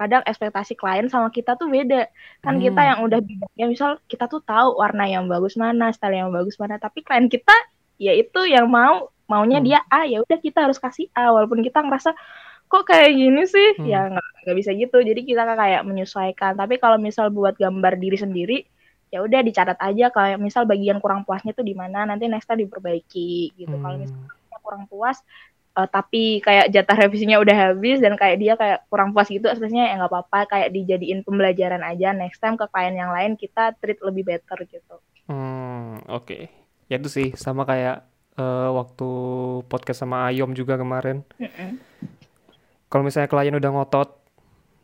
kadang 0.00 0.24
ekspektasi 0.24 0.74
klien 0.74 1.06
sama 1.12 1.28
kita 1.28 1.54
tuh 1.60 1.68
beda 1.68 2.08
kan 2.40 2.56
hmm. 2.56 2.64
kita 2.64 2.80
yang 2.80 2.98
udah 3.04 3.20
bidangnya 3.20 3.66
misal 3.68 3.90
kita 4.08 4.24
tuh 4.26 4.40
tahu 4.40 4.80
warna 4.80 5.04
yang 5.04 5.28
bagus 5.28 5.60
mana 5.60 5.92
style 5.92 6.16
yang 6.16 6.32
bagus 6.32 6.56
mana 6.56 6.80
tapi 6.80 7.04
klien 7.04 7.28
kita 7.28 7.52
ya 8.00 8.16
itu 8.16 8.40
yang 8.48 8.64
mau 8.66 9.12
maunya 9.28 9.60
hmm. 9.60 9.66
dia 9.68 9.80
A 9.86 10.08
ya 10.08 10.24
udah 10.24 10.38
kita 10.40 10.66
harus 10.66 10.80
kasih 10.80 11.06
A 11.14 11.30
walaupun 11.30 11.62
kita 11.62 11.84
ngerasa 11.84 12.16
kok 12.70 12.86
kayak 12.86 13.10
gini 13.12 13.42
sih 13.46 13.68
hmm. 13.78 13.86
ya 13.86 14.00
nggak 14.46 14.56
bisa 14.56 14.70
gitu 14.74 14.98
jadi 15.02 15.20
kita 15.20 15.42
kayak 15.54 15.82
menyesuaikan 15.84 16.56
tapi 16.56 16.80
kalau 16.80 16.96
misal 16.96 17.28
buat 17.28 17.54
gambar 17.54 17.98
diri 18.00 18.18
sendiri 18.18 18.58
ya 19.10 19.26
udah 19.26 19.42
dicatat 19.42 19.78
aja 19.82 20.06
kayak 20.14 20.38
misal 20.38 20.62
bagian 20.70 21.02
kurang 21.02 21.26
puasnya 21.26 21.50
tuh 21.50 21.66
di 21.66 21.74
mana 21.74 22.06
nanti 22.06 22.30
next 22.30 22.46
time 22.46 22.62
diperbaiki 22.62 23.58
gitu 23.58 23.74
hmm. 23.74 23.82
kalau 23.82 23.96
misalnya 23.98 24.58
kurang 24.62 24.86
puas 24.86 25.18
uh, 25.80 25.88
tapi 25.88 26.44
kayak 26.44 26.68
jatah 26.68 26.96
revisinya 27.06 27.40
udah 27.40 27.56
habis 27.72 28.04
dan 28.04 28.14
kayak 28.20 28.36
dia 28.36 28.54
kayak 28.60 28.84
kurang 28.92 29.16
puas 29.16 29.32
gitu 29.32 29.48
sebenarnya 29.48 29.88
ya 29.88 29.94
nggak 29.96 30.12
apa-apa 30.12 30.38
kayak 30.52 30.68
dijadiin 30.76 31.24
pembelajaran 31.24 31.80
aja 31.80 32.12
next 32.12 32.40
time 32.44 32.60
ke 32.60 32.66
klien 32.68 32.92
yang 32.92 33.10
lain 33.12 33.40
kita 33.40 33.72
treat 33.80 34.00
lebih 34.04 34.28
better 34.28 34.58
gitu. 34.68 34.94
Hmm 35.30 36.00
oke. 36.10 36.28
Okay. 36.28 36.42
ya 36.90 36.98
itu 36.98 37.06
sih 37.06 37.28
sama 37.38 37.62
kayak 37.62 38.02
uh, 38.34 38.74
waktu 38.74 39.08
podcast 39.70 40.04
sama 40.04 40.28
Ayom 40.28 40.52
juga 40.52 40.74
kemarin. 40.76 41.22
Mm 41.38 41.48
-mm. 41.48 41.70
kalau 42.90 43.06
misalnya 43.06 43.30
klien 43.30 43.54
udah 43.54 43.70
ngotot 43.70 44.20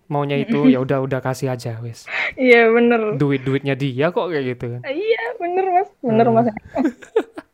maunya 0.06 0.38
itu 0.38 0.70
ya 0.70 0.78
udah 0.78 1.02
udah 1.02 1.18
kasih 1.18 1.50
aja 1.50 1.82
wes. 1.82 2.06
Iya 2.38 2.70
bener. 2.70 3.18
Duit 3.18 3.42
duitnya 3.42 3.74
dia 3.74 4.14
kok 4.14 4.30
kayak 4.30 4.54
gitu 4.54 4.78
kan. 4.78 4.80
Iya 4.86 5.22
bener 5.42 5.64
mas. 5.66 5.90
Bener 5.98 6.26
hmm. 6.30 6.36
mas 6.38 6.46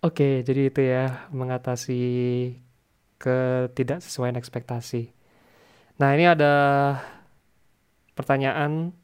Oke, 0.00 0.40
jadi 0.40 0.72
itu 0.72 0.80
ya 0.80 1.28
mengatasi 1.28 2.00
ketidaksesuaian 3.20 4.32
ekspektasi. 4.40 5.12
Nah, 6.00 6.16
ini 6.16 6.24
ada 6.24 6.52
pertanyaan. 8.16 8.96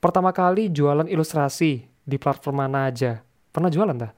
Pertama 0.00 0.32
kali 0.32 0.72
jualan 0.72 1.04
ilustrasi 1.04 1.84
di 1.84 2.16
platform 2.16 2.64
mana 2.64 2.88
aja? 2.88 3.20
Pernah 3.52 3.68
jualan 3.68 3.96
tak? 4.00 4.12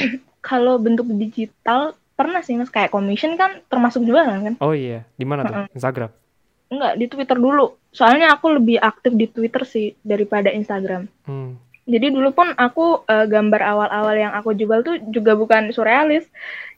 Kalau 0.48 0.80
bentuk 0.80 1.04
digital 1.12 1.92
pernah 2.16 2.40
sih 2.40 2.56
mas 2.56 2.72
kayak 2.72 2.96
commission 2.96 3.36
kan 3.36 3.60
termasuk 3.68 4.08
jualan 4.08 4.40
kan? 4.40 4.54
Oh 4.64 4.72
iya, 4.72 5.04
di 5.20 5.28
mana 5.28 5.44
tuh? 5.44 5.68
Instagram? 5.76 6.08
Enggak, 6.72 6.92
di 6.96 7.06
Twitter 7.12 7.36
dulu. 7.36 7.76
Soalnya 7.92 8.32
aku 8.32 8.56
lebih 8.56 8.80
aktif 8.80 9.12
di 9.14 9.28
Twitter 9.28 9.62
sih 9.68 9.92
daripada 10.00 10.48
Instagram. 10.48 11.06
Hmm. 11.28 11.60
Jadi 11.86 12.10
dulu 12.10 12.34
pun 12.34 12.50
aku 12.58 13.06
uh, 13.06 13.26
gambar 13.30 13.62
awal-awal 13.62 14.14
yang 14.18 14.34
aku 14.34 14.58
jual 14.58 14.82
tuh 14.82 14.98
juga 15.08 15.38
bukan 15.38 15.70
surrealis, 15.70 16.26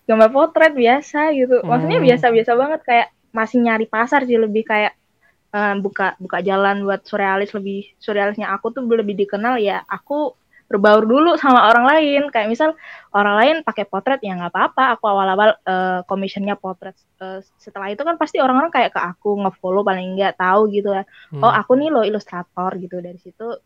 gambar 0.04 0.28
potret 0.28 0.76
biasa 0.76 1.32
gitu. 1.32 1.64
Maksudnya 1.64 1.98
hmm. 2.00 2.06
biasa-biasa 2.12 2.52
banget 2.52 2.80
kayak 2.84 3.09
masih 3.32 3.59
nyari 3.64 3.88
pasar 3.88 4.24
sih 4.28 4.36
lebih 4.36 4.68
kayak 4.68 4.92
uh, 5.52 5.74
buka 5.80 6.16
buka 6.20 6.38
jalan 6.44 6.84
buat 6.84 7.04
surrealis 7.04 7.52
lebih 7.56 7.92
surrealisnya 8.00 8.48
aku 8.52 8.72
tuh 8.72 8.84
lebih 8.84 9.16
dikenal 9.16 9.61
ya 9.61 9.84
aku 9.84 10.36
berbaur 10.68 11.09
dulu 11.09 11.32
sama 11.40 11.72
orang 11.72 11.84
lain 11.88 12.22
kayak 12.28 12.52
misal 12.52 12.76
orang 13.16 13.34
lain 13.40 13.56
pakai 13.64 13.88
potret 13.88 14.20
ya 14.20 14.36
nggak 14.36 14.52
apa-apa 14.52 15.00
aku 15.00 15.04
awal-awal 15.09 15.56
uh, 15.64 16.04
potret 16.61 16.92
uh, 17.24 17.40
setelah 17.56 17.88
itu 17.88 18.04
kan 18.04 18.20
pasti 18.20 18.36
orang-orang 18.36 18.68
kayak 18.68 18.92
ke 18.92 19.00
aku 19.00 19.32
ngefollow 19.48 19.80
paling 19.80 20.20
nggak 20.20 20.36
tahu 20.36 20.68
gitu 20.68 20.92
ya 20.92 21.09
hmm. 21.32 21.40
oh 21.40 21.48
aku 21.48 21.72
nih 21.72 21.88
lo 21.88 22.04
ilustrator 22.04 22.76
gitu 22.76 23.00
dari 23.00 23.16
situ 23.16 23.56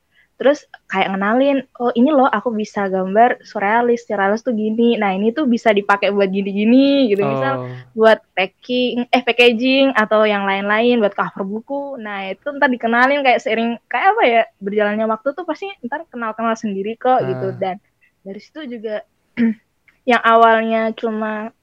terus 0.43 0.67
kayak 0.91 1.15
ngenalin 1.15 1.63
oh 1.79 1.95
ini 1.95 2.11
loh 2.11 2.27
aku 2.27 2.51
bisa 2.51 2.91
gambar 2.91 3.39
surrealis 3.47 4.03
surrealis 4.11 4.43
tuh 4.43 4.51
gini. 4.51 4.99
Nah 4.99 5.15
ini 5.15 5.31
tuh 5.31 5.47
bisa 5.47 5.71
dipakai 5.71 6.11
buat 6.11 6.27
gini-gini 6.27 7.07
gitu. 7.15 7.23
Oh. 7.23 7.31
misal 7.31 7.55
buat 7.95 8.19
packing 8.35 9.07
eh 9.07 9.23
packaging 9.23 9.95
atau 9.95 10.27
yang 10.27 10.43
lain-lain 10.43 10.99
buat 10.99 11.15
cover 11.15 11.47
buku. 11.47 11.95
Nah 12.03 12.35
itu 12.35 12.51
ntar 12.59 12.67
dikenalin 12.67 13.23
kayak 13.23 13.39
sering 13.39 13.79
kayak 13.87 14.19
apa 14.19 14.23
ya 14.27 14.43
berjalannya 14.59 15.07
waktu 15.07 15.31
tuh 15.31 15.47
pasti 15.47 15.71
ntar 15.87 16.03
kenal-kenal 16.11 16.59
sendiri 16.59 16.99
kok 16.99 17.23
gitu. 17.23 17.55
Dan 17.55 17.79
dari 18.27 18.41
situ 18.43 18.67
juga 18.67 19.07
yang 20.11 20.23
awalnya 20.27 20.91
cuma 20.99 21.55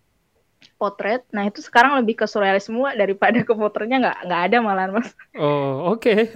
potret. 0.79 1.27
Nah 1.35 1.43
itu 1.43 1.59
sekarang 1.59 1.99
lebih 1.99 2.23
ke 2.23 2.25
surrealis 2.25 2.71
semua 2.71 2.95
daripada 2.95 3.43
ke 3.43 3.51
potretnya 3.51 3.99
nggak 3.99 4.17
nggak 4.31 4.41
ada 4.47 4.57
malahan 4.63 4.91
mas. 4.95 5.11
Oh 5.35 5.91
oke. 5.91 6.07
Okay. 6.07 6.31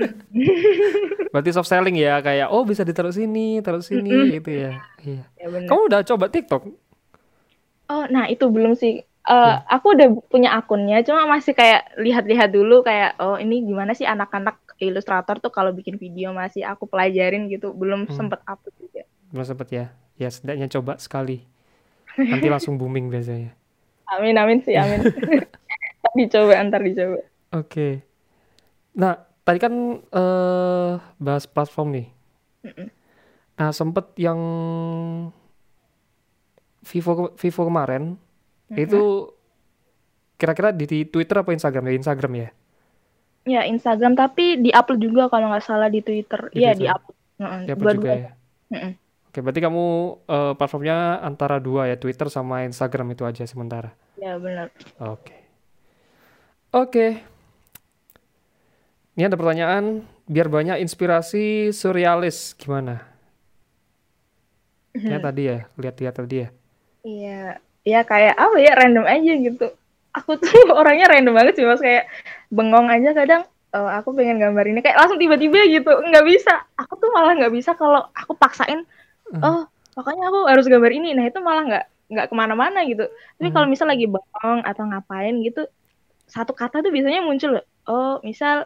Berarti 1.31 1.49
soft 1.55 1.71
selling 1.71 1.95
ya 1.95 2.19
kayak 2.19 2.51
oh 2.51 2.67
bisa 2.67 2.83
ditaruh 2.83 3.15
sini, 3.15 3.63
taruh 3.63 3.79
sini 3.79 4.11
mm 4.11 4.19
-hmm. 4.19 4.33
gitu 4.43 4.49
ya. 4.51 4.71
Iya. 4.99 5.23
Ya, 5.39 5.47
Kamu 5.63 5.81
udah 5.87 6.03
coba 6.03 6.27
TikTok? 6.27 6.67
Oh 7.87 8.03
nah 8.11 8.27
itu 8.27 8.51
belum 8.51 8.75
sih. 8.75 9.07
Uh, 9.23 9.55
ya. 9.63 9.79
Aku 9.79 9.95
udah 9.95 10.11
punya 10.27 10.51
akunnya, 10.51 10.99
cuma 11.07 11.23
masih 11.23 11.55
kayak 11.55 11.95
lihat-lihat 11.95 12.51
dulu 12.51 12.83
kayak 12.83 13.15
oh 13.23 13.39
ini 13.39 13.63
gimana 13.63 13.95
sih 13.95 14.03
anak-anak 14.03 14.59
ilustrator 14.83 15.39
tuh 15.39 15.47
kalau 15.47 15.71
bikin 15.71 15.95
video 15.95 16.35
masih 16.35 16.67
aku 16.67 16.91
pelajarin 16.91 17.47
gitu, 17.47 17.71
belum 17.71 18.11
hmm. 18.11 18.19
sempet 18.19 18.43
upload 18.43 18.75
juga. 18.75 19.07
Belum 19.31 19.47
sempet 19.47 19.67
ya? 19.71 19.85
Ya 20.19 20.27
setidaknya 20.27 20.67
coba 20.67 20.99
sekali. 20.99 21.47
Nanti 22.19 22.51
langsung 22.51 22.75
booming 22.75 23.07
biasanya. 23.07 23.62
Amin 24.17 24.35
amin 24.37 24.59
sih 24.61 24.75
amin. 24.77 25.01
dicoba 26.17 26.53
antar 26.59 26.81
dicoba. 26.85 27.17
Oke. 27.17 27.25
Okay. 27.67 27.91
Nah 28.97 29.17
tadi 29.43 29.57
kan 29.59 29.73
uh, 29.99 30.91
bahas 31.17 31.45
platform 31.49 31.89
nih. 31.99 32.07
Mm-mm. 32.63 32.87
Nah 33.59 33.69
sempet 33.73 34.05
yang 34.17 34.39
Vivo 36.83 37.31
Vivo 37.39 37.61
kemarin 37.63 38.15
mm-hmm. 38.15 38.83
itu 38.83 39.31
kira-kira 40.35 40.75
di, 40.75 40.83
di 40.83 40.99
Twitter 41.07 41.39
apa 41.39 41.55
Instagram 41.55 41.87
ya 41.87 41.93
Instagram 41.95 42.33
ya? 42.35 42.49
Ya 43.43 43.61
Instagram 43.67 44.15
tapi 44.15 44.59
di-upload 44.59 44.99
juga 44.99 45.23
kalau 45.27 45.51
nggak 45.51 45.63
salah 45.63 45.91
di 45.91 45.99
Twitter. 46.03 46.51
Iya 46.55 46.75
di-upload. 46.75 47.15
Di-upload 47.67 47.95
juga 47.99 48.13
ya. 48.15 48.31
Mm-mm. 48.73 48.93
Oke, 49.33 49.41
berarti 49.41 49.65
kamu 49.65 49.85
uh, 50.29 50.53
platformnya 50.53 51.17
antara 51.25 51.57
dua 51.57 51.89
ya, 51.89 51.97
Twitter 51.97 52.29
sama 52.29 52.69
Instagram 52.69 53.17
itu 53.17 53.25
aja 53.25 53.41
sementara. 53.49 53.97
Ya, 54.23 54.39
benar. 54.39 54.71
Oke. 55.03 55.35
Oke. 56.71 57.07
Ini 59.13 59.27
ada 59.27 59.35
pertanyaan, 59.35 60.07
biar 60.25 60.47
banyak 60.47 60.79
inspirasi 60.79 61.69
surrealis 61.75 62.55
gimana? 62.55 63.03
Ya 64.95 65.19
tadi 65.19 65.51
ya, 65.51 65.67
lihat-lihat 65.75 66.15
tadi 66.15 66.35
ya. 66.45 66.49
Iya, 67.03 67.41
ya 67.83 67.99
kayak 68.07 68.35
apa 68.39 68.57
ya 68.63 68.71
random 68.79 69.05
aja 69.05 69.31
gitu. 69.35 69.65
Aku 70.15 70.37
tuh 70.41 70.71
orangnya 70.71 71.11
random 71.11 71.33
banget 71.35 71.53
sih 71.59 71.65
mas 71.67 71.81
kayak 71.83 72.07
bengong 72.47 72.87
aja 72.87 73.11
kadang 73.11 73.43
oh, 73.73 73.89
aku 73.89 74.13
pengen 74.13 74.37
gambar 74.37 74.65
ini 74.69 74.79
kayak 74.85 74.97
langsung 75.01 75.19
tiba-tiba 75.19 75.59
gitu 75.67 75.91
nggak 75.91 76.25
bisa. 76.25 76.63
Aku 76.79 76.95
tuh 76.95 77.09
malah 77.11 77.35
nggak 77.35 77.53
bisa 77.53 77.75
kalau 77.75 78.07
aku 78.15 78.33
paksain 78.39 78.87
Hmm. 79.23 79.39
oh 79.39 79.61
pokoknya 79.95 80.29
aku 80.29 80.39
harus 80.51 80.67
gambar 80.67 80.91
ini. 80.93 81.15
Nah 81.17 81.25
itu 81.25 81.39
malah 81.41 81.63
nggak 81.65 81.85
nggak 82.11 82.31
ke 82.31 82.35
mana-mana 82.35 82.83
gitu. 82.83 83.07
Tapi 83.39 83.49
kalau 83.51 83.67
Hmm. 83.67 83.73
misal 83.73 83.87
lagi 83.87 84.05
bengong 84.07 84.59
atau 84.63 84.83
ngapain 84.87 85.33
gitu 85.43 85.63
satu 86.23 86.55
kata 86.55 86.81
tuh 86.81 86.91
biasanya 86.91 87.21
muncul 87.23 87.59
loh. 87.59 87.65
Oh 87.85 88.15
misal 88.23 88.65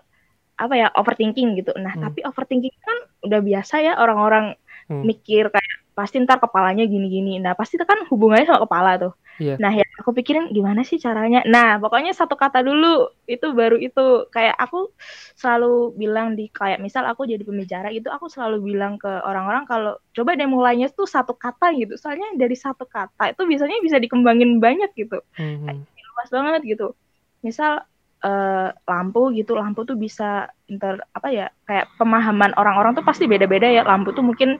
apa 0.58 0.74
ya 0.74 0.88
overthinking 0.94 1.58
gitu. 1.58 1.74
Nah 1.78 1.94
Hmm. 1.98 2.10
tapi 2.10 2.26
overthinking 2.26 2.74
kan 2.82 2.98
udah 3.26 3.40
biasa 3.42 3.82
ya 3.82 3.94
orang-orang 3.98 4.58
Hmm. 4.88 5.04
mikir 5.04 5.52
kayak 5.52 5.76
pasti 5.98 6.22
ntar 6.22 6.38
kepalanya 6.38 6.86
gini-gini. 6.86 7.42
Nah, 7.42 7.58
pasti 7.58 7.74
itu 7.76 7.84
kan 7.84 8.06
hubungannya 8.06 8.46
sama 8.46 8.70
kepala 8.70 9.02
tuh. 9.02 9.14
Iya. 9.38 9.56
Nah, 9.62 9.70
yang 9.70 9.90
aku 10.02 10.12
pikirin 10.18 10.50
gimana 10.50 10.82
sih 10.82 10.98
caranya. 10.98 11.46
Nah, 11.46 11.78
pokoknya 11.78 12.14
satu 12.14 12.34
kata 12.34 12.66
dulu 12.66 13.10
itu 13.30 13.48
baru 13.54 13.78
itu 13.78 14.26
kayak 14.34 14.58
aku 14.58 14.90
selalu 15.38 15.94
bilang 15.94 16.34
di 16.34 16.50
kayak 16.50 16.82
misal 16.82 17.06
aku 17.06 17.30
jadi 17.30 17.46
pembicara 17.46 17.94
gitu, 17.94 18.10
aku 18.10 18.30
selalu 18.30 18.74
bilang 18.74 18.98
ke 18.98 19.10
orang-orang 19.26 19.70
kalau 19.70 19.94
coba 20.14 20.34
deh 20.34 20.50
mulainya 20.50 20.90
tuh 20.90 21.06
satu 21.06 21.38
kata 21.38 21.74
gitu. 21.78 21.94
Soalnya 22.02 22.34
dari 22.34 22.58
satu 22.58 22.90
kata 22.90 23.38
itu 23.38 23.42
biasanya 23.46 23.78
bisa 23.86 23.98
dikembangin 24.02 24.58
banyak 24.58 24.90
gitu. 24.98 25.22
Hmm. 25.38 25.86
Luas 25.86 26.30
banget 26.34 26.62
gitu. 26.66 26.98
Misal 27.46 27.86
eh, 28.26 28.70
lampu 28.74 29.30
gitu, 29.38 29.54
lampu 29.54 29.86
tuh 29.86 29.94
bisa 29.94 30.50
inter 30.66 30.98
apa 31.14 31.30
ya 31.30 31.48
kayak 31.70 31.94
pemahaman 32.02 32.58
orang-orang 32.58 32.98
tuh 32.98 33.06
pasti 33.06 33.30
beda-beda 33.30 33.70
ya. 33.70 33.86
Lampu 33.86 34.18
tuh 34.18 34.26
mungkin 34.26 34.58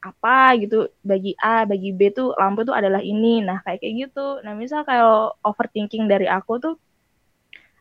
apa 0.00 0.54
gitu 0.60 0.92
bagi 1.02 1.32
A 1.40 1.66
bagi 1.66 1.90
B 1.90 2.12
tuh 2.14 2.36
lampu 2.36 2.62
tuh 2.62 2.76
adalah 2.76 3.02
ini. 3.02 3.42
Nah 3.42 3.60
kayak 3.64 3.82
kayak 3.82 3.94
gitu. 4.08 4.40
Nah 4.44 4.52
misal 4.54 4.86
kalau 4.86 5.34
overthinking 5.42 6.06
dari 6.06 6.30
aku 6.30 6.58
tuh 6.62 6.74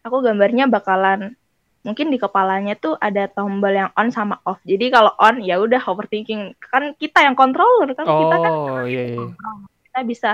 aku 0.06 0.22
gambarnya 0.22 0.70
bakalan 0.70 1.34
mungkin 1.86 2.10
di 2.10 2.18
kepalanya 2.18 2.74
tuh 2.82 2.98
ada 2.98 3.30
tombol 3.30 3.70
yang 3.70 3.94
on 3.94 4.10
sama 4.10 4.42
off. 4.42 4.58
Jadi 4.66 4.90
kalau 4.90 5.14
on 5.22 5.38
ya 5.46 5.62
udah 5.62 5.86
overthinking. 5.86 6.58
Kan 6.58 6.98
kita 6.98 7.22
yang 7.22 7.38
controller 7.38 7.94
kan? 7.94 8.10
Kita 8.10 8.36
kan 8.42 8.54
Oh, 8.54 8.82
iya, 8.90 9.14
iya. 9.14 9.26
kita 9.86 10.00
bisa 10.02 10.32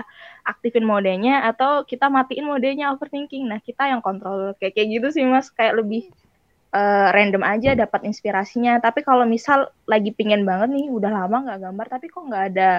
aktifin 0.48 0.88
modenya 0.88 1.44
atau 1.44 1.84
kita 1.84 2.08
matiin 2.08 2.48
modenya 2.48 2.96
overthinking. 2.96 3.52
Nah 3.52 3.60
kita 3.60 3.92
yang 3.92 4.00
kontrol. 4.00 4.56
Kayak 4.58 4.80
kayak 4.80 4.88
gitu 4.96 5.08
sih 5.12 5.28
mas. 5.28 5.52
Kayak 5.52 5.84
lebih 5.84 6.08
eh, 6.76 7.08
random 7.16 7.44
aja 7.44 7.70
dapat 7.76 8.02
inspirasinya 8.10 8.80
tapi 8.86 9.00
kalau 9.08 9.26
misal 9.28 9.60
lagi 9.88 10.12
pingin 10.18 10.44
banget 10.50 10.70
nih 10.76 10.88
udah 10.92 11.12
lama 11.12 11.38
nggak 11.46 11.60
gambar 11.66 11.88
tapi 11.92 12.06
kok 12.14 12.24
nggak 12.30 12.46
ada 12.56 12.70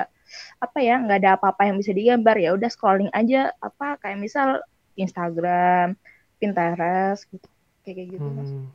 apa 0.65 0.79
ya 0.81 0.95
nggak 1.03 1.19
ada 1.21 1.31
apa-apa 1.37 1.63
yang 1.69 1.77
bisa 1.81 1.93
digambar 1.93 2.37
ya 2.41 2.51
udah 2.57 2.69
scrolling 2.73 3.13
aja 3.13 3.53
apa 3.61 4.01
kayak 4.01 4.19
misal 4.21 4.49
Instagram 4.97 5.97
Pinterest 6.41 7.23
gitu 7.33 7.47
kayak 7.85 7.95
kayak 7.99 8.09
gitu 8.19 8.29
mas 8.33 8.51
Hmm. 8.53 8.73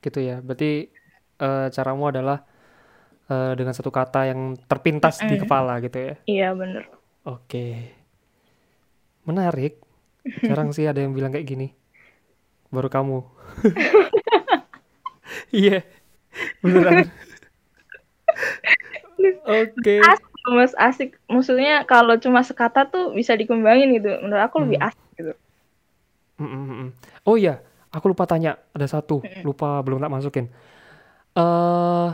Gitu 0.00 0.18
ya. 0.24 0.40
Berarti 0.40 0.88
eh, 1.40 1.66
caramu 1.74 2.08
adalah 2.12 2.38
eh, 3.30 3.52
dengan 3.58 3.74
satu 3.76 3.90
kata 3.92 4.30
yang 4.30 4.40
terpintas 4.70 5.24
di 5.24 5.36
Mm-mm. 5.36 5.42
kepala 5.42 5.78
gitu 5.84 5.98
ya. 5.98 6.14
iya 6.26 6.48
bener 6.56 6.84
Oke. 7.24 7.66
Menarik. 9.28 9.80
Jarang 10.46 10.70
sih 10.76 10.84
ada 10.90 11.00
yang 11.04 11.12
bilang 11.16 11.32
kayak 11.34 11.48
gini. 11.48 11.68
Baru 12.70 12.88
kamu. 12.88 13.18
Iya. 15.50 15.82
Beneran. 16.62 17.06
Oke. 19.44 20.00
asik 20.00 20.30
mas 20.48 20.72
asik 20.78 21.10
maksudnya 21.28 21.84
kalau 21.84 22.16
cuma 22.16 22.40
sekata 22.40 22.88
tuh 22.88 23.12
bisa 23.12 23.36
dikembangin 23.36 23.92
gitu 23.92 24.16
menurut 24.24 24.40
aku 24.48 24.64
lebih 24.64 24.80
Hmm. 24.80 24.88
asik 24.88 25.06
gitu 25.18 25.32
Mm, 26.40 26.48
mm, 26.48 26.64
mm. 26.72 26.88
Oh 27.28 27.36
iya, 27.36 27.60
aku 27.92 28.16
lupa 28.16 28.24
tanya. 28.24 28.56
Ada 28.72 28.96
satu, 28.96 29.20
lupa 29.44 29.84
belum 29.84 30.00
tak 30.00 30.08
masukin. 30.08 30.48
Eh, 31.36 32.08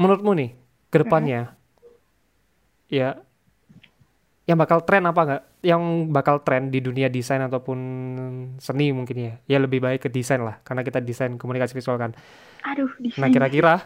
menurutmu 0.00 0.32
nih 0.32 0.56
ke 0.88 0.96
depannya, 1.04 1.52
ya, 2.88 3.20
yang 4.48 4.56
bakal 4.56 4.80
tren 4.88 5.04
apa 5.04 5.20
nggak? 5.28 5.42
Yang 5.60 5.82
bakal 6.08 6.36
tren 6.40 6.72
di 6.72 6.80
dunia 6.80 7.12
desain 7.12 7.42
ataupun 7.44 7.78
seni 8.56 8.96
mungkin 8.96 9.16
ya? 9.20 9.32
Ya 9.44 9.58
lebih 9.60 9.84
baik 9.84 10.08
ke 10.08 10.10
desain 10.10 10.40
lah, 10.40 10.56
karena 10.64 10.80
kita 10.86 11.04
desain 11.04 11.36
komunikasi 11.36 11.76
visual 11.76 12.00
kan. 12.00 12.16
aduh 12.68 12.92
Nah 13.18 13.28
desain 13.28 13.34
kira-kira, 13.34 13.82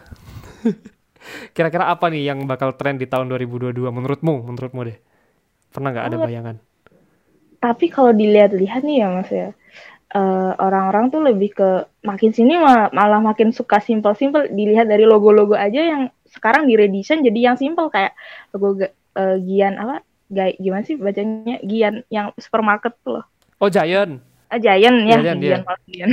kira-kira 1.55 1.89
apa 1.93 2.05
nih 2.13 2.29
yang 2.33 2.39
bakal 2.49 2.75
tren 2.79 2.95
di 3.01 3.07
tahun 3.09 3.27
2022 3.31 3.91
menurutmu? 3.93 4.43
Menurutmu 4.47 4.81
deh, 4.89 4.97
pernah 5.73 5.89
nggak 5.93 6.07
ada 6.09 6.17
bayangan? 6.19 6.57
Tapi 7.63 7.85
kalau 7.87 8.11
dilihat-lihat 8.11 8.81
nih 8.83 8.97
ya 9.01 9.07
Mas 9.07 9.29
ya, 9.31 9.49
eh, 10.15 10.51
orang-orang 10.59 11.05
tuh 11.13 11.21
lebih 11.23 11.49
ke 11.55 11.69
makin 12.05 12.31
sini 12.35 12.59
ma- 12.59 12.91
malah 12.93 13.21
makin 13.23 13.49
suka 13.55 13.79
simple-simple. 13.83 14.51
Dilihat 14.53 14.87
dari 14.91 15.05
logo-logo 15.07 15.55
aja 15.55 15.81
yang 15.81 16.03
sekarang 16.27 16.67
di 16.69 16.75
redesign 16.79 17.21
jadi 17.25 17.39
yang 17.53 17.57
simple 17.59 17.87
kayak 17.93 18.13
logo 18.55 18.79
eh, 18.83 19.37
Gian 19.47 19.75
apa? 19.79 20.03
Gai, 20.33 20.51
gimana 20.57 20.83
sih 20.83 20.97
bacanya? 20.97 21.57
Gian 21.61 21.95
yang 22.09 22.33
supermarket 22.41 22.93
tuh 23.05 23.21
loh. 23.21 23.25
Oh 23.61 23.69
Giant, 23.69 24.19
Ah, 24.49 24.59
Giant 24.61 24.97
ya, 25.09 25.17
Giant, 25.17 25.39
Gian 25.39 25.39
iya. 25.41 25.57
malah 25.65 25.81
Gian. 25.89 26.09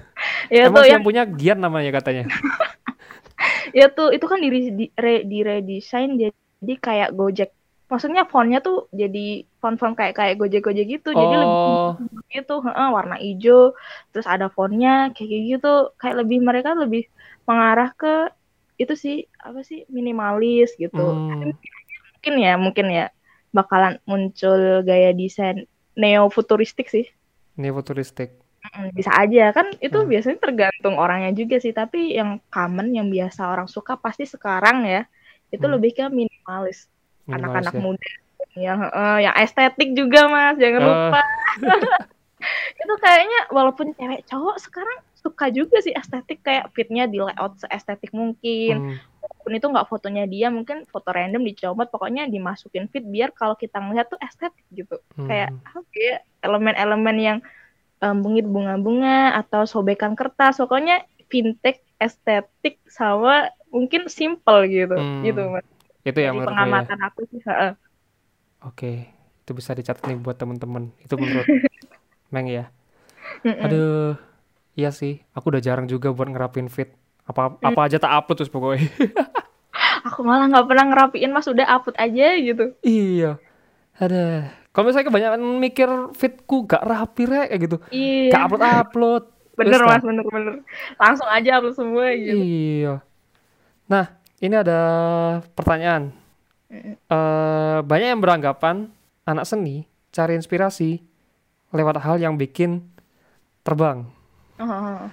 ya 0.56 0.62
emang 0.68 0.76
tuh 0.76 0.84
yang 0.88 1.02
punya 1.04 1.22
Gian 1.24 1.58
namanya 1.60 1.90
katanya. 1.94 2.24
ya 3.78 3.86
tuh 3.92 4.08
itu 4.16 4.24
kan 4.28 4.38
di, 4.40 4.48
di, 4.72 4.86
re- 4.96 5.24
di 5.24 5.38
redesign 5.44 6.18
jadi 6.20 6.74
kayak 6.80 7.10
Gojek. 7.16 7.50
Maksudnya 7.88 8.28
fontnya 8.28 8.60
tuh 8.60 8.92
jadi 8.92 9.48
font-font 9.64 9.96
kayak 9.96 10.12
kayak 10.12 10.34
Gojek-Gojek 10.36 10.86
gitu. 11.00 11.10
Jadi 11.16 11.34
lebih 11.40 11.56
Oh, 11.56 11.96
gitu 12.28 12.54
heeh, 12.60 12.88
warna 12.92 13.16
hijau 13.16 13.72
terus 14.12 14.28
ada 14.28 14.52
fontnya 14.52 15.08
kayak 15.16 15.28
kayak 15.32 15.44
gitu 15.56 15.72
kayak 15.96 16.16
lebih 16.20 16.38
mereka 16.44 16.76
lebih 16.76 17.08
mengarah 17.48 17.88
ke 17.96 18.28
itu 18.76 18.94
sih 18.94 19.16
apa 19.40 19.64
sih 19.64 19.88
minimalis 19.88 20.76
gitu 20.76 21.00
hmm. 21.00 21.56
mungkin 22.14 22.34
ya 22.38 22.52
mungkin 22.60 22.86
ya 22.92 23.04
bakalan 23.58 23.94
muncul 24.10 24.60
gaya 24.88 25.10
desain 25.20 25.58
neo 26.00 26.24
futuristik 26.30 26.86
sih 26.94 27.06
Ini 27.58 27.68
futuristik. 27.74 28.30
Mm, 28.74 28.88
bisa 28.98 29.10
aja 29.22 29.44
kan 29.56 29.66
itu 29.78 29.98
Hmm. 29.98 30.10
biasanya 30.10 30.38
tergantung 30.44 30.94
orangnya 30.98 31.30
juga 31.34 31.56
sih 31.64 31.72
tapi 31.72 31.98
yang 32.18 32.30
common 32.54 32.90
yang 32.98 33.08
biasa 33.14 33.40
orang 33.52 33.68
suka 33.70 33.94
pasti 34.04 34.24
sekarang 34.34 34.82
ya 34.84 35.02
itu 35.54 35.64
Hmm. 35.64 35.74
lebih 35.78 35.90
ke 35.96 36.04
minimalis 36.10 36.78
anak-anak 37.28 37.74
ya. 37.74 37.80
muda 37.80 38.10
yang 38.58 38.78
heeh, 38.84 39.16
yang 39.26 39.34
estetik 39.44 39.90
juga 39.94 40.20
mas 40.26 40.54
jangan 40.58 40.80
Eh, 40.82 40.88
lupa 40.90 41.20
itu 42.82 42.94
kayaknya 43.02 43.40
walaupun 43.50 43.86
cewek 43.94 44.20
cowok 44.30 44.56
sekarang 44.62 44.98
suka 45.18 45.46
juga 45.50 45.76
sih 45.82 45.94
estetik 45.94 46.38
kayak 46.42 46.70
fitnya 46.74 47.04
di 47.10 47.18
layout 47.18 47.58
seestetik 47.58 48.10
mungkin 48.14 48.74
hmm. 48.94 48.96
Walaupun 49.28 49.52
itu 49.58 49.66
nggak 49.72 49.86
fotonya 49.92 50.22
dia 50.32 50.46
mungkin 50.56 50.76
foto 50.92 51.08
random 51.16 51.42
dicomot 51.48 51.86
pokoknya 51.94 52.22
dimasukin 52.34 52.84
fit 52.92 53.04
biar 53.14 53.30
kalau 53.38 53.54
kita 53.62 53.76
ngeliat 53.84 54.06
tuh 54.12 54.20
estetik 54.26 54.66
gitu 54.78 54.94
kayak 55.28 55.48
Hmm. 55.48 55.58
apa 55.68 55.80
ya 56.08 56.14
elemen-elemen 56.46 57.16
yang 57.26 57.38
um, 58.04 58.16
bungit 58.24 58.46
bunga-bunga 58.54 59.10
atau 59.40 59.62
sobekan 59.72 60.12
kertas 60.20 60.54
pokoknya 60.62 60.94
vintage 61.32 61.80
estetik 62.04 62.74
sama 62.98 63.50
mungkin 63.74 64.02
simple 64.18 64.58
gitu 64.76 64.94
Hmm. 64.96 65.26
gitu 65.26 65.40
mas 65.54 65.66
Itu 66.08 66.20
yang 66.26 66.36
lo 66.40 66.46
ya. 66.48 66.48
pengamatan 66.48 66.98
aku 67.06 67.20
sih 67.30 67.40
heeh. 67.48 67.72
Oke, 68.66 68.90
itu 69.42 69.50
bisa 69.58 69.72
dicatat 69.78 70.02
nih 70.08 70.18
buat 70.18 70.36
temen-temen. 70.40 70.84
Itu 71.04 71.14
menurut 71.22 71.48
Meng 72.34 72.48
ya. 72.50 72.64
Aduh, 73.64 74.14
iya 74.78 74.90
sih. 75.00 75.12
Aku 75.36 75.46
udah 75.52 75.62
jarang 75.68 75.86
juga 75.92 76.08
buat 76.16 76.28
ngerapin 76.32 76.68
fit. 76.76 76.90
Apa 77.28 77.54
apa 77.54 77.80
aja 77.84 78.00
tak 78.00 78.08
upload 78.10 78.36
terus 78.40 78.48
pokoknya. 78.48 78.88
aku 80.08 80.24
malah 80.24 80.48
nggak 80.48 80.66
pernah 80.66 80.84
ngerapiin 80.88 81.30
mas 81.30 81.46
udah 81.46 81.66
upload 81.68 81.96
aja 81.96 82.26
gitu 82.36 82.64
iya. 82.80 83.36
Ada. 83.94 84.54
Kalau 84.70 84.84
misalnya 84.86 85.10
kebanyakan 85.10 85.40
mikir 85.58 85.88
fitku 86.14 86.62
gak 86.64 86.86
rapi 86.86 87.26
rek 87.26 87.50
kayak 87.50 87.60
gitu. 87.62 87.76
iya 87.90 88.30
Gak 88.30 88.42
upload 88.46 88.62
upload. 88.64 89.24
bener 89.54 89.74
Terus 89.74 89.82
mas 89.82 89.90
lah. 89.90 90.00
bener 90.06 90.24
bener 90.24 90.54
langsung 90.96 91.26
aja 91.26 91.50
upload 91.58 91.74
semua 91.74 92.06
gitu 92.14 92.38
Iya. 92.38 92.94
Nah, 93.86 94.04
ini 94.38 94.54
ada 94.54 94.80
pertanyaan. 95.52 96.14
Eh, 96.68 96.88
banyak 97.80 98.08
yang 98.12 98.20
beranggapan 98.20 98.86
anak 99.24 99.44
seni 99.44 99.82
cari 100.08 100.36
inspirasi 100.36 101.00
lewat 101.70 101.98
hal 101.98 102.16
yang 102.16 102.36
bikin 102.36 102.86
terbang. 103.62 104.06
Oh. 104.58 105.06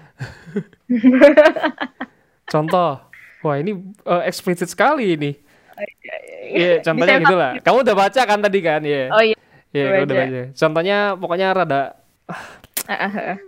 Contoh, 2.52 3.02
wah 3.42 3.56
ini 3.58 3.72
eh, 4.06 4.22
eksplisit 4.30 4.70
sekali 4.70 5.18
ini. 5.18 5.32
Iya, 6.46 6.80
Bisa 6.80 6.88
contohnya 6.88 7.20
yang 7.20 7.26
gitu 7.28 7.36
lah. 7.36 7.52
Kamu 7.60 7.84
udah 7.84 7.96
baca 7.98 8.22
kan 8.24 8.40
tadi 8.40 8.60
kan? 8.62 8.82
Iya. 8.82 9.12
oh 9.12 9.22
iya 9.22 9.38
Iya, 9.74 9.84
udah 9.84 9.92
kamu 9.92 10.06
udah 10.08 10.16
baca. 10.16 10.42
Contohnya 10.56 10.98
pokoknya 11.18 11.48
rada 11.52 11.82
Ah, 12.86 12.94
ah, 13.02 13.14
ah. 13.36 13.40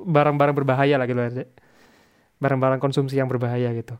barang-barang 0.00 0.56
berbahaya 0.56 0.96
lah 0.96 1.06
gitu 1.06 1.20
aja. 1.20 1.44
barang-barang 2.36 2.82
konsumsi 2.82 3.14
yang 3.14 3.30
berbahaya 3.30 3.70
gitu. 3.72 3.94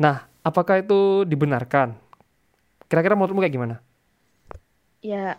Nah, 0.00 0.24
apakah 0.40 0.80
itu 0.80 1.28
dibenarkan? 1.28 1.92
Kira-kira 2.88 3.12
menurutmu 3.12 3.44
kayak 3.44 3.52
gimana? 3.52 3.76
Ya, 5.00 5.36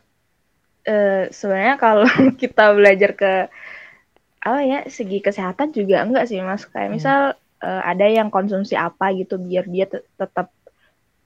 eh, 0.85 1.27
sebenarnya 1.31 1.75
kalau 1.81 2.05
kita 2.41 2.71
belajar 2.71 3.11
ke 3.17 3.33
apa 4.45 4.61
ya 4.61 4.79
segi 4.85 5.19
kesehatan 5.19 5.73
juga 5.73 6.05
enggak 6.05 6.29
sih 6.29 6.37
mas. 6.39 6.63
Kayak 6.69 6.87
Hmm. 6.87 6.95
misal 6.95 7.19
eh, 7.59 7.81
ada 7.81 8.05
yang 8.05 8.29
konsumsi 8.29 8.77
apa 8.77 9.09
gitu 9.11 9.41
biar 9.41 9.65
dia 9.65 9.89
te- 9.89 10.05
tetap 10.15 10.53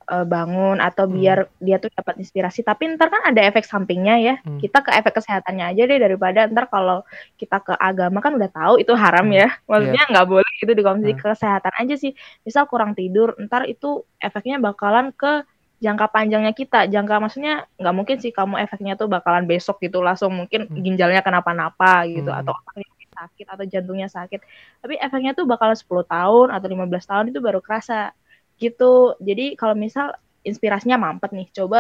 eh, 0.10 0.26
bangun 0.26 0.82
atau 0.82 1.06
Hmm. 1.06 1.20
biar 1.20 1.38
dia 1.60 1.78
tuh 1.78 1.92
dapat 1.94 2.18
inspirasi. 2.18 2.66
Tapi 2.66 2.98
ntar 2.98 3.14
kan 3.14 3.30
ada 3.30 3.46
efek 3.46 3.62
sampingnya 3.62 4.16
ya. 4.18 4.34
Hmm. 4.42 4.58
Kita 4.58 4.82
ke 4.82 4.90
efek 4.96 5.20
kesehatannya 5.20 5.70
aja 5.70 5.84
deh 5.86 6.00
daripada 6.00 6.50
ntar 6.50 6.66
kalau 6.66 7.06
kita 7.36 7.62
ke 7.62 7.74
agama 7.78 8.18
kan 8.18 8.34
udah 8.34 8.50
tahu 8.50 8.82
itu 8.82 8.90
haram 8.98 9.30
Hmm. 9.30 9.38
ya. 9.38 9.48
Maksudnya 9.70 10.04
nggak 10.10 10.26
boleh 10.26 10.54
itu 10.64 10.72
dikonsumsi 10.74 11.14
Hmm. 11.14 11.22
ke 11.22 11.26
kesehatan 11.30 11.74
aja 11.78 11.94
sih. 11.94 12.12
Misal 12.42 12.66
kurang 12.66 12.98
tidur, 12.98 13.38
ntar 13.38 13.68
itu 13.68 14.02
efeknya 14.18 14.58
bakalan 14.58 15.14
ke 15.14 15.46
jangka 15.78 16.10
panjangnya 16.10 16.58
kita. 16.58 16.90
Jangka 16.90 17.22
maksudnya 17.22 17.70
nggak 17.78 17.94
mungkin 17.94 18.18
sih 18.18 18.34
kamu 18.34 18.58
efeknya 18.66 18.98
tuh 18.98 19.06
bakalan 19.06 19.46
besok 19.46 19.78
gitu 19.78 20.02
langsung 20.02 20.34
mungkin 20.34 20.66
Hmm. 20.66 20.80
ginjalnya 20.82 21.22
kenapa-napa 21.22 22.10
gitu 22.10 22.34
Hmm. 22.34 22.40
atau 22.42 22.58
otaknya 22.58 22.88
sakit 23.20 23.46
atau 23.54 23.66
jantungnya 23.74 24.08
sakit. 24.18 24.40
Tapi 24.82 24.94
efeknya 25.06 25.32
tuh 25.38 25.46
bakalan 25.52 25.76
10 25.78 26.06
tahun 26.08 26.48
atau 26.56 26.68
15 26.72 27.06
tahun 27.10 27.26
itu 27.32 27.40
baru 27.48 27.60
kerasa 27.66 28.16
gitu. 28.62 29.16
Jadi 29.28 29.56
kalau 29.60 29.76
misal 29.86 30.16
inspirasinya 30.48 30.98
mampet 31.00 31.32
nih, 31.38 31.48
coba 31.58 31.80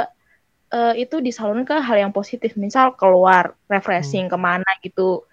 eh, 0.73 0.93
itu 1.03 1.15
disalurkan 1.27 1.65
ke 1.69 1.75
hal 1.87 1.97
yang 2.09 2.13
positif. 2.15 2.51
Misal 2.65 2.93
keluar, 2.99 3.55
refreshing 3.71 4.25
ke 4.31 4.37
mana 4.39 4.69
gitu. 4.85 5.25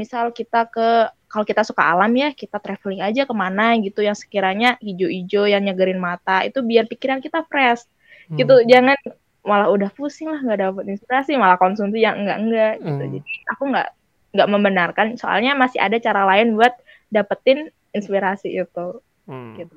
Misal 0.00 0.30
kita 0.34 0.66
ke 0.74 1.10
kalau 1.30 1.44
kita 1.50 1.62
suka 1.66 1.82
alam 1.92 2.12
ya, 2.14 2.30
kita 2.30 2.56
traveling 2.62 3.02
aja 3.02 3.26
ke 3.26 3.34
mana 3.34 3.74
gitu 3.82 4.00
yang 4.06 4.14
sekiranya 4.14 4.78
hijau-hijau 4.78 5.50
yang 5.50 5.62
nyegerin 5.66 5.98
mata 5.98 6.46
itu 6.46 6.58
biar 6.62 6.86
pikiran 6.90 7.18
kita 7.24 7.42
fresh 7.50 7.82
Hmm. 8.24 8.40
gitu. 8.40 8.54
Jangan 8.64 8.96
malah 9.44 9.68
udah 9.68 9.90
pusing 9.92 10.32
lah 10.32 10.40
nggak 10.40 10.60
dapet 10.64 10.84
inspirasi 10.96 11.36
malah 11.36 11.60
konsumsi 11.60 12.00
yang 12.00 12.16
enggak 12.24 12.38
enggak 12.40 12.72
gitu. 12.80 13.02
Hmm. 13.04 13.12
Jadi 13.20 13.32
aku 13.52 13.62
nggak 13.72 13.88
nggak 14.34 14.50
membenarkan 14.50 15.06
soalnya 15.14 15.54
masih 15.54 15.78
ada 15.78 15.96
cara 15.96 16.26
lain 16.26 16.58
buat 16.58 16.74
dapetin 17.08 17.70
inspirasi 17.90 18.50
itu 18.52 19.00
Hmm. 19.24 19.56
gitu. 19.56 19.72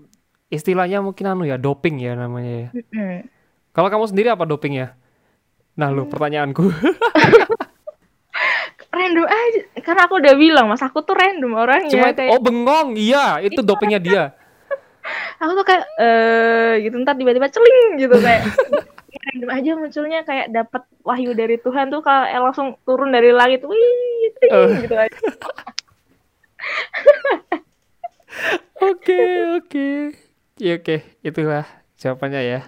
Istilahnya 0.49 0.99
mungkin 0.99 1.23
anu 1.23 1.43
ya, 1.43 1.55
doping 1.55 1.99
ya 1.99 2.11
namanya 2.11 2.67
ya. 2.67 2.69
Mm-mm. 2.73 3.15
Kalau 3.71 3.87
kamu 3.87 4.05
sendiri 4.07 4.27
apa 4.27 4.43
doping 4.43 4.75
ya? 4.75 4.91
Nah, 5.77 5.87
Hmm. 5.87 5.95
lu 5.95 6.03
pertanyaanku. 6.07 6.67
Random 8.87 9.23
aja 9.23 9.61
karena 9.85 10.01
aku 10.09 10.17
udah 10.17 10.33
bilang 10.33 10.65
mas 10.67 10.81
aku 10.81 11.05
tuh 11.05 11.13
random 11.13 11.53
orangnya 11.53 11.91
Cuma 11.93 12.07
kayak 12.11 12.33
oh 12.33 12.41
bengong, 12.41 12.97
iya, 12.97 13.37
itu 13.39 13.61
dopingnya 13.61 14.01
dia. 14.01 14.23
aku 15.41 15.51
tuh 15.53 15.65
kayak 15.67 15.85
eh 16.01 16.73
gitu 16.81 16.97
ntar 16.99 17.13
tiba-tiba 17.13 17.45
celing 17.47 18.01
gitu 18.01 18.17
kayak 18.17 18.41
random 19.17 19.49
aja 19.49 19.71
munculnya 19.73 20.19
kayak 20.21 20.47
dapat 20.49 20.83
wahyu 21.01 21.33
dari 21.33 21.57
Tuhan 21.57 21.89
tuh 21.89 22.01
kalau 22.01 22.25
eh, 22.25 22.37
langsung 22.37 22.77
turun 22.83 23.09
dari 23.09 23.33
langit 23.33 23.65
wih 23.65 24.29
ting, 24.37 24.51
Eh. 24.51 24.69
gitu 24.85 24.95
aja 24.95 25.13
Oke, 28.77 29.17
oke. 29.57 29.89
Iya, 30.61 30.77
oke, 30.77 30.95
itulah 31.25 31.65
jawabannya 31.97 32.41
ya. 32.45 32.61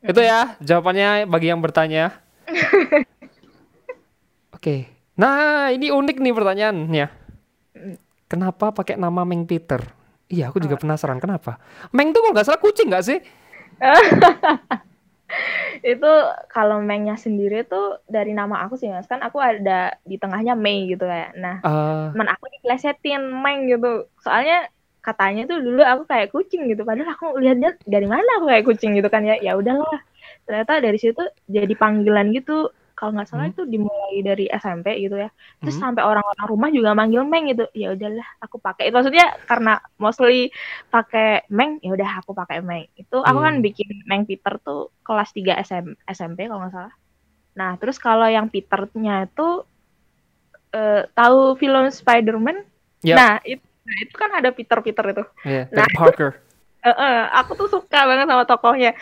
Itu 0.00 0.20
ya 0.22 0.56
jawabannya 0.64 1.28
bagi 1.28 1.52
yang 1.52 1.60
bertanya. 1.60 2.16
Oke. 4.56 4.88
Nah, 5.16 5.68
ini 5.68 5.92
unik 5.92 6.16
nih 6.24 6.32
pertanyaannya. 6.32 7.06
Kenapa 8.26 8.72
pakai 8.72 8.96
nama 8.96 9.28
Meng 9.28 9.44
Peter? 9.44 9.84
Iya, 10.26 10.50
aku 10.50 10.58
juga 10.58 10.80
penasaran 10.80 11.20
kenapa. 11.20 11.60
Meng 11.92 12.16
tuh 12.16 12.24
kalau 12.24 12.32
nggak 12.32 12.46
salah 12.48 12.60
kucing 12.62 12.88
nggak 12.88 13.04
sih? 13.04 13.18
itu 15.84 16.12
kalau 16.48 16.80
Mengnya 16.80 17.16
sendiri 17.20 17.66
tuh 17.66 18.00
dari 18.08 18.32
nama 18.32 18.64
aku 18.64 18.78
sih 18.80 18.88
mas. 18.88 19.08
Kan 19.08 19.20
aku 19.20 19.40
ada 19.40 19.96
di 20.02 20.16
tengahnya 20.16 20.56
Mei 20.56 20.88
gitu 20.88 21.04
kayak. 21.04 21.36
Nah 21.36 21.60
teman 22.12 22.28
aku 22.30 22.48
diplesetin 22.58 23.22
Meng 23.22 23.68
gitu. 23.68 24.08
Soalnya 24.20 24.68
katanya 25.04 25.46
tuh 25.46 25.62
dulu 25.62 25.82
aku 25.86 26.02
kayak 26.08 26.32
kucing 26.34 26.66
gitu. 26.66 26.82
Padahal 26.82 27.14
aku 27.14 27.38
lihatnya 27.38 27.78
dari 27.86 28.08
mana 28.08 28.40
aku 28.40 28.46
kayak 28.50 28.64
kucing 28.66 28.96
gitu 28.96 29.08
kan 29.12 29.22
ya. 29.22 29.38
Ya 29.38 29.54
udahlah. 29.54 30.00
Ternyata 30.46 30.78
dari 30.82 30.98
situ 30.98 31.22
jadi 31.46 31.74
panggilan 31.74 32.30
gitu 32.34 32.70
kalau 32.96 33.10
nggak 33.14 33.28
salah 33.28 33.46
Hmm. 33.46 33.52
itu 33.52 33.62
dimulai 33.68 34.14
dari 34.24 34.44
SMP 34.48 34.86
gitu 35.04 35.16
ya 35.20 35.28
terus 35.60 35.76
hmm, 35.76 35.84
sampai 35.84 36.02
orang-orang 36.10 36.46
rumah 36.52 36.68
juga 36.72 36.90
manggil 36.96 37.22
Meng 37.28 37.44
gitu 37.52 37.64
ya 37.76 37.92
udahlah 37.94 38.26
aku 38.44 38.56
pakai 38.58 38.88
itu 38.88 38.94
maksudnya 38.96 39.26
karena 39.50 39.70
mostly 40.02 40.48
pakai 40.94 41.44
Meng 41.52 41.78
ya 41.84 41.90
udah 41.96 42.10
aku 42.24 42.32
pakai 42.32 42.58
Meng 42.64 42.84
itu 42.96 43.16
aku 43.20 43.38
kan 43.46 43.54
Hmm. 43.56 43.64
bikin 43.66 43.88
Meng 44.08 44.22
Peter 44.28 44.54
tuh 44.64 44.90
kelas 45.06 45.30
3 45.36 45.52
SM, 45.60 45.86
SMP 46.08 46.48
kalau 46.48 46.60
nggak 46.64 46.74
salah 46.76 46.94
nah 47.56 47.70
terus 47.80 47.96
kalau 48.00 48.26
yang 48.28 48.46
Peternya 48.52 49.28
itu 49.28 49.64
eh, 50.74 51.02
tahu 51.16 51.38
film 51.60 51.84
Spider-Man 51.90 52.58
Ya. 53.04 53.14
nah 53.18 53.32
itu 53.46 53.62
nah, 53.86 53.96
itu 54.02 54.14
kan 54.18 54.30
ada 54.34 54.50
itu 55.12 55.22
iya, 55.46 55.62
Nah. 55.72 55.86
Peter 55.86 55.94
Parker. 55.94 56.30
Eh, 56.86 56.94
eh, 56.94 57.18
aku 57.34 57.58
tuh 57.58 57.66
suka 57.66 57.98
banget 58.06 58.30
sama 58.30 58.46
tokohnya 58.46 58.94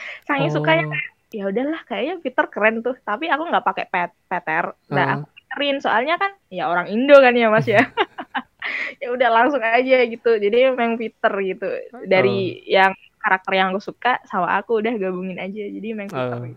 sukanya 0.48 0.84
Oh, 0.88 1.13
ya 1.34 1.50
udahlah 1.50 1.82
kayaknya 1.84 2.22
Peter 2.22 2.46
keren 2.46 2.78
tuh 2.78 2.94
tapi 3.02 3.26
aku 3.26 3.50
nggak 3.50 3.66
pakai 3.66 3.84
pet 3.90 4.10
Peter 4.30 4.70
nah 4.86 5.02
Heeh. 5.02 5.14
aku 5.18 5.26
Peterin 5.34 5.76
soalnya 5.82 6.14
kan 6.18 6.30
ya 6.50 6.70
orang 6.70 6.86
Indo 6.90 7.18
kan 7.18 7.34
ya 7.34 7.50
mas 7.50 7.66
ya 7.66 7.82
ya 9.02 9.10
udah 9.10 9.28
langsung 9.30 9.62
aja 9.62 10.06
gitu 10.06 10.30
jadi 10.38 10.70
memang 10.70 10.94
Peter 10.94 11.30
gitu 11.42 11.66
dari 12.06 12.62
yang 12.66 12.94
karakter 13.18 13.52
yang 13.58 13.74
aku 13.74 13.82
suka 13.82 14.22
sama 14.26 14.54
aku 14.54 14.78
udah 14.78 14.94
gabungin 14.94 15.38
aja 15.42 15.62
jadi 15.66 15.88
memang 15.94 16.14
Peter 16.14 16.54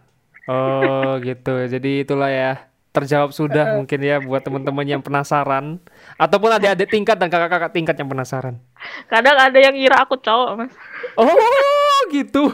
Oh. 0.47 1.11
Oh 1.11 1.19
gitu. 1.19 1.67
Jadi 1.67 2.07
itulah 2.07 2.31
ya. 2.31 2.51
Terjawab 2.95 3.29
sudah 3.29 3.75
mungkin 3.77 3.99
ya 3.99 4.17
buat 4.17 4.41
teman-teman 4.41 4.87
yang 4.87 5.03
penasaran 5.03 5.77
ataupun 6.15 6.55
adik-adik 6.55 6.89
tingkat 6.89 7.19
dan 7.19 7.29
kakak-kakak 7.29 7.69
tingkat 7.69 7.93
yang 7.99 8.09
penasaran. 8.09 8.55
kadang 9.11 9.37
ada 9.37 9.59
yang 9.59 9.75
ngira 9.75 10.01
aku 10.01 10.15
cowok 10.17 10.57
mas 10.57 10.73
Oh 11.13 11.99
gitu. 12.09 12.47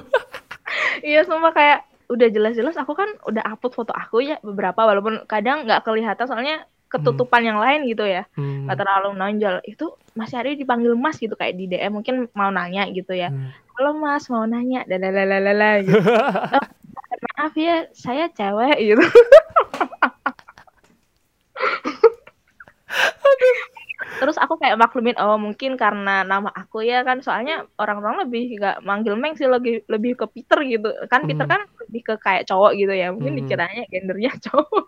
iya 1.05 1.24
semua 1.24 1.53
kayak 1.55 1.86
udah 2.09 2.27
jelas-jelas 2.31 2.75
aku 2.75 2.95
kan 2.95 3.09
udah 3.27 3.43
upload 3.47 3.73
foto 3.73 3.93
aku 3.95 4.23
ya 4.23 4.35
beberapa 4.43 4.83
walaupun 4.83 5.23
kadang 5.27 5.67
nggak 5.67 5.87
kelihatan 5.87 6.27
soalnya 6.27 6.67
ketutupan 6.93 7.41
yang 7.41 7.57
lain 7.57 7.89
gitu 7.89 8.05
ya. 8.05 8.29
Hmm, 8.37 8.69
nggak 8.69 8.85
terlalu 8.85 9.17
nonjol 9.17 9.65
itu 9.65 9.97
masih 10.13 10.37
ada 10.37 10.53
yang 10.53 10.61
dipanggil 10.61 10.93
mas 10.93 11.17
gitu 11.17 11.33
kayak 11.33 11.57
di 11.57 11.65
DM 11.65 11.97
mungkin 11.97 12.29
mau 12.37 12.53
nanya 12.53 12.85
gitu 12.93 13.17
ya. 13.17 13.33
Hmm. 13.33 13.49
halo 13.73 13.97
mas 13.97 14.29
mau 14.29 14.45
nanya. 14.45 14.85
Lalalalala 14.85 15.81
gitu. 15.81 15.97
"Oh, 15.97 16.65
maaf 17.33 17.57
ya 17.57 17.89
saya 17.97 18.29
cewek 18.29 18.77
gitu 18.77 19.01
terus 24.20 24.38
aku 24.43 24.53
kayak 24.61 24.78
maklumin 24.82 25.16
oh 25.20 25.36
mungkin 25.45 25.72
karena 25.76 26.24
nama 26.32 26.49
aku 26.61 26.78
ya 26.86 27.03
kan 27.07 27.18
soalnya 27.26 27.66
orang-orang 27.82 28.16
lebih 28.28 28.41
gak 28.61 28.76
manggil 28.88 29.14
Meng 29.20 29.34
sih 29.39 29.47
lebih 29.49 29.84
lebih 29.93 30.11
ke 30.20 30.26
Peter 30.34 30.59
gitu 30.64 30.88
kan 31.11 31.22
Peter 31.30 31.43
Hmm. 31.43 31.51
kan 31.53 31.61
lebih 31.86 32.01
ke 32.07 32.14
kayak 32.26 32.43
cowok 32.49 32.72
gitu 32.80 32.93
ya 32.93 33.11
mungkin 33.16 33.34
Hmm. 33.34 33.39
dikiranya 33.39 33.84
gendernya 33.91 34.32
cowok 34.45 34.86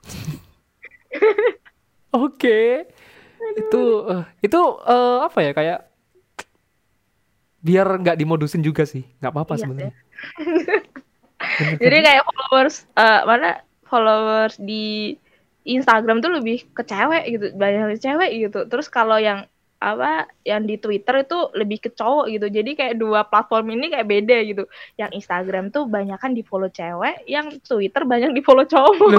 Oke. 2.16 2.88
Itu 3.60 3.78
eh, 4.12 4.24
itu 4.46 4.60
eh, 4.88 5.18
apa 5.28 5.40
ya 5.46 5.52
kayak 5.58 5.80
biar 7.66 7.88
nggak 8.02 8.18
dimodusin 8.22 8.62
juga 8.62 8.84
sih. 8.86 9.04
nggak 9.20 9.32
apa-apa 9.34 9.54
Iya, 9.54 9.62
sebenarnya. 9.62 9.94
Jadi 11.82 11.98
kan? 11.98 12.06
kayak 12.06 12.24
followers 12.28 12.76
eh, 12.98 13.22
mana 13.30 13.48
followers 13.90 14.56
di 14.60 15.14
Instagram 15.66 16.22
tuh 16.22 16.30
lebih 16.30 16.70
ke 16.72 16.86
cewek 16.86 17.24
gitu 17.28 17.46
banyak 17.58 17.98
cewek 17.98 18.30
gitu. 18.38 18.60
Terus 18.70 18.88
kalau 18.88 19.18
yang 19.18 19.50
apa 19.76 20.26
yang 20.42 20.64
di 20.66 20.80
Twitter 20.80 21.22
itu 21.22 21.38
lebih 21.54 21.78
ke 21.84 21.90
cowok 21.92 22.32
gitu. 22.32 22.48
Jadi 22.48 22.74
kayak 22.74 22.96
dua 22.96 23.28
platform 23.28 23.76
ini 23.76 23.92
kayak 23.92 24.08
beda 24.08 24.38
gitu. 24.46 24.64
Yang 24.96 25.12
Instagram 25.22 25.70
tuh 25.70 25.86
banyak 25.86 26.16
kan 26.18 26.32
di 26.32 26.42
follow 26.42 26.70
cewek 26.70 27.26
yang 27.28 27.50
Twitter 27.62 28.06
banyak 28.06 28.32
di 28.32 28.42
follow 28.42 28.64
cowok 28.66 29.10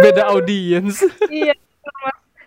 Beda 0.00 0.32
audiens. 0.32 1.04
iya 1.28 1.52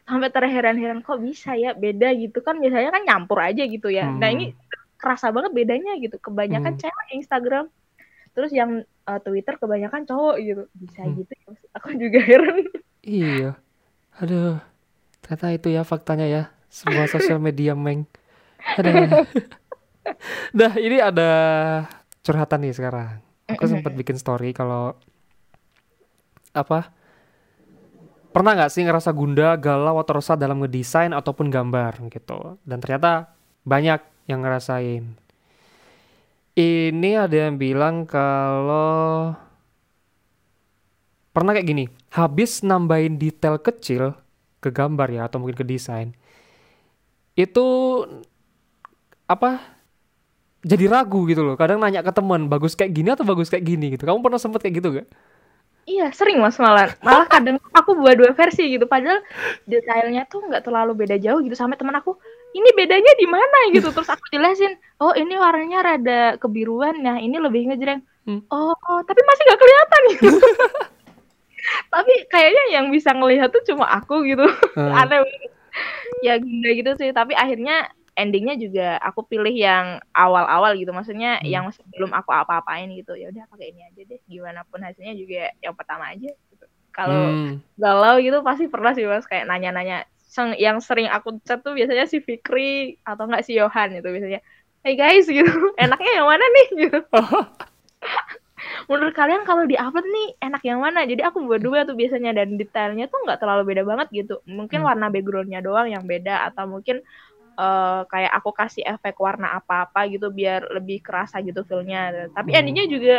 sampai 0.10 0.34
terheran-heran 0.34 1.06
kok 1.06 1.22
bisa 1.22 1.54
ya? 1.54 1.78
Beda 1.78 2.10
gitu. 2.18 2.42
Kan 2.42 2.58
biasanya 2.58 2.90
kan 2.90 3.06
nyampur 3.06 3.38
aja 3.38 3.62
gitu 3.62 3.94
ya. 3.94 4.10
Nah 4.10 4.34
Hmm. 4.34 4.36
ini 4.42 4.46
kerasa 4.98 5.30
banget 5.30 5.54
bedanya 5.54 5.94
gitu. 6.02 6.18
Kebanyakan 6.18 6.74
Hmm. 6.76 6.82
cewek 6.82 7.08
Instagram. 7.14 7.66
Terus 8.34 8.50
yang 8.50 8.82
eh, 9.10 9.20
Twitter 9.26 9.56
kebanyakan 9.58 10.06
cowok 10.06 10.36
gitu 10.40 10.64
bisa 10.78 11.02
Hmm. 11.04 11.18
gitu 11.18 11.34
ya, 11.34 11.50
aku 11.74 11.88
juga 11.98 12.20
heran 12.22 12.56
Iya. 13.02 13.58
Aduh. 14.20 14.60
Ternyata 15.24 15.46
itu 15.56 15.68
ya 15.72 15.82
faktanya 15.88 16.28
ya. 16.28 16.44
Sebuah 16.70 17.10
sosial 17.10 17.42
media 17.42 17.74
meng. 17.74 18.06
Aduh. 18.78 18.94
Nah, 20.58 20.74
ini 20.74 20.98
ada 20.98 21.30
curhatan 22.26 22.66
nih 22.66 22.74
sekarang. 22.74 23.22
Aku 23.46 23.62
sempat 23.70 23.94
bikin 23.94 24.18
story 24.18 24.58
kalau 24.58 24.98
apa? 26.50 26.90
pernah 28.30 28.54
nggak 28.54 28.72
sih 28.72 28.86
ngerasa 28.86 29.10
gundah, 29.10 29.58
galau 29.58 29.98
atau 29.98 30.22
resah 30.22 30.38
dalam 30.38 30.62
ngedesain 30.62 31.14
ataupun 31.14 31.50
gambar 31.50 31.98
gitu? 32.14 32.62
Dan 32.62 32.78
ternyata 32.82 33.34
banyak 33.66 34.02
yang 34.30 34.46
ngerasain. 34.46 35.18
Ini 36.60 37.16
ada 37.16 37.48
yang 37.48 37.56
bilang 37.56 38.04
kalau 38.04 39.32
pernah 41.32 41.56
kayak 41.56 41.72
gini, 41.72 41.86
habis 42.12 42.68
nambahin 42.68 43.16
detail 43.16 43.56
kecil 43.64 44.12
ke 44.60 44.68
gambar 44.68 45.08
ya 45.08 45.22
atau 45.32 45.40
mungkin 45.40 45.56
ke 45.56 45.64
desain, 45.64 46.12
itu 47.40 47.64
apa 49.24 49.64
jadi 50.60 50.92
ragu 50.92 51.24
gitu 51.32 51.48
loh. 51.48 51.56
Kadang 51.56 51.80
nanya 51.80 52.04
ke 52.04 52.12
teman, 52.12 52.52
bagus 52.52 52.76
kayak 52.76 52.92
gini 52.92 53.08
atau 53.16 53.24
bagus 53.24 53.48
kayak 53.48 53.64
gini 53.64 53.96
gitu. 53.96 54.04
Kamu 54.04 54.20
pernah 54.20 54.42
sempet 54.42 54.60
kayak 54.60 54.76
gitu 54.84 54.90
gak? 55.00 55.08
Iya, 55.88 56.12
sering 56.12 56.38
Mas 56.44 56.60
malah. 56.60 56.94
Malah 57.02 57.26
kadang 57.26 57.58
aku 57.72 57.98
buat 57.98 58.14
dua 58.20 58.36
versi 58.36 58.78
gitu. 58.78 58.86
Padahal 58.86 59.24
detailnya 59.66 60.28
tuh 60.28 60.44
nggak 60.46 60.62
terlalu 60.68 60.92
beda 61.08 61.16
jauh 61.18 61.40
gitu. 61.42 61.56
Sampai 61.58 61.80
teman 61.80 61.96
aku, 61.98 62.20
ini 62.52 62.70
bedanya 62.74 63.14
di 63.16 63.28
mana 63.30 63.58
gitu. 63.72 63.94
Terus 63.94 64.10
aku 64.10 64.26
jelasin, 64.34 64.74
oh 64.98 65.14
ini 65.14 65.38
warnanya 65.38 65.80
rada 65.86 66.22
kebiruan. 66.38 66.98
Nah 67.00 67.18
ini 67.18 67.38
lebih 67.38 67.70
ngejreng. 67.70 68.02
Hmm. 68.26 68.42
Oh, 68.50 68.74
oh, 68.74 69.00
tapi 69.06 69.22
masih 69.24 69.44
nggak 69.46 69.62
kelihatan 69.62 70.02
gitu. 70.14 70.30
tapi 71.90 72.14
kayaknya 72.30 72.64
yang 72.80 72.86
bisa 72.90 73.14
ngelihat 73.14 73.50
tuh 73.54 73.62
cuma 73.68 73.86
aku 73.90 74.26
gitu. 74.26 74.46
Hmm. 74.74 74.94
Aneh. 74.94 75.22
Ya 76.26 76.38
gila 76.42 76.72
gitu 76.74 76.92
sih. 76.98 77.10
Tapi 77.14 77.38
akhirnya 77.38 77.90
endingnya 78.18 78.60
juga 78.60 78.88
aku 79.00 79.24
pilih 79.24 79.54
yang 79.54 79.96
awal-awal 80.12 80.76
gitu 80.76 80.92
maksudnya 80.92 81.40
Hmm. 81.40 81.48
yang 81.48 81.66
sebelum 81.72 82.12
aku 82.12 82.36
apa-apain 82.36 82.92
gitu 82.92 83.16
ya 83.16 83.32
udah 83.32 83.48
pakai 83.48 83.72
ini 83.72 83.88
aja 83.88 84.02
deh 84.04 84.20
gimana 84.28 84.68
pun 84.68 84.84
hasilnya 84.84 85.16
juga 85.16 85.56
yang 85.64 85.72
pertama 85.72 86.12
aja 86.12 86.28
gitu. 86.28 86.66
kalau 86.92 87.16
Hmm. 87.16 87.64
galau 87.80 88.20
gitu 88.20 88.44
pasti 88.44 88.68
pernah 88.68 88.92
sih 88.92 89.08
mas 89.08 89.24
kayak 89.24 89.48
nanya-nanya 89.48 90.04
yang 90.62 90.78
sering 90.78 91.10
aku 91.10 91.42
chat 91.42 91.66
tuh 91.66 91.74
biasanya 91.74 92.06
si 92.06 92.22
Fikri 92.22 93.02
atau 93.02 93.26
enggak 93.26 93.44
si 93.50 93.58
Yohan 93.58 93.98
itu 93.98 94.06
biasanya 94.06 94.40
hey 94.86 94.94
guys 94.96 95.26
gitu. 95.38 95.50
Enaknya 95.76 96.12
yang 96.22 96.28
mana 96.30 96.46
nih? 96.46 96.68
gitu. 96.88 97.00
Menurut 98.92 99.16
kalian 99.16 99.48
kalau 99.48 99.64
di-upload 99.64 100.04
nih 100.04 100.28
enak 100.44 100.62
yang 100.68 100.80
mana? 100.84 101.08
Jadi 101.08 101.24
aku 101.24 101.48
buat 101.48 101.64
dua 101.64 101.88
tuh 101.88 101.96
biasanya 101.96 102.36
dan 102.36 102.60
detailnya 102.60 103.08
tuh 103.08 103.24
nggak 103.24 103.40
terlalu 103.40 103.64
beda 103.74 103.84
banget 103.88 104.08
gitu. 104.12 104.44
Mungkin 104.46 104.84
Hmm. 104.84 104.88
warna 104.88 105.08
backgroundnya 105.08 105.64
doang 105.64 105.88
yang 105.88 106.04
beda 106.04 106.52
atau 106.52 106.68
mungkin 106.68 107.00
eh, 107.60 108.02
kayak 108.08 108.32
aku 108.40 108.56
kasih 108.56 108.88
efek 108.88 109.20
warna 109.20 109.60
apa-apa 109.60 110.08
gitu 110.08 110.32
biar 110.32 110.72
lebih 110.80 111.04
kerasa 111.04 111.44
gitu 111.44 111.64
feelnya. 111.68 112.32
Tapi 112.32 112.56
Hmm. 112.56 112.60
endingnya 112.64 112.86
juga 112.88 113.18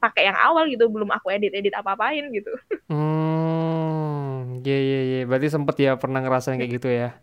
pakai 0.00 0.32
yang 0.32 0.38
awal 0.38 0.64
gitu 0.66 0.88
belum 0.88 1.12
aku 1.12 1.28
edit-edit 1.32 1.74
apa-apain 1.76 2.24
gitu 2.32 2.52
Hmm, 2.88 4.64
iya 4.64 4.78
iya 4.80 4.98
iya. 5.04 5.18
Berarti 5.28 5.52
sempet 5.52 5.76
ya 5.76 6.00
pernah 6.00 6.24
ngerasain 6.24 6.56
kayak 6.56 6.72
gitu 6.80 6.88
ya. 6.88 7.20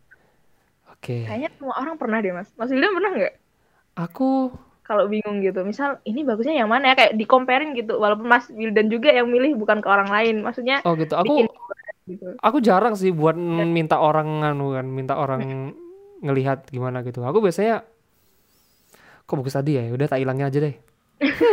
Oke. 0.93 1.25
kayaknya 1.25 1.49
semua 1.57 1.75
orang 1.81 1.97
pernah 2.01 2.17
deh 2.21 2.33
mas 2.33 2.49
mas 2.57 2.69
William 2.69 2.93
pernah 2.97 3.11
nggak 3.13 3.33
Aku 3.97 4.53
kalau 4.85 5.09
bingung 5.09 5.41
gitu 5.41 5.65
misal 5.65 5.97
ini 6.05 6.21
bagusnya 6.21 6.61
yang 6.61 6.69
mana 6.69 6.93
ya 6.93 6.95
kayak 6.97 7.13
di 7.17 7.25
comparing 7.25 7.73
gitu 7.73 7.97
walaupun 7.97 8.29
Mas 8.29 8.45
Wildan 8.53 8.89
juga 8.93 9.09
yang 9.09 9.25
milih 9.25 9.57
bukan 9.57 9.81
ke 9.81 9.87
orang 9.89 10.09
lain 10.13 10.45
maksudnya 10.45 10.85
oh 10.85 10.93
gitu. 10.93 11.17
bikin 11.17 11.49
Aku 11.49 11.61
gitu 12.05 12.27
aku 12.37 12.57
jarang 12.61 12.93
sih 12.93 13.09
buat 13.09 13.33
minta 13.65 13.97
orang 13.97 14.45
anu 14.45 14.77
kan, 14.77 14.85
minta 14.85 15.17
orang 15.17 15.73
ngelihat 16.21 16.69
gimana 16.69 17.01
gitu. 17.01 17.25
Aku 17.25 17.41
biasanya 17.41 17.81
kok 19.25 19.35
bagus 19.41 19.57
tadi 19.57 19.77
ya, 19.77 19.89
udah 19.89 20.05
tak 20.05 20.21
hilangin 20.21 20.47
aja 20.49 20.59
deh. 20.61 20.75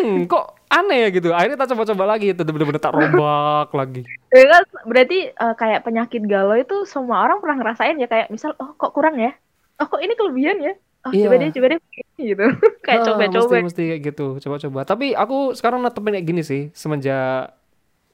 Hmm, 0.02 0.26
kok 0.26 0.61
aneh 0.72 0.98
ya 1.04 1.08
gitu. 1.12 1.28
Akhirnya 1.30 1.60
tak 1.60 1.70
coba-coba 1.70 2.04
lagi, 2.08 2.32
itu 2.32 2.40
bener-bener 2.42 2.80
tak 2.80 2.96
rombak 2.96 3.68
lagi. 3.70 4.02
Ya 4.28 4.44
kan, 4.48 4.62
berarti 4.88 5.18
eh, 5.28 5.54
kayak 5.54 5.84
penyakit 5.84 6.22
galau 6.24 6.56
itu 6.56 6.88
semua 6.88 7.22
orang 7.22 7.38
pernah 7.38 7.60
ngerasain 7.60 8.00
ya 8.00 8.08
kayak 8.08 8.28
misal 8.28 8.56
oh 8.56 8.72
kok 8.72 8.90
kurang 8.90 9.20
ya 9.20 9.36
oh 9.76 9.86
kok 9.86 10.00
ini 10.00 10.16
kelebihan 10.16 10.56
ya 10.58 10.72
oh 11.02 11.10
Iya. 11.10 11.26
coba 11.26 11.34
deh 11.36 11.50
coba 11.50 11.66
deh 11.74 11.78
gitu 12.16 12.46
kayak 12.86 12.98
Ah, 12.98 13.04
coba-coba 13.04 13.54
Mesti, 13.58 13.66
mesti 13.68 13.82
kayak 13.92 14.02
gitu, 14.08 14.26
coba-coba. 14.40 14.80
Tapi 14.82 15.06
aku 15.12 15.52
sekarang 15.52 15.82
netepin 15.82 16.14
kayak 16.16 16.26
gini 16.26 16.42
sih, 16.42 16.62
semenjak 16.72 17.52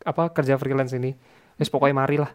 apa 0.02 0.22
kerja 0.32 0.58
freelance 0.58 0.90
ini. 0.92 1.14
Wes 1.56 1.68
pokoknya 1.68 1.94
mari 1.94 2.16
lah. 2.18 2.30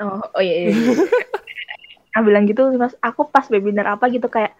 oh 0.00 0.18
oh 0.34 0.42
iya, 0.42 0.68
iya. 0.68 0.74
nah 2.12 2.20
bilang 2.20 2.44
gitu 2.44 2.68
mas 2.76 2.92
aku 3.00 3.24
pas 3.24 3.48
webinar 3.48 3.88
apa 3.88 4.04
gitu 4.10 4.28
kayak 4.28 4.52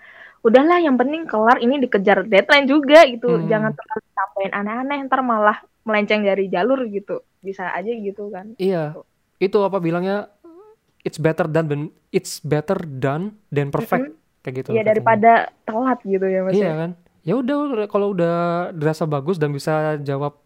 udahlah 0.42 0.78
yang 0.78 0.98
penting 0.98 1.22
kelar 1.24 1.58
ini 1.58 1.78
dikejar 1.78 2.26
deadline 2.26 2.66
juga 2.66 3.06
gitu 3.06 3.30
Hmm. 3.30 3.46
jangan 3.46 3.72
terlalu 3.72 4.04
tambahin 4.12 4.52
aneh-aneh 4.52 4.98
ntar 5.06 5.20
malah 5.22 5.58
melenceng 5.82 6.22
dari 6.22 6.46
jalur 6.46 6.82
gitu 6.86 7.22
bisa 7.40 7.70
aja 7.70 7.90
gitu 7.90 8.28
kan 8.28 8.54
Iya, 8.54 8.94
itu 9.38 9.58
apa 9.58 9.78
bilangnya? 9.78 10.30
It's 11.02 11.18
better 11.18 11.50
than 11.50 11.90
it's 12.14 12.38
better 12.38 12.78
done 12.78 13.34
than 13.50 13.74
perfect 13.74 14.14
kayak 14.40 14.54
gitu. 14.62 14.68
Iya 14.70 14.82
katanya. 14.82 14.90
daripada 14.94 15.32
telat 15.62 15.98
gitu 16.02 16.26
ya 16.26 16.40
mas 16.42 16.54
Iya 16.54 16.62
ya. 16.62 16.74
kan? 16.78 16.90
Ya 17.22 17.34
udah 17.34 17.56
kalau 17.86 18.14
udah 18.14 18.34
dirasa 18.70 19.02
bagus 19.02 19.38
dan 19.38 19.50
bisa 19.50 19.98
jawab 19.98 20.38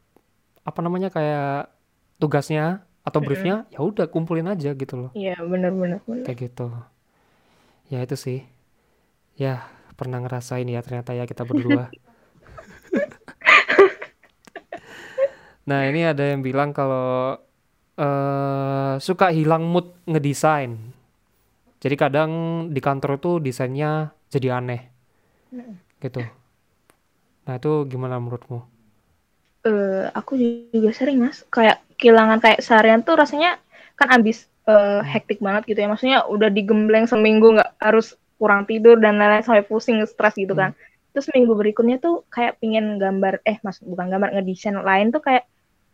apa 0.60 0.80
namanya 0.80 1.12
kayak 1.12 1.68
tugasnya 2.16 2.80
atau 3.04 3.20
briefnya, 3.20 3.68
ya 3.68 3.84
udah 3.84 4.08
kumpulin 4.08 4.48
aja 4.48 4.72
gitu 4.72 4.96
loh. 4.96 5.10
Iya 5.12 5.36
benar-benar. 5.38 6.00
Kayak 6.24 6.38
gitu. 6.48 6.72
Ya 7.86 8.00
itu 8.00 8.16
sih. 8.16 8.40
Ya 9.36 9.60
pernah 9.96 10.20
ngerasain 10.22 10.68
ya 10.68 10.80
ternyata 10.84 11.16
ya 11.16 11.24
kita 11.24 11.42
berdua. 11.48 11.88
Nah 15.66 15.82
ini 15.90 16.06
ada 16.06 16.22
yang 16.22 16.46
bilang 16.46 16.70
kalau 16.70 17.34
eh 17.98 18.94
suka 19.02 19.34
hilang 19.34 19.66
mood 19.66 19.90
ngedesain. 20.06 20.78
Jadi 21.82 21.94
kadang 21.98 22.30
di 22.70 22.80
kantor 22.80 23.18
itu 23.20 23.30
desainnya 23.42 24.14
jadi 24.30 24.62
aneh. 24.62 24.80
Gitu. 26.00 26.22
Nah 27.46 27.54
itu 27.58 27.72
gimana 27.90 28.20
menurutmu? 28.22 28.60
Eh, 29.66 30.06
aku 30.14 30.38
juga 30.70 30.90
sering 30.94 31.18
mas 31.18 31.42
kayak 31.50 31.82
kehilangan 31.98 32.38
kayak 32.38 32.62
seharian 32.62 33.02
tuh 33.02 33.18
rasanya 33.18 33.58
kan 33.98 34.14
abis 34.14 34.46
eh, 34.70 35.02
hektik 35.02 35.42
banget 35.42 35.74
gitu 35.74 35.78
ya 35.82 35.88
maksudnya 35.90 36.18
udah 36.30 36.50
digembleng 36.54 37.10
seminggu 37.10 37.58
nggak 37.58 37.74
harus 37.82 38.14
kurang 38.40 38.62
tidur 38.70 38.96
dan 39.00 39.16
lain-lain 39.20 39.44
sampai 39.46 39.64
pusing 39.66 40.00
stres 40.08 40.34
gitu 40.36 40.52
kan. 40.56 40.72
Terus 41.12 41.26
minggu 41.32 41.52
berikutnya 41.56 41.96
tuh 41.98 42.24
kayak 42.28 42.60
pingin 42.60 43.00
gambar 43.00 43.40
eh 43.48 43.56
mas 43.64 43.80
bukan 43.80 44.06
gambar 44.12 44.28
ngedesain 44.36 44.76
lain 44.76 45.08
tuh 45.14 45.22
kayak 45.24 45.44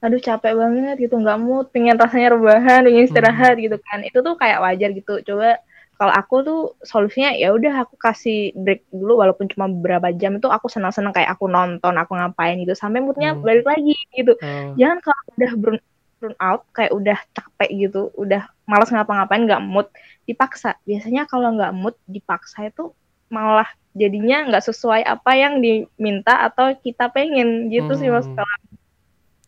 aduh 0.02 0.18
capek 0.18 0.52
banget 0.58 0.96
gitu 0.98 1.14
nggak 1.14 1.38
mood 1.38 1.70
pengen 1.70 1.94
rasanya 1.94 2.34
rebahan 2.34 2.82
pengen 2.86 3.06
istirahat 3.06 3.54
gitu 3.58 3.76
kan. 3.86 4.02
Itu 4.02 4.18
tuh 4.26 4.34
kayak 4.34 4.58
wajar 4.64 4.90
gitu. 4.98 5.22
Coba 5.22 5.62
kalau 5.98 6.12
aku 6.18 6.34
tuh 6.42 6.60
solusinya 6.82 7.30
ya 7.38 7.54
udah 7.54 7.86
aku 7.86 7.94
kasih 7.94 8.50
break 8.58 8.82
dulu 8.90 9.22
walaupun 9.22 9.46
cuma 9.46 9.70
beberapa 9.70 10.10
jam 10.10 10.34
itu 10.34 10.50
aku 10.50 10.66
senang-senang 10.66 11.14
kayak 11.14 11.30
aku 11.38 11.46
nonton 11.46 11.94
aku 11.94 12.12
ngapain 12.18 12.58
gitu 12.58 12.74
sampai 12.74 12.98
moodnya 13.04 13.38
Hmm. 13.38 13.44
balik 13.46 13.62
lagi 13.70 13.94
gitu. 14.18 14.34
Oh, 14.42 14.74
jangan 14.74 14.98
kalau 15.06 15.22
udah 15.38 15.52
burn, 15.62 15.78
burn 16.18 16.34
out 16.42 16.62
kayak 16.74 16.90
udah 16.90 17.18
capek 17.36 17.70
gitu 17.86 18.10
udah 18.18 18.42
malas 18.72 18.88
ngapa-ngapain 18.88 19.44
nggak 19.44 19.60
mood 19.62 19.88
dipaksa 20.24 20.80
biasanya 20.82 21.22
kalau 21.26 21.52
nggak 21.52 21.72
mood 21.72 21.92
dipaksa 22.06 22.64
itu 22.64 22.96
malah 23.28 23.68
jadinya 23.92 24.48
nggak 24.48 24.64
sesuai 24.64 25.04
apa 25.04 25.30
yang 25.34 25.60
diminta 25.60 26.40
atau 26.42 26.72
kita 26.74 27.08
pengen 27.08 27.68
gitu 27.68 27.92
sih 27.94 28.08
mas 28.08 28.24
Hmm. 28.24 28.36
kalau 28.38 28.56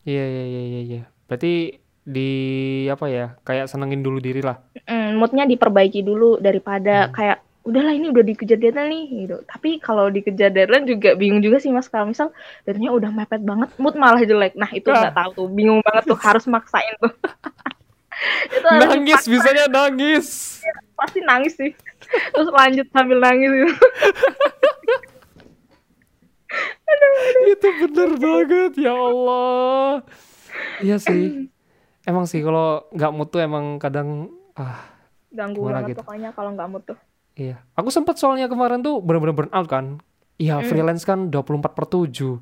iya 0.05 0.25
iya 0.25 0.45
iya 0.45 0.63
iya 0.63 0.81
iya. 0.83 1.03
Berarti 1.25 1.53
di 2.05 2.31
apa 2.87 3.09
ya? 3.09 3.33
Kayak 3.41 3.65
senengin 3.67 4.05
dulu 4.05 4.21
diri 4.21 4.41
lah. 4.41 4.61
mm, 4.77 5.17
moodnya 5.17 5.45
diperbaiki 5.45 6.01
dulu 6.01 6.37
daripada 6.39 7.09
Hmm. 7.09 7.15
kayak 7.15 7.39
udahlah 7.65 7.97
ini 7.97 8.13
udah 8.13 8.21
dikejar 8.23 8.61
deadline 8.61 8.93
nih 8.93 9.05
gitu 9.25 9.37
tapi 9.49 9.81
kalau 9.81 10.13
dikejar 10.13 10.53
deadline 10.53 10.85
juga 10.85 11.17
bingung 11.17 11.41
juga 11.41 11.57
sih 11.57 11.73
mas 11.73 11.89
kalau 11.89 12.05
misal 12.05 12.29
deadline 12.63 12.93
udah 12.93 13.09
mepet 13.09 13.41
banget 13.41 13.73
mood 13.81 13.97
malah 13.97 14.21
jelek 14.21 14.53
nah 14.53 14.69
itu 14.69 14.85
Ah. 14.87 15.01
nggak 15.01 15.17
tahu 15.17 15.31
tuh 15.33 15.47
bingung 15.49 15.81
banget 15.81 16.05
tuh 16.05 16.19
harus 16.21 16.45
maksain 16.45 16.93
tuh 17.01 17.09
itu 18.47 18.69
Nangis, 18.69 19.23
bisanya 19.27 19.65
nangis. 19.67 20.27
pasti 20.95 21.19
nangis 21.21 21.55
sih 21.59 21.73
terus 22.31 22.49
lanjut 22.49 22.87
sambil 22.91 23.19
nangis 23.19 23.51
gitu 23.51 23.75
Itu 27.45 27.69
bener 27.87 28.11
banget 28.19 28.73
ya 28.79 28.95
Allah. 28.95 30.03
Iya 30.79 30.97
sih. 31.03 31.51
Emang 32.05 32.29
sih 32.29 32.45
kalau 32.45 32.85
nggak 32.93 33.11
tuh 33.27 33.41
emang 33.43 33.81
kadang 33.81 34.31
ah 34.55 34.87
ganggu 35.35 35.67
banget 35.67 35.99
gitu? 35.99 36.01
pokoknya 36.07 36.31
kalau 36.31 36.55
nggak 36.55 36.69
tuh 36.87 36.99
iya. 37.35 37.59
Aku 37.75 37.91
sempet 37.91 38.15
soalnya 38.21 38.47
kemarin 38.47 38.85
tuh 38.87 39.03
bener-bener 39.03 39.35
burn 39.35 39.51
out 39.51 39.67
kan. 39.67 39.99
Iya 40.37 40.63
Hmm. 40.63 40.69
freelance 40.69 41.03
kan 41.03 41.33
24 41.33 41.75
per 41.75 41.87
7. 41.91 42.39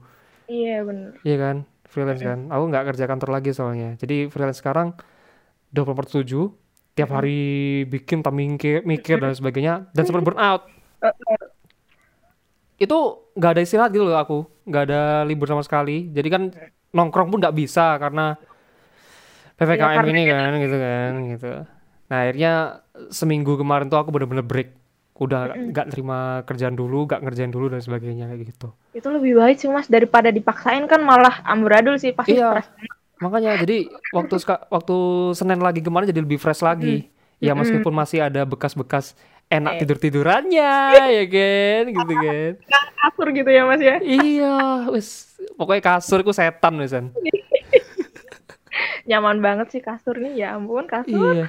iya 0.50 0.84
bener 0.84 1.16
Iya 1.24 1.36
kan? 1.40 1.56
Freelance 1.88 2.20
kan. 2.20 2.38
Aku 2.52 2.64
nggak 2.68 2.84
kerja 2.92 3.04
kantor 3.06 3.30
lagi 3.32 3.50
soalnya. 3.56 3.96
Jadi 3.96 4.28
freelance 4.28 4.60
sekarang 4.60 4.92
24 5.72 5.96
per 5.96 6.06
7. 6.06 6.52
Tiap 6.92 7.08
hari 7.08 7.40
bikin 7.88 8.20
tak 8.20 8.36
mikir, 8.36 8.84
mikir 8.84 9.16
dan 9.16 9.32
sebagainya. 9.32 9.88
Dan 9.96 10.04
sempet 10.04 10.20
burn 10.22 10.36
out. 10.36 10.68
Itu 12.76 12.98
nggak 13.32 13.50
ada 13.56 13.62
istirahat 13.62 13.90
gitu 13.90 14.04
loh 14.04 14.18
aku. 14.18 14.44
Nggak 14.68 14.82
ada 14.90 15.02
libur 15.24 15.48
sama 15.48 15.64
sekali. 15.64 16.12
Jadi 16.12 16.28
kan 16.28 16.42
nongkrong 16.92 17.32
pun 17.32 17.40
nggak 17.40 17.56
bisa 17.56 17.96
karena 17.96 18.36
PPKM 19.56 19.96
karena- 19.96 20.12
ini 20.12 20.22
kan 20.26 20.50
gitu 20.58 20.76
kan 20.76 21.10
gitu. 21.26 21.50
Nah 22.10 22.18
akhirnya 22.20 22.52
seminggu 23.08 23.56
kemarin 23.56 23.88
tuh 23.88 23.96
aku 23.96 24.12
bener-bener 24.12 24.44
break. 24.44 24.76
Udah 25.16 25.54
nggak 25.54 25.86
terima 25.88 26.42
kerjaan 26.42 26.74
dulu, 26.74 27.06
nggak 27.06 27.22
ngerjain 27.22 27.48
dulu 27.48 27.70
dan 27.70 27.78
sebagainya 27.78 28.26
kayak 28.26 28.52
gitu. 28.52 28.74
Itu 28.90 29.08
lebih 29.08 29.38
baik 29.38 29.56
sih 29.56 29.70
Mas 29.70 29.86
daripada 29.86 30.28
dipaksain 30.28 30.82
kan 30.84 30.98
malah 31.00 31.40
amburadul 31.46 31.94
sih 31.96 32.10
pasti 32.10 32.36
Iya. 32.36 32.58
stres. 32.58 32.68
Makanya 33.22 33.54
jadi 33.56 33.86
waktu 34.10 34.34
waktu 34.68 34.96
Senin 35.32 35.62
lagi 35.62 35.78
kemarin 35.78 36.10
jadi 36.10 36.20
lebih 36.20 36.36
fresh 36.36 36.60
lagi. 36.60 37.06
Ya 37.38 37.54
meskipun 37.54 37.90
masih 37.90 38.22
ada 38.22 38.42
bekas-bekas 38.42 39.14
enak 39.46 39.74
Eh. 39.74 39.78
tidur-tidurannya 39.82 40.72
ya 41.10 41.24
kan 41.26 41.82
gitu 41.90 42.14
kan. 42.14 42.52
Kasur 42.98 43.28
gitu 43.30 43.50
ya 43.50 43.62
Mas 43.66 43.82
ya. 43.82 43.98
iya, 43.98 44.56
wis 44.88 45.34
pokoknya 45.54 45.82
kasurku 45.82 46.30
setan 46.30 46.78
wisan. 46.78 47.10
Nyaman 49.10 49.42
banget 49.42 49.74
sih 49.74 49.82
kasur 49.82 50.14
nih 50.16 50.46
ya 50.46 50.54
ampun 50.54 50.86
kasur. 50.86 51.34
Iya. 51.34 51.46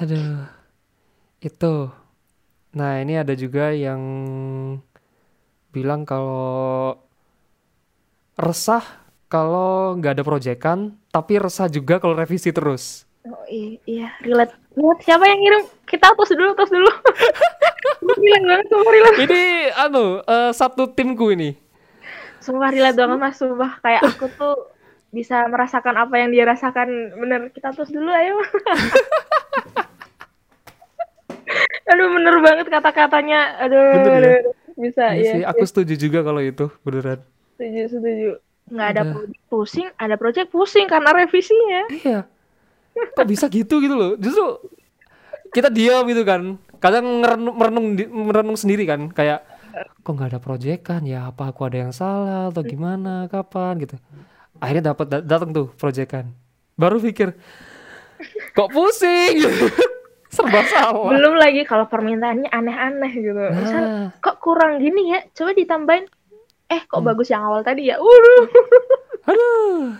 Aduh. 0.00 0.48
Itu. 1.38 1.92
Nah, 2.72 2.98
ini 2.98 3.14
ada 3.14 3.32
juga 3.32 3.70
yang 3.70 4.00
bilang 5.68 6.02
kalau 6.02 6.96
resah 8.34 8.82
kalau 9.28 9.92
nggak 10.00 10.16
ada 10.18 10.24
proyekan, 10.24 10.78
tapi 11.12 11.36
resah 11.36 11.68
juga 11.68 12.00
kalau 12.00 12.16
revisi 12.16 12.48
terus. 12.48 13.04
Oh 13.28 13.44
iya, 13.84 14.16
relate. 14.24 14.56
Relate. 14.72 15.00
Siapa 15.04 15.24
yang 15.28 15.38
ngirim? 15.44 15.62
Kita 15.84 16.16
hapus 16.16 16.32
dulu, 16.32 16.56
terus 16.56 16.72
dulu. 16.72 16.88
relate 18.24 18.44
banget, 18.48 18.66
sumpah 18.72 18.92
relate. 18.92 19.18
Ini 19.20 19.42
anu 19.76 20.04
eh, 20.24 20.50
satu 20.56 20.88
timku 20.96 21.28
ini. 21.36 21.52
Sumpah 22.40 22.72
relate 22.72 22.96
banget 22.96 23.18
mas, 23.20 23.36
sumpah. 23.36 23.76
Kayak 23.84 24.02
aku 24.16 24.32
tuh 24.32 24.56
bisa 25.12 25.44
merasakan 25.52 26.08
apa 26.08 26.14
yang 26.16 26.32
dia 26.32 26.48
rasakan. 26.48 26.88
Bener, 27.20 27.52
kita 27.52 27.76
terus 27.76 27.92
dulu 27.92 28.08
ayo. 28.08 28.40
aduh 31.88 32.08
bener 32.16 32.36
banget 32.40 32.66
kata-katanya. 32.72 33.60
Aduh, 33.60 33.92
Bener 33.92 34.20
ya? 34.24 34.36
aduh. 34.40 34.54
bisa 34.78 35.04
Iya 35.10 35.20
ya. 35.20 35.32
sih, 35.34 35.42
aku 35.44 35.64
setuju 35.66 35.94
juga 35.98 36.24
kalau 36.24 36.40
itu 36.40 36.70
beneran. 36.80 37.20
Setuju, 37.58 37.82
setuju. 37.92 38.30
Nggak 38.68 38.88
ada 38.88 39.02
project 39.04 39.44
pusing, 39.46 39.88
ada 39.96 40.14
project 40.14 40.48
pusing 40.48 40.86
karena 40.86 41.10
revisinya. 41.12 41.82
Iya. 41.88 42.20
Kok 43.14 43.26
bisa 43.26 43.46
gitu 43.48 43.78
gitu 43.78 43.94
loh. 43.94 44.12
Justru 44.16 44.58
kita 45.50 45.68
diam 45.68 46.04
gitu 46.04 46.22
kan. 46.22 46.56
Kadang 46.78 47.22
merenung, 47.22 47.54
merenung, 47.54 47.86
merenung 48.26 48.58
sendiri 48.58 48.84
kan. 48.84 49.08
Kayak 49.08 49.42
kok 50.02 50.10
nggak 50.10 50.34
ada 50.34 50.40
proyekan 50.40 51.02
ya 51.04 51.28
apa 51.28 51.50
aku 51.50 51.62
ada 51.62 51.86
yang 51.86 51.92
salah 51.92 52.50
atau 52.50 52.62
gimana 52.62 53.26
kapan 53.26 53.78
gitu. 53.78 53.96
Akhirnya 54.58 54.90
dapat 54.90 55.06
da- 55.06 55.24
datang 55.24 55.54
tuh 55.54 55.70
proyekan. 55.74 56.30
Baru 56.74 56.98
pikir 56.98 57.34
kok 58.52 58.70
pusing 58.70 59.46
serba 60.34 60.60
salah. 60.66 61.08
Belum 61.08 61.34
lagi 61.34 61.62
kalau 61.62 61.86
permintaannya 61.86 62.50
aneh-aneh 62.50 63.12
gitu. 63.14 63.42
Misal, 63.54 63.80
Nah, 63.80 64.08
kok 64.18 64.38
kurang 64.38 64.78
gini 64.78 65.14
ya? 65.14 65.22
Coba 65.32 65.54
ditambahin. 65.54 66.04
Eh, 66.68 66.80
kok 66.84 67.00
Hmm. 67.00 67.08
bagus 67.08 67.28
yang 67.32 67.42
awal 67.48 67.64
tadi 67.64 67.88
ya? 67.88 67.96
Waduh. 67.96 68.44
aduh. 69.30 69.96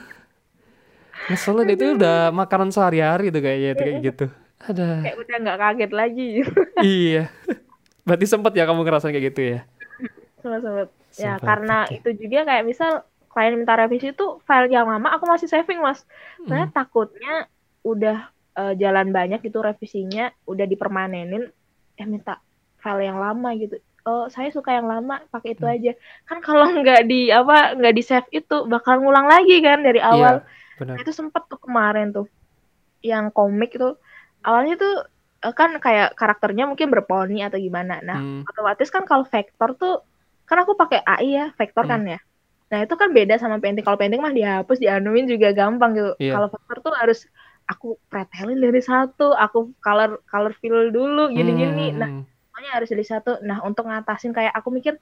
Ngeselin 1.28 1.68
itu 1.72 1.84
udah 1.96 2.32
makanan 2.32 2.72
sehari-hari 2.72 3.28
tuh 3.28 3.40
kayaknya 3.44 3.70
tuh 3.76 3.84
kayak 3.84 3.98
gitu. 4.04 4.26
Ada. 4.58 4.86
Kayak 5.04 5.16
udah 5.22 5.36
nggak 5.44 5.58
kaget 5.60 5.92
lagi. 5.92 6.28
iya. 6.84 7.22
Berarti 8.04 8.26
sempet 8.28 8.52
ya 8.56 8.64
kamu 8.64 8.80
ngerasain 8.84 9.12
kayak 9.12 9.26
gitu 9.32 9.40
ya? 9.56 9.58
Sempet-sempet. 10.40 10.88
Ya, 11.18 11.36
Sempet, 11.36 11.44
karena 11.44 11.76
oke. 11.84 11.94
itu 12.00 12.08
juga 12.24 12.38
kayak 12.48 12.64
misal 12.64 12.90
klien 13.28 13.54
minta 13.56 13.74
revisi 13.76 14.12
itu 14.12 14.26
file 14.44 14.68
yang 14.72 14.88
lama 14.88 15.08
aku 15.16 15.24
masih 15.28 15.48
saving, 15.48 15.80
Mas. 15.80 16.04
Soalnya 16.44 16.68
takutnya 16.72 17.48
udah 17.84 18.16
eh, 18.58 18.74
jalan 18.80 19.08
banyak 19.14 19.40
gitu 19.44 19.58
revisinya, 19.60 20.32
udah 20.48 20.64
dipermanenin, 20.64 21.44
eh 21.98 22.06
minta 22.08 22.40
file 22.80 23.04
yang 23.04 23.18
lama 23.20 23.52
gitu. 23.56 23.76
Oh, 24.08 24.22
saya 24.34 24.48
suka 24.56 24.70
yang 24.78 24.86
lama, 24.92 25.14
pakai 25.32 25.50
itu 25.54 25.64
aja. 25.74 25.90
Kan 26.28 26.38
kalau 26.46 26.64
nggak 26.80 27.00
di 27.10 27.16
apa, 27.38 27.52
nggak 27.78 27.94
di 27.98 28.02
save 28.08 28.28
itu 28.38 28.54
bakal 28.72 28.94
ngulang 29.02 29.26
lagi 29.32 29.54
kan 29.66 29.78
dari 29.86 30.00
awal. 30.10 30.34
Iya, 30.40 30.46
benar. 30.80 30.94
Nah, 30.96 31.00
itu 31.04 31.12
sempet 31.20 31.42
tuh 31.50 31.58
kemarin 31.64 32.06
tuh 32.16 32.26
yang 33.10 33.26
komik 33.36 33.70
tuh 33.82 33.92
awalnya 34.46 34.74
tuh 34.82 34.92
eh, 35.44 35.54
kan 35.60 35.70
kayak 35.84 36.06
karakternya 36.18 36.64
mungkin 36.70 36.88
berponi 36.94 37.34
atau 37.46 37.58
gimana 37.66 37.94
nah 38.08 38.18
Hmm. 38.18 38.42
otomatis 38.50 38.88
kan 38.94 39.04
kalau 39.10 39.24
vektor 39.34 39.68
tuh 39.80 39.92
kan 40.48 40.58
aku 40.62 40.72
pakai 40.80 40.98
AI 41.06 41.28
ya 41.38 41.44
vektor 41.60 41.84
Hmm. 41.86 41.90
kan 41.92 42.02
ya 42.12 42.18
nah 42.70 42.78
itu 42.84 42.94
kan 43.00 43.08
beda 43.16 43.34
sama 43.42 43.56
painting 43.62 43.84
kalau 43.86 43.96
painting 44.00 44.20
mah 44.24 44.34
dihapus 44.38 44.76
dianuin 44.84 45.24
juga 45.32 45.48
gampang 45.58 45.90
gitu 45.96 46.10
Iya. 46.20 46.32
kalau 46.34 46.48
vektor 46.54 46.76
tuh 46.86 46.92
harus 47.00 47.18
aku 47.70 47.86
pretelin 48.10 48.58
dari 48.64 48.80
satu 48.90 49.24
aku 49.44 49.58
color 49.84 50.10
color 50.30 50.52
fill 50.60 50.78
dulu 50.96 51.20
gini-gini 51.36 51.82
nah 52.00 52.10
Hmm. 52.58 52.66
semuanya 52.66 52.74
harus 52.74 52.90
dari 52.90 53.06
satu. 53.06 53.32
Nah 53.46 53.62
untuk 53.62 53.86
ngatasin 53.86 54.34
kayak 54.34 54.50
aku 54.50 54.74
mikir 54.74 54.98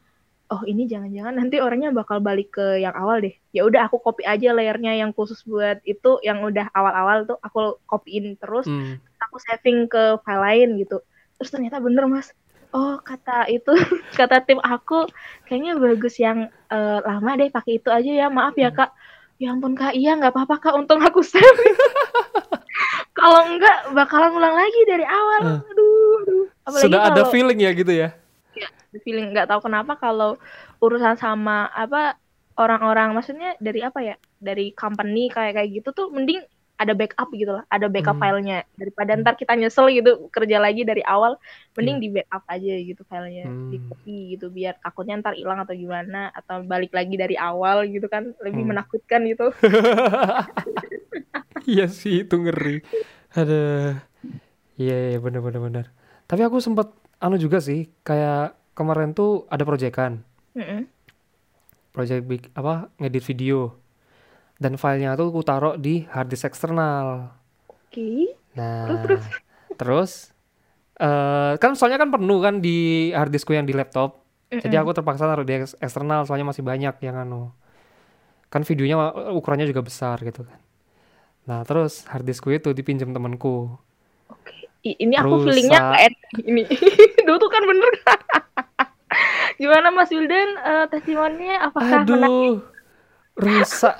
oh 0.53 0.63
ini 0.69 0.85
jangan-jangan 0.87 1.41
nanti 1.41 1.57
orangnya 1.59 1.91
bakal 1.91 2.21
balik 2.21 2.53
ke 2.53 2.85
yang 2.85 2.93
awal 2.93 3.19
deh. 3.25 3.33
Ya 3.57 3.65
udah 3.65 3.89
aku 3.89 3.97
copy 4.05 4.29
aja 4.29 4.53
layernya 4.53 4.93
yang 4.93 5.17
khusus 5.17 5.41
buat 5.49 5.81
itu 5.89 6.21
yang 6.21 6.45
udah 6.45 6.69
awal-awal 6.77 7.25
tuh 7.25 7.41
aku 7.41 7.81
copyin 7.89 8.37
terus 8.37 8.69
Hmm. 8.69 9.01
aku 9.25 9.41
saving 9.41 9.89
ke 9.89 10.21
file 10.21 10.43
lain 10.45 10.69
gitu. 10.85 11.01
Terus 11.41 11.51
ternyata 11.51 11.81
bener 11.81 12.05
mas. 12.05 12.37
Oh 12.77 13.01
kata 13.01 13.49
itu 13.49 13.73
kata 14.21 14.45
tim 14.45 14.61
aku 14.61 15.09
kayaknya 15.49 15.81
bagus 15.81 16.21
yang 16.21 16.53
eh, 16.69 17.01
lama 17.03 17.31
deh 17.41 17.49
pakai 17.49 17.81
itu 17.81 17.89
aja 17.89 18.13
ya. 18.13 18.27
Maaf 18.29 18.53
ya 18.61 18.69
kak. 18.69 18.93
Ya 19.41 19.57
ampun 19.57 19.73
kak. 19.73 19.97
Iya 19.97 20.21
nggak 20.21 20.37
apa-apa 20.37 20.61
kak. 20.61 20.75
Untung 20.77 21.01
aku 21.01 21.25
saving 21.25 21.77
kalau 23.19 23.49
enggak 23.49 23.97
bakalan 23.97 24.37
ulang 24.37 24.55
lagi 24.55 24.81
dari 24.85 25.09
awal. 25.09 25.41
Eh. 25.57 25.59
aduh 25.73 26.15
aduh 26.23 26.56
apalagi 26.67 26.85
Sudah 26.91 27.01
ada 27.07 27.23
kalau 27.23 27.33
feeling 27.33 27.59
ya 27.63 27.71
gitu 27.73 27.95
ya? 27.95 28.11
feeling 29.05 29.29
nggak 29.29 29.53
tahu 29.53 29.69
kenapa 29.69 29.93
kalau 30.01 30.41
urusan 30.81 31.21
sama 31.21 31.69
apa 31.69 32.17
orang-orang 32.57 33.13
maksudnya 33.13 33.53
dari 33.61 33.85
apa 33.85 34.01
ya 34.01 34.17
dari 34.41 34.73
company 34.73 35.29
kayak 35.29 35.53
kayak 35.53 35.69
gitu 35.69 35.93
tuh 35.93 36.09
mending 36.09 36.41
ada 36.77 36.93
backup 36.97 37.29
gitu 37.33 37.61
lah 37.61 37.65
ada 37.69 37.93
backup 37.93 38.17
Hmm. 38.17 38.25
filenya 38.25 38.65
daripada 38.73 39.13
ntar 39.17 39.37
kita 39.37 39.53
nyesel 39.53 39.93
gitu 39.93 40.33
kerja 40.33 40.57
lagi 40.57 40.85
dari 40.85 41.05
awal 41.05 41.37
mending 41.77 42.01
di 42.01 42.09
backup 42.09 42.45
aja 42.49 42.75
gitu 42.81 43.05
filenya 43.05 43.45
Hmm. 43.45 43.69
di 43.69 43.79
copy 43.85 44.17
gitu 44.33 44.49
biar 44.49 44.81
takutnya 44.81 45.21
ntar 45.21 45.37
hilang 45.37 45.61
atau 45.61 45.77
gimana 45.77 46.33
atau 46.33 46.65
balik 46.65 46.97
lagi 46.97 47.21
dari 47.21 47.37
awal 47.37 47.85
gitu 47.85 48.09
kan 48.09 48.33
lebih 48.41 48.65
Hmm. 48.65 48.81
menakutkan 48.81 49.29
gitu 49.29 49.53
Iya 51.67 51.91
sih 51.91 52.23
itu 52.23 52.35
ngeri. 52.39 52.79
Ada. 53.35 53.99
Iya 54.79 54.97
iya 55.13 55.19
bener 55.19 55.43
bener 55.43 55.61
bener. 55.61 55.87
Tapi 56.27 56.43
aku 56.47 56.59
sempet 56.59 56.89
anu 57.23 57.37
juga 57.39 57.59
sih 57.63 57.87
kayak 58.07 58.55
kemarin 58.79 59.11
tuh 59.17 59.47
ada 59.53 59.63
proyekan, 59.69 60.13
Mm-mm. 60.57 60.89
project 61.95 62.23
big 62.31 62.43
apa 62.61 62.75
ngedit 63.01 63.25
video 63.27 63.59
dan 64.63 64.75
filenya 64.81 65.11
tuh 65.21 65.29
aku 65.33 65.41
taruh 65.51 65.75
di 65.85 65.95
hard 66.13 66.29
disk 66.33 66.47
eksternal. 66.51 67.07
oke 67.69 68.07
Nah, 68.57 68.87
Terus, 68.87 69.01
terus? 69.03 69.25
terus 69.79 70.13
eh 71.01 71.53
kan 71.63 71.73
soalnya 71.79 71.99
kan 72.03 72.11
penuh 72.15 72.39
kan 72.47 72.55
di 72.65 72.71
hard 73.17 73.33
diskku 73.35 73.53
yang 73.59 73.69
di 73.71 73.75
laptop. 73.77 74.11
Jadi 74.63 74.75
Mm-mm. 74.75 74.81
aku 74.81 74.91
terpaksa 74.97 75.25
taruh 75.31 75.47
di 75.49 75.55
eks- 75.63 75.79
eksternal 75.85 76.25
soalnya 76.27 76.49
masih 76.53 76.65
banyak 76.67 76.95
yang 77.07 77.17
anu. 77.25 77.53
Kan 78.53 78.63
videonya 78.69 78.97
uh, 79.13 79.35
ukurannya 79.35 79.67
juga 79.71 79.83
besar 79.85 80.17
gitu 80.23 80.47
kan. 80.47 80.59
Nah, 81.49 81.61
terus 81.69 82.07
hard 82.11 82.27
diskku 82.29 82.51
itu 82.55 82.71
dipinjam 82.77 83.11
temanku. 83.17 83.71
Oke, 84.29 84.53
I- 84.63 84.66
ini 84.97 85.15
aku 85.17 85.35
feelingnya 85.43 85.81
Rusak. 85.81 85.87
nggak 85.87 86.03
enak 86.07 86.25
ini. 86.51 86.63
Dulu 87.27 87.37
tuh 87.39 87.51
kan 87.51 87.63
bener. 87.65 87.93
Gimana 89.61 89.89
Mas 89.91 90.11
Wildan 90.13 90.51
eh, 90.61 90.85
testimoninya 90.93 91.57
apakah 91.65 92.05
menarik? 92.05 92.45
Aduh. 92.45 92.61
Rusak. 93.37 93.97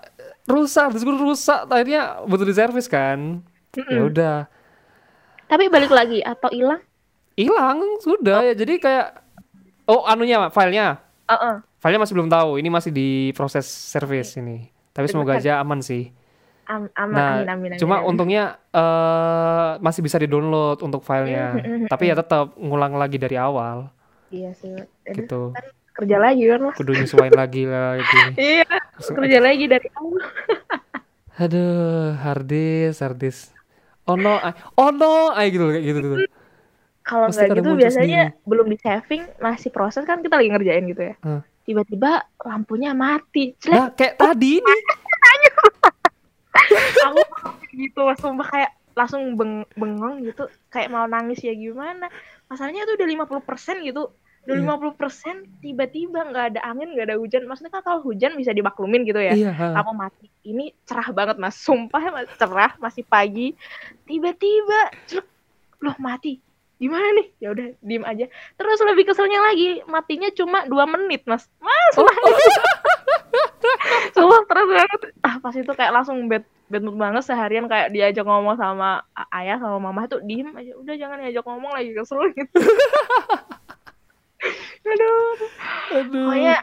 Rusak, 0.47 0.83
hard 0.89 0.95
diskku 0.95 1.13
rusak. 1.13 1.67
Akhirnya 1.67 2.23
butuh 2.25 2.47
diservis 2.47 2.87
kan. 2.87 3.43
Ya 3.91 4.01
Mm-mm. 4.01 4.09
udah. 4.09 4.37
Tapi 5.47 5.65
balik 5.71 5.91
lagi 5.91 6.23
atau 6.23 6.51
hilang? 6.51 6.83
Hilang 7.37 7.79
sudah 8.01 8.41
ya. 8.43 8.55
Jadi 8.57 8.81
kayak 8.81 9.07
oh 9.87 10.09
anunya 10.09 10.49
filenya. 10.51 11.03
Heeh. 11.29 11.55
Filenya 11.79 12.01
masih 12.03 12.15
belum 12.17 12.31
tahu. 12.33 12.51
Ini 12.59 12.69
masih 12.73 12.91
di 12.95 13.09
proses 13.37 13.67
service 13.69 14.39
ini. 14.41 14.73
Tapi 14.97 15.07
semoga 15.11 15.37
Deg-degan. 15.37 15.41
aja 15.41 15.53
aman 15.61 15.85
sih. 15.85 16.16
Am- 16.67 16.91
aman, 16.93 17.15
Nah, 17.15 17.29
amin, 17.39 17.47
amin, 17.47 17.71
amin, 17.73 17.79
Cuma 17.79 18.03
amin. 18.03 18.09
untungnya 18.11 18.45
eh 18.71 19.71
masih 19.79 20.03
bisa 20.03 20.19
di-download 20.19 20.83
untuk 20.83 21.01
filenya. 21.01 21.55
Mm, 21.55 21.63
mm, 21.63 21.77
mm, 21.87 21.89
Tapi 21.89 22.05
ya 22.11 22.15
tetap 22.15 22.59
ngulang 22.59 22.95
lagi 22.95 23.17
dari 23.17 23.39
awal 23.39 23.91
Iya 24.29 24.51
sih. 24.59 24.75
Aduh, 25.07 25.15
gitu. 25.15 25.41
Kerja 25.95 26.19
lagi 26.19 26.43
kan 26.45 26.61
Mas? 26.61 26.75
Kudu 26.75 26.93
nyesuaiin 26.93 27.33
lagi 27.33 27.63
lah 27.65 27.97
gini. 27.97 28.31
Iya, 28.59 28.67
kerja 28.99 29.39
lagi 29.39 29.65
dari 29.65 29.89
awal. 29.95 30.23
Aduh, 31.43 32.17
harddisk, 32.19 32.99
harddisk. 32.99 33.55
Oh 34.07 34.19
no, 34.19 34.39
ay- 34.43 34.57
oh 34.75 34.91
no, 34.91 35.31
ay 35.35 35.55
gitu 35.55 35.71
kayak 35.71 35.85
gitu 35.85 35.99
tuh. 36.03 36.19
Kalau 37.07 37.31
nggak 37.31 37.55
gitu 37.55 37.71
biasanya 37.79 38.35
sendiri. 38.35 38.49
belum 38.51 38.67
di 38.67 38.79
saving, 38.83 39.23
masih 39.39 39.71
proses 39.71 40.03
kan 40.03 40.19
kita 40.27 40.35
lagi 40.43 40.51
ngerjain 40.51 40.85
gitu 40.91 41.03
ya. 41.07 41.15
Tiba-tiba 41.63 42.27
lampunya 42.43 42.95
mati. 42.95 43.55
Nah, 43.71 43.95
kayak 43.95 44.19
tadi 44.19 44.59
nih. 44.59 44.81
aku 47.07 47.23
gitu 47.77 48.03
sumpah 48.17 48.49
kayak 48.49 48.71
langsung 48.97 49.37
beng 49.37 49.69
bengong 49.77 50.25
gitu. 50.25 50.49
Kayak 50.73 50.89
mau 50.91 51.05
nangis 51.05 51.45
ya 51.45 51.53
gimana. 51.53 52.09
Masalahnya 52.49 52.89
tuh 52.89 52.97
udah 52.97 53.07
50% 53.07 53.85
gitu. 53.85 54.11
Udah 54.47 54.57
Iya. 54.57 54.63
50% 54.63 55.59
tiba-tiba 55.59 56.23
nggak 56.31 56.45
ada 56.55 56.61
angin 56.65 56.95
nggak 56.97 57.13
ada 57.13 57.17
hujan. 57.21 57.45
Maksudnya 57.45 57.75
kan 57.75 57.83
kalau 57.85 58.01
hujan 58.07 58.39
bisa 58.39 58.57
dimaklumin 58.57 59.05
gitu 59.05 59.21
ya. 59.21 59.37
Iya. 59.37 59.53
ha. 59.53 59.77
lampu 59.77 59.93
mati. 59.93 60.27
Ini 60.47 60.73
cerah 60.89 61.13
banget 61.13 61.37
mas. 61.37 61.59
Sumpah 61.61 62.03
mas. 62.15 62.31
Cerah 62.41 62.79
masih 62.81 63.05
pagi. 63.05 63.53
Tiba-tiba 64.09 64.95
loh 65.85 65.97
mati. 66.01 66.41
Gimana 66.77 67.09
nih? 67.17 67.27
Ya 67.41 67.49
udah 67.53 67.67
diem 67.83 68.05
aja. 68.05 68.27
Terus 68.57 68.79
lebih 68.85 69.09
keselnya 69.09 69.41
lagi 69.45 69.81
matinya 69.89 70.29
cuma 70.33 70.65
dua 70.65 70.85
menit 70.89 71.27
mas. 71.29 71.51
Mas 71.61 71.95
Oh. 71.99 72.07
sumpah 74.13 74.41
terus 74.45 74.69
banget. 74.69 75.01
Ah 75.21 75.37
pas 75.39 75.53
itu 75.53 75.69
kayak 75.69 75.93
langsung 75.93 76.27
bad 76.27 76.43
bad 76.67 76.83
mood 76.83 76.97
banget 76.97 77.23
seharian. 77.23 77.67
Kayak 77.67 77.91
diajak 77.91 78.25
ngomong 78.25 78.55
sama 78.55 79.03
ayah 79.33 79.57
sama 79.57 79.79
mama 79.81 80.07
tuh 80.07 80.21
diem 80.21 80.51
aja 80.51 80.73
udah 80.75 80.95
jangan 80.95 81.17
diajak 81.21 81.43
ngomong 81.43 81.71
lagi 81.71 81.91
kesel. 81.93 82.21
Gitu. 82.33 82.61
Aduh. 84.87 85.27
Aduh. 85.93 86.25
pokoknya 86.31 86.57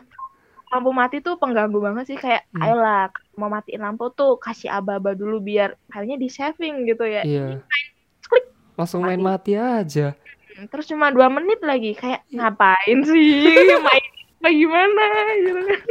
lampu 0.70 0.90
mati 0.90 1.18
tuh 1.20 1.36
pengganggu 1.36 1.78
banget 1.78 2.06
sih. 2.08 2.18
Kayak 2.18 2.48
Hmm. 2.50 2.64
ayolah 2.64 3.04
mau 3.36 3.48
matiin 3.48 3.82
lampu 3.82 4.10
tuh 4.10 4.38
kasih 4.38 4.72
aba-aba 4.72 5.14
dulu 5.14 5.38
biar 5.40 5.76
akhirnya 5.88 6.16
di 6.16 6.30
saving 6.30 6.86
gitu 6.86 7.04
ya. 7.04 7.22
Iya. 7.22 7.60
klik 8.24 8.46
Langsung 8.74 9.04
main 9.04 9.20
mati. 9.20 9.54
aja. 9.54 10.16
terus 10.70 10.86
cuma 10.86 11.10
dua 11.10 11.28
menit 11.28 11.60
lagi. 11.60 11.94
Kayak 11.94 12.24
Iya. 12.26 12.38
ngapain 12.40 12.98
sih 13.04 13.42
main? 13.80 14.06
Apa 14.38 14.50
gimana? 14.50 15.04
Gitu 15.40 15.62
kan 15.62 15.82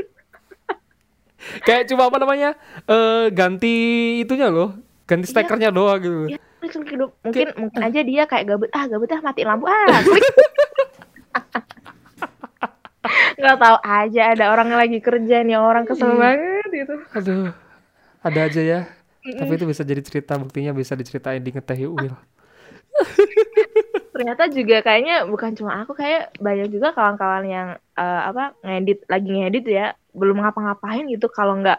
Kayak 1.62 1.86
cuma 1.86 2.06
apa 2.06 2.16
namanya? 2.16 2.50
Eh 2.84 3.30
ganti 3.30 3.74
itunya 4.20 4.48
loh. 4.48 4.74
Ganti 5.04 5.26
Iya. 5.26 5.32
stekernya 5.34 5.70
doang 5.70 5.98
gitu. 5.98 6.22
ya 6.30 6.40
mungkin 6.62 7.46
mungkin 7.58 7.80
aja 7.82 8.00
dia 8.00 8.22
kayak 8.22 8.46
gabut 8.46 8.70
ah 8.70 8.86
gabut 8.86 9.10
ah 9.10 9.18
matiin 9.20 9.50
lampu 9.50 9.66
ah 9.66 9.82
klik 10.06 10.22
nggak 13.34 13.58
tahu 13.58 13.76
aja 13.82 14.22
ada 14.30 14.44
orang 14.48 14.70
yang 14.70 14.78
lagi 14.78 14.98
kerja 14.98 15.42
nih 15.42 15.58
orang 15.58 15.82
kesel 15.82 16.06
Iya. 16.08 16.16
banget 16.16 16.68
gitu 16.72 16.94
Aduh. 17.12 17.50
Ada 18.22 18.40
aja 18.46 18.62
ya. 18.62 18.80
Tapi 19.24 19.52
itu 19.52 19.66
bisa 19.66 19.82
jadi 19.82 19.98
cerita 19.98 20.38
buktinya 20.38 20.70
bisa 20.70 20.94
diceritain 20.94 21.42
di 21.42 21.50
ngeteh 21.50 21.82
Will. 21.84 22.14
ternyata 24.12 24.46
juga 24.46 24.78
kayaknya 24.80 25.24
bukan 25.24 25.56
cuma 25.56 25.82
aku 25.82 25.92
kayak 25.92 26.30
banyak 26.36 26.70
juga 26.70 26.92
kawan-kawan 26.92 27.42
yang 27.42 27.68
eh, 27.96 28.20
apa 28.22 28.54
ngedit 28.62 29.02
lagi 29.08 29.30
ngedit 29.32 29.66
ya 29.66 29.86
belum 30.20 30.36
ngapa-ngapain 30.42 31.04
gitu 31.12 31.26
kalau 31.32 31.52
nggak 31.60 31.78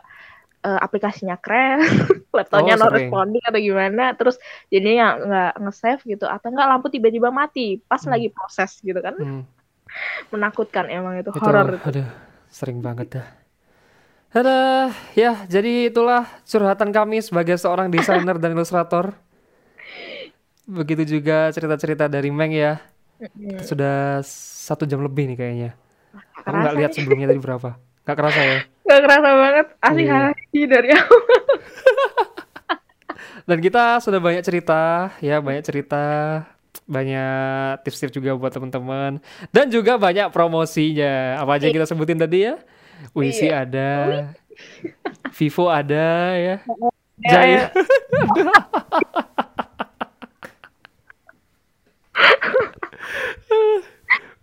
eh, 0.67 0.79
aplikasinya 0.86 1.36
crash 1.43 1.86
laptopnya 2.38 2.73
Oh, 2.73 2.77
no 2.79 2.88
responding 2.89 3.43
atau 3.49 3.59
gimana 3.67 4.03
terus 4.19 4.36
jadinya 4.73 5.05
nggak 5.27 5.49
nge-save 5.63 6.01
gitu 6.11 6.25
atau 6.36 6.47
nggak 6.53 6.67
lampu 6.71 6.88
tiba-tiba 6.95 7.29
mati 7.34 7.61
pas 7.89 8.01
Hmm. 8.01 8.13
lagi 8.13 8.27
proses 8.36 8.71
gitu 8.88 8.99
kan 9.05 9.15
Hmm. 9.17 9.41
menakutkan 10.34 10.86
emang 10.91 11.15
itu 11.21 11.31
Itu, 11.38 11.41
horor 11.41 11.67
aduh, 11.88 12.07
sering 12.57 12.79
banget 12.86 13.07
dah. 13.17 13.27
Ada, 14.34 14.89
ya, 15.13 15.45
jadi 15.45 15.93
itulah 15.93 16.25
curhatan 16.49 16.89
kami 16.89 17.21
sebagai 17.21 17.53
seorang 17.61 17.93
desainer 17.93 18.41
dan 18.41 18.57
ilustrator. 18.57 19.13
Begitu 20.63 21.19
juga 21.19 21.51
cerita-cerita 21.51 22.07
dari 22.07 22.31
Meng 22.31 22.53
ya. 22.55 22.79
Mm-mm. 23.21 23.69
Sudah 23.69 24.23
satu 24.67 24.84
jam 24.89 25.01
lebih 25.03 25.29
nih 25.31 25.38
kayaknya. 25.39 25.69
Aku 26.47 26.57
nggak 26.61 26.75
lihat 26.79 26.91
sebelumnya 26.97 27.27
tadi 27.31 27.41
berapa. 27.41 27.69
Nggak 28.04 28.18
kerasa 28.18 28.41
ya. 28.41 28.60
nggak 28.84 29.01
kerasa 29.01 29.30
banget 29.34 29.68
asik 29.80 30.08
hati 30.08 30.60
dari 30.68 30.89
aku 30.91 31.18
Dan 33.43 33.60
kita 33.60 33.99
sudah 33.99 34.20
banyak 34.20 34.39
cerita, 34.39 35.12
ya 35.20 35.39
banyak 35.39 35.64
cerita, 35.64 36.04
banyak 36.84 37.84
tips-tips 37.84 38.12
juga 38.14 38.32
buat 38.34 38.51
teman-teman, 38.51 39.20
dan 39.51 39.68
juga 39.68 39.95
banyak 39.95 40.32
promosinya. 40.32 41.39
Apa 41.39 41.56
aja 41.56 41.68
yang 41.68 41.76
kita 41.76 41.84
sebutin 41.86 42.16
tadi 42.18 42.47
ya? 42.47 42.56
Wisi 43.12 43.47
Iya. 43.47 43.68
ada, 43.68 43.91
Vivo 45.34 45.68
ada 45.68 46.08
ya, 46.34 46.56
Ya, 47.20 47.30
Jaya. 47.30 47.51
ya. 47.51 47.64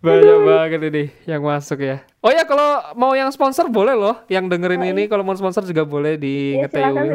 Banyak 0.01 0.37
banget 0.41 0.81
ini 0.89 1.03
yang 1.23 1.41
masuk 1.41 1.77
ya. 1.77 2.01
Oh 2.19 2.33
ya 2.33 2.41
kalau 2.41 2.93
mau 2.97 3.13
yang 3.13 3.29
sponsor 3.29 3.69
boleh 3.69 3.93
loh, 3.93 4.17
yang 4.27 4.49
dengerin 4.49 4.81
ini 4.83 5.05
kalau 5.05 5.21
mau 5.21 5.37
sponsor 5.37 5.61
juga 5.61 5.85
boleh 5.85 6.17
di 6.17 6.57
Will. 6.57 6.67
silakan. 6.67 7.05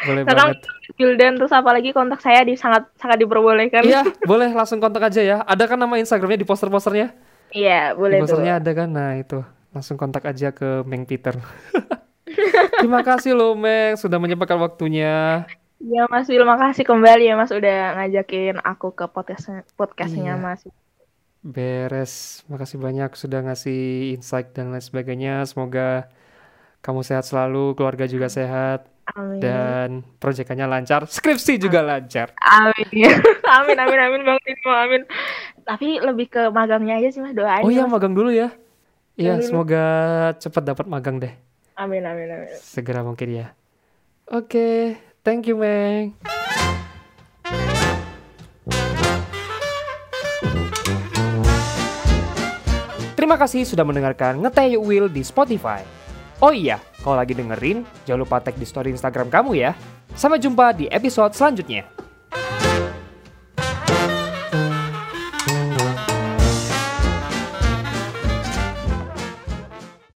Boleh 0.00 0.22
Sekarang 0.24 0.48
banget. 0.54 0.58
Wildan 0.96 1.32
terus 1.36 1.52
apalagi 1.52 1.90
kontak 1.92 2.24
saya 2.24 2.40
di 2.40 2.56
sangat 2.56 2.88
sangat 2.96 3.20
diperbolehkan 3.20 3.84
Iya, 3.84 4.00
boleh 4.24 4.48
langsung 4.48 4.80
kontak 4.80 5.12
aja 5.12 5.20
ya. 5.20 5.36
Ada 5.44 5.68
kan 5.68 5.76
nama 5.76 5.98
Instagramnya 5.98 6.40
di 6.40 6.48
poster-posternya? 6.48 7.12
Iya, 7.50 7.92
Di 7.92 7.98
boleh 7.98 8.16
tuh 8.22 8.32
posternya 8.32 8.54
ada 8.56 8.70
kan? 8.72 8.88
Nah 8.88 9.18
itu 9.18 9.44
langsung 9.70 10.00
kontak 10.00 10.24
aja 10.24 10.54
ke 10.54 10.86
Meng 10.86 11.04
Peter. 11.04 11.36
Terima 12.80 13.02
kasih 13.02 13.34
loh 13.34 13.52
Meng 13.52 13.98
sudah 13.98 14.16
menyempatkan 14.16 14.56
waktunya. 14.56 15.44
Iya 15.80 16.04
Mas 16.06 16.28
Wil, 16.28 16.44
makasih 16.44 16.84
kembali 16.84 17.24
ya 17.24 17.34
Mas 17.34 17.50
udah 17.50 17.96
ngajakin 17.96 18.60
aku 18.60 18.92
ke 18.92 19.04
podcast 19.04 19.48
podcastnya 19.74 20.36
Iya. 20.36 20.40
Mas. 20.40 20.62
Beres. 21.40 22.44
Makasih 22.52 22.76
banyak 22.76 23.10
sudah 23.16 23.40
ngasih 23.40 24.12
insight 24.16 24.52
dan 24.52 24.72
lain 24.72 24.84
sebagainya. 24.84 25.44
Semoga 25.48 26.12
kamu 26.84 27.00
sehat 27.04 27.24
selalu, 27.28 27.76
keluarga 27.76 28.08
juga 28.08 28.28
sehat, 28.32 28.88
Amin. 29.16 29.40
dan 29.40 29.88
proyekannya 30.20 30.64
lancar. 30.68 31.04
Skripsi 31.08 31.56
juga 31.60 31.80
lancar. 31.84 32.32
Amin 32.40 32.88
amin 33.56 33.76
amin 33.76 34.00
amin 34.00 34.20
Bang 34.24 34.40
Timo 34.44 34.72
amin. 34.72 35.02
Tapi 35.64 36.00
lebih 36.00 36.32
ke 36.32 36.42
magangnya 36.52 37.00
aja 37.00 37.08
sih 37.12 37.20
Mas 37.20 37.36
doain 37.36 37.64
Oh 37.64 37.72
ya, 37.72 37.80
iya, 37.80 37.84
Mas. 37.84 37.92
magang 37.92 38.14
dulu 38.16 38.30
ya. 38.32 38.48
Iya, 39.20 39.44
semoga 39.44 39.84
cepat 40.40 40.64
dapat 40.72 40.86
magang 40.88 41.20
deh. 41.20 41.32
Amin 41.76 42.04
amin 42.04 42.28
amin. 42.32 42.56
Segera 42.56 43.04
mungkin 43.04 43.28
ya. 43.32 43.46
Oke, 44.30 44.96
thank 45.20 45.44
you, 45.44 45.56
Meng. 45.60 46.39
Terima 53.30 53.46
kasih 53.46 53.62
sudah 53.62 53.86
mendengarkan 53.86 54.42
Ngeteh 54.42 54.74
Yuk 54.74 54.90
Will 54.90 55.06
di 55.06 55.22
Spotify. 55.22 55.86
Oh 56.42 56.50
iya, 56.50 56.82
kalau 56.98 57.14
lagi 57.14 57.30
dengerin, 57.30 57.86
jangan 58.02 58.26
lupa 58.26 58.42
tag 58.42 58.58
di 58.58 58.66
story 58.66 58.90
Instagram 58.90 59.30
kamu 59.30 59.54
ya. 59.54 59.70
Sampai 60.18 60.42
jumpa 60.42 60.74
di 60.74 60.90
episode 60.90 61.30
selanjutnya. 61.38 61.86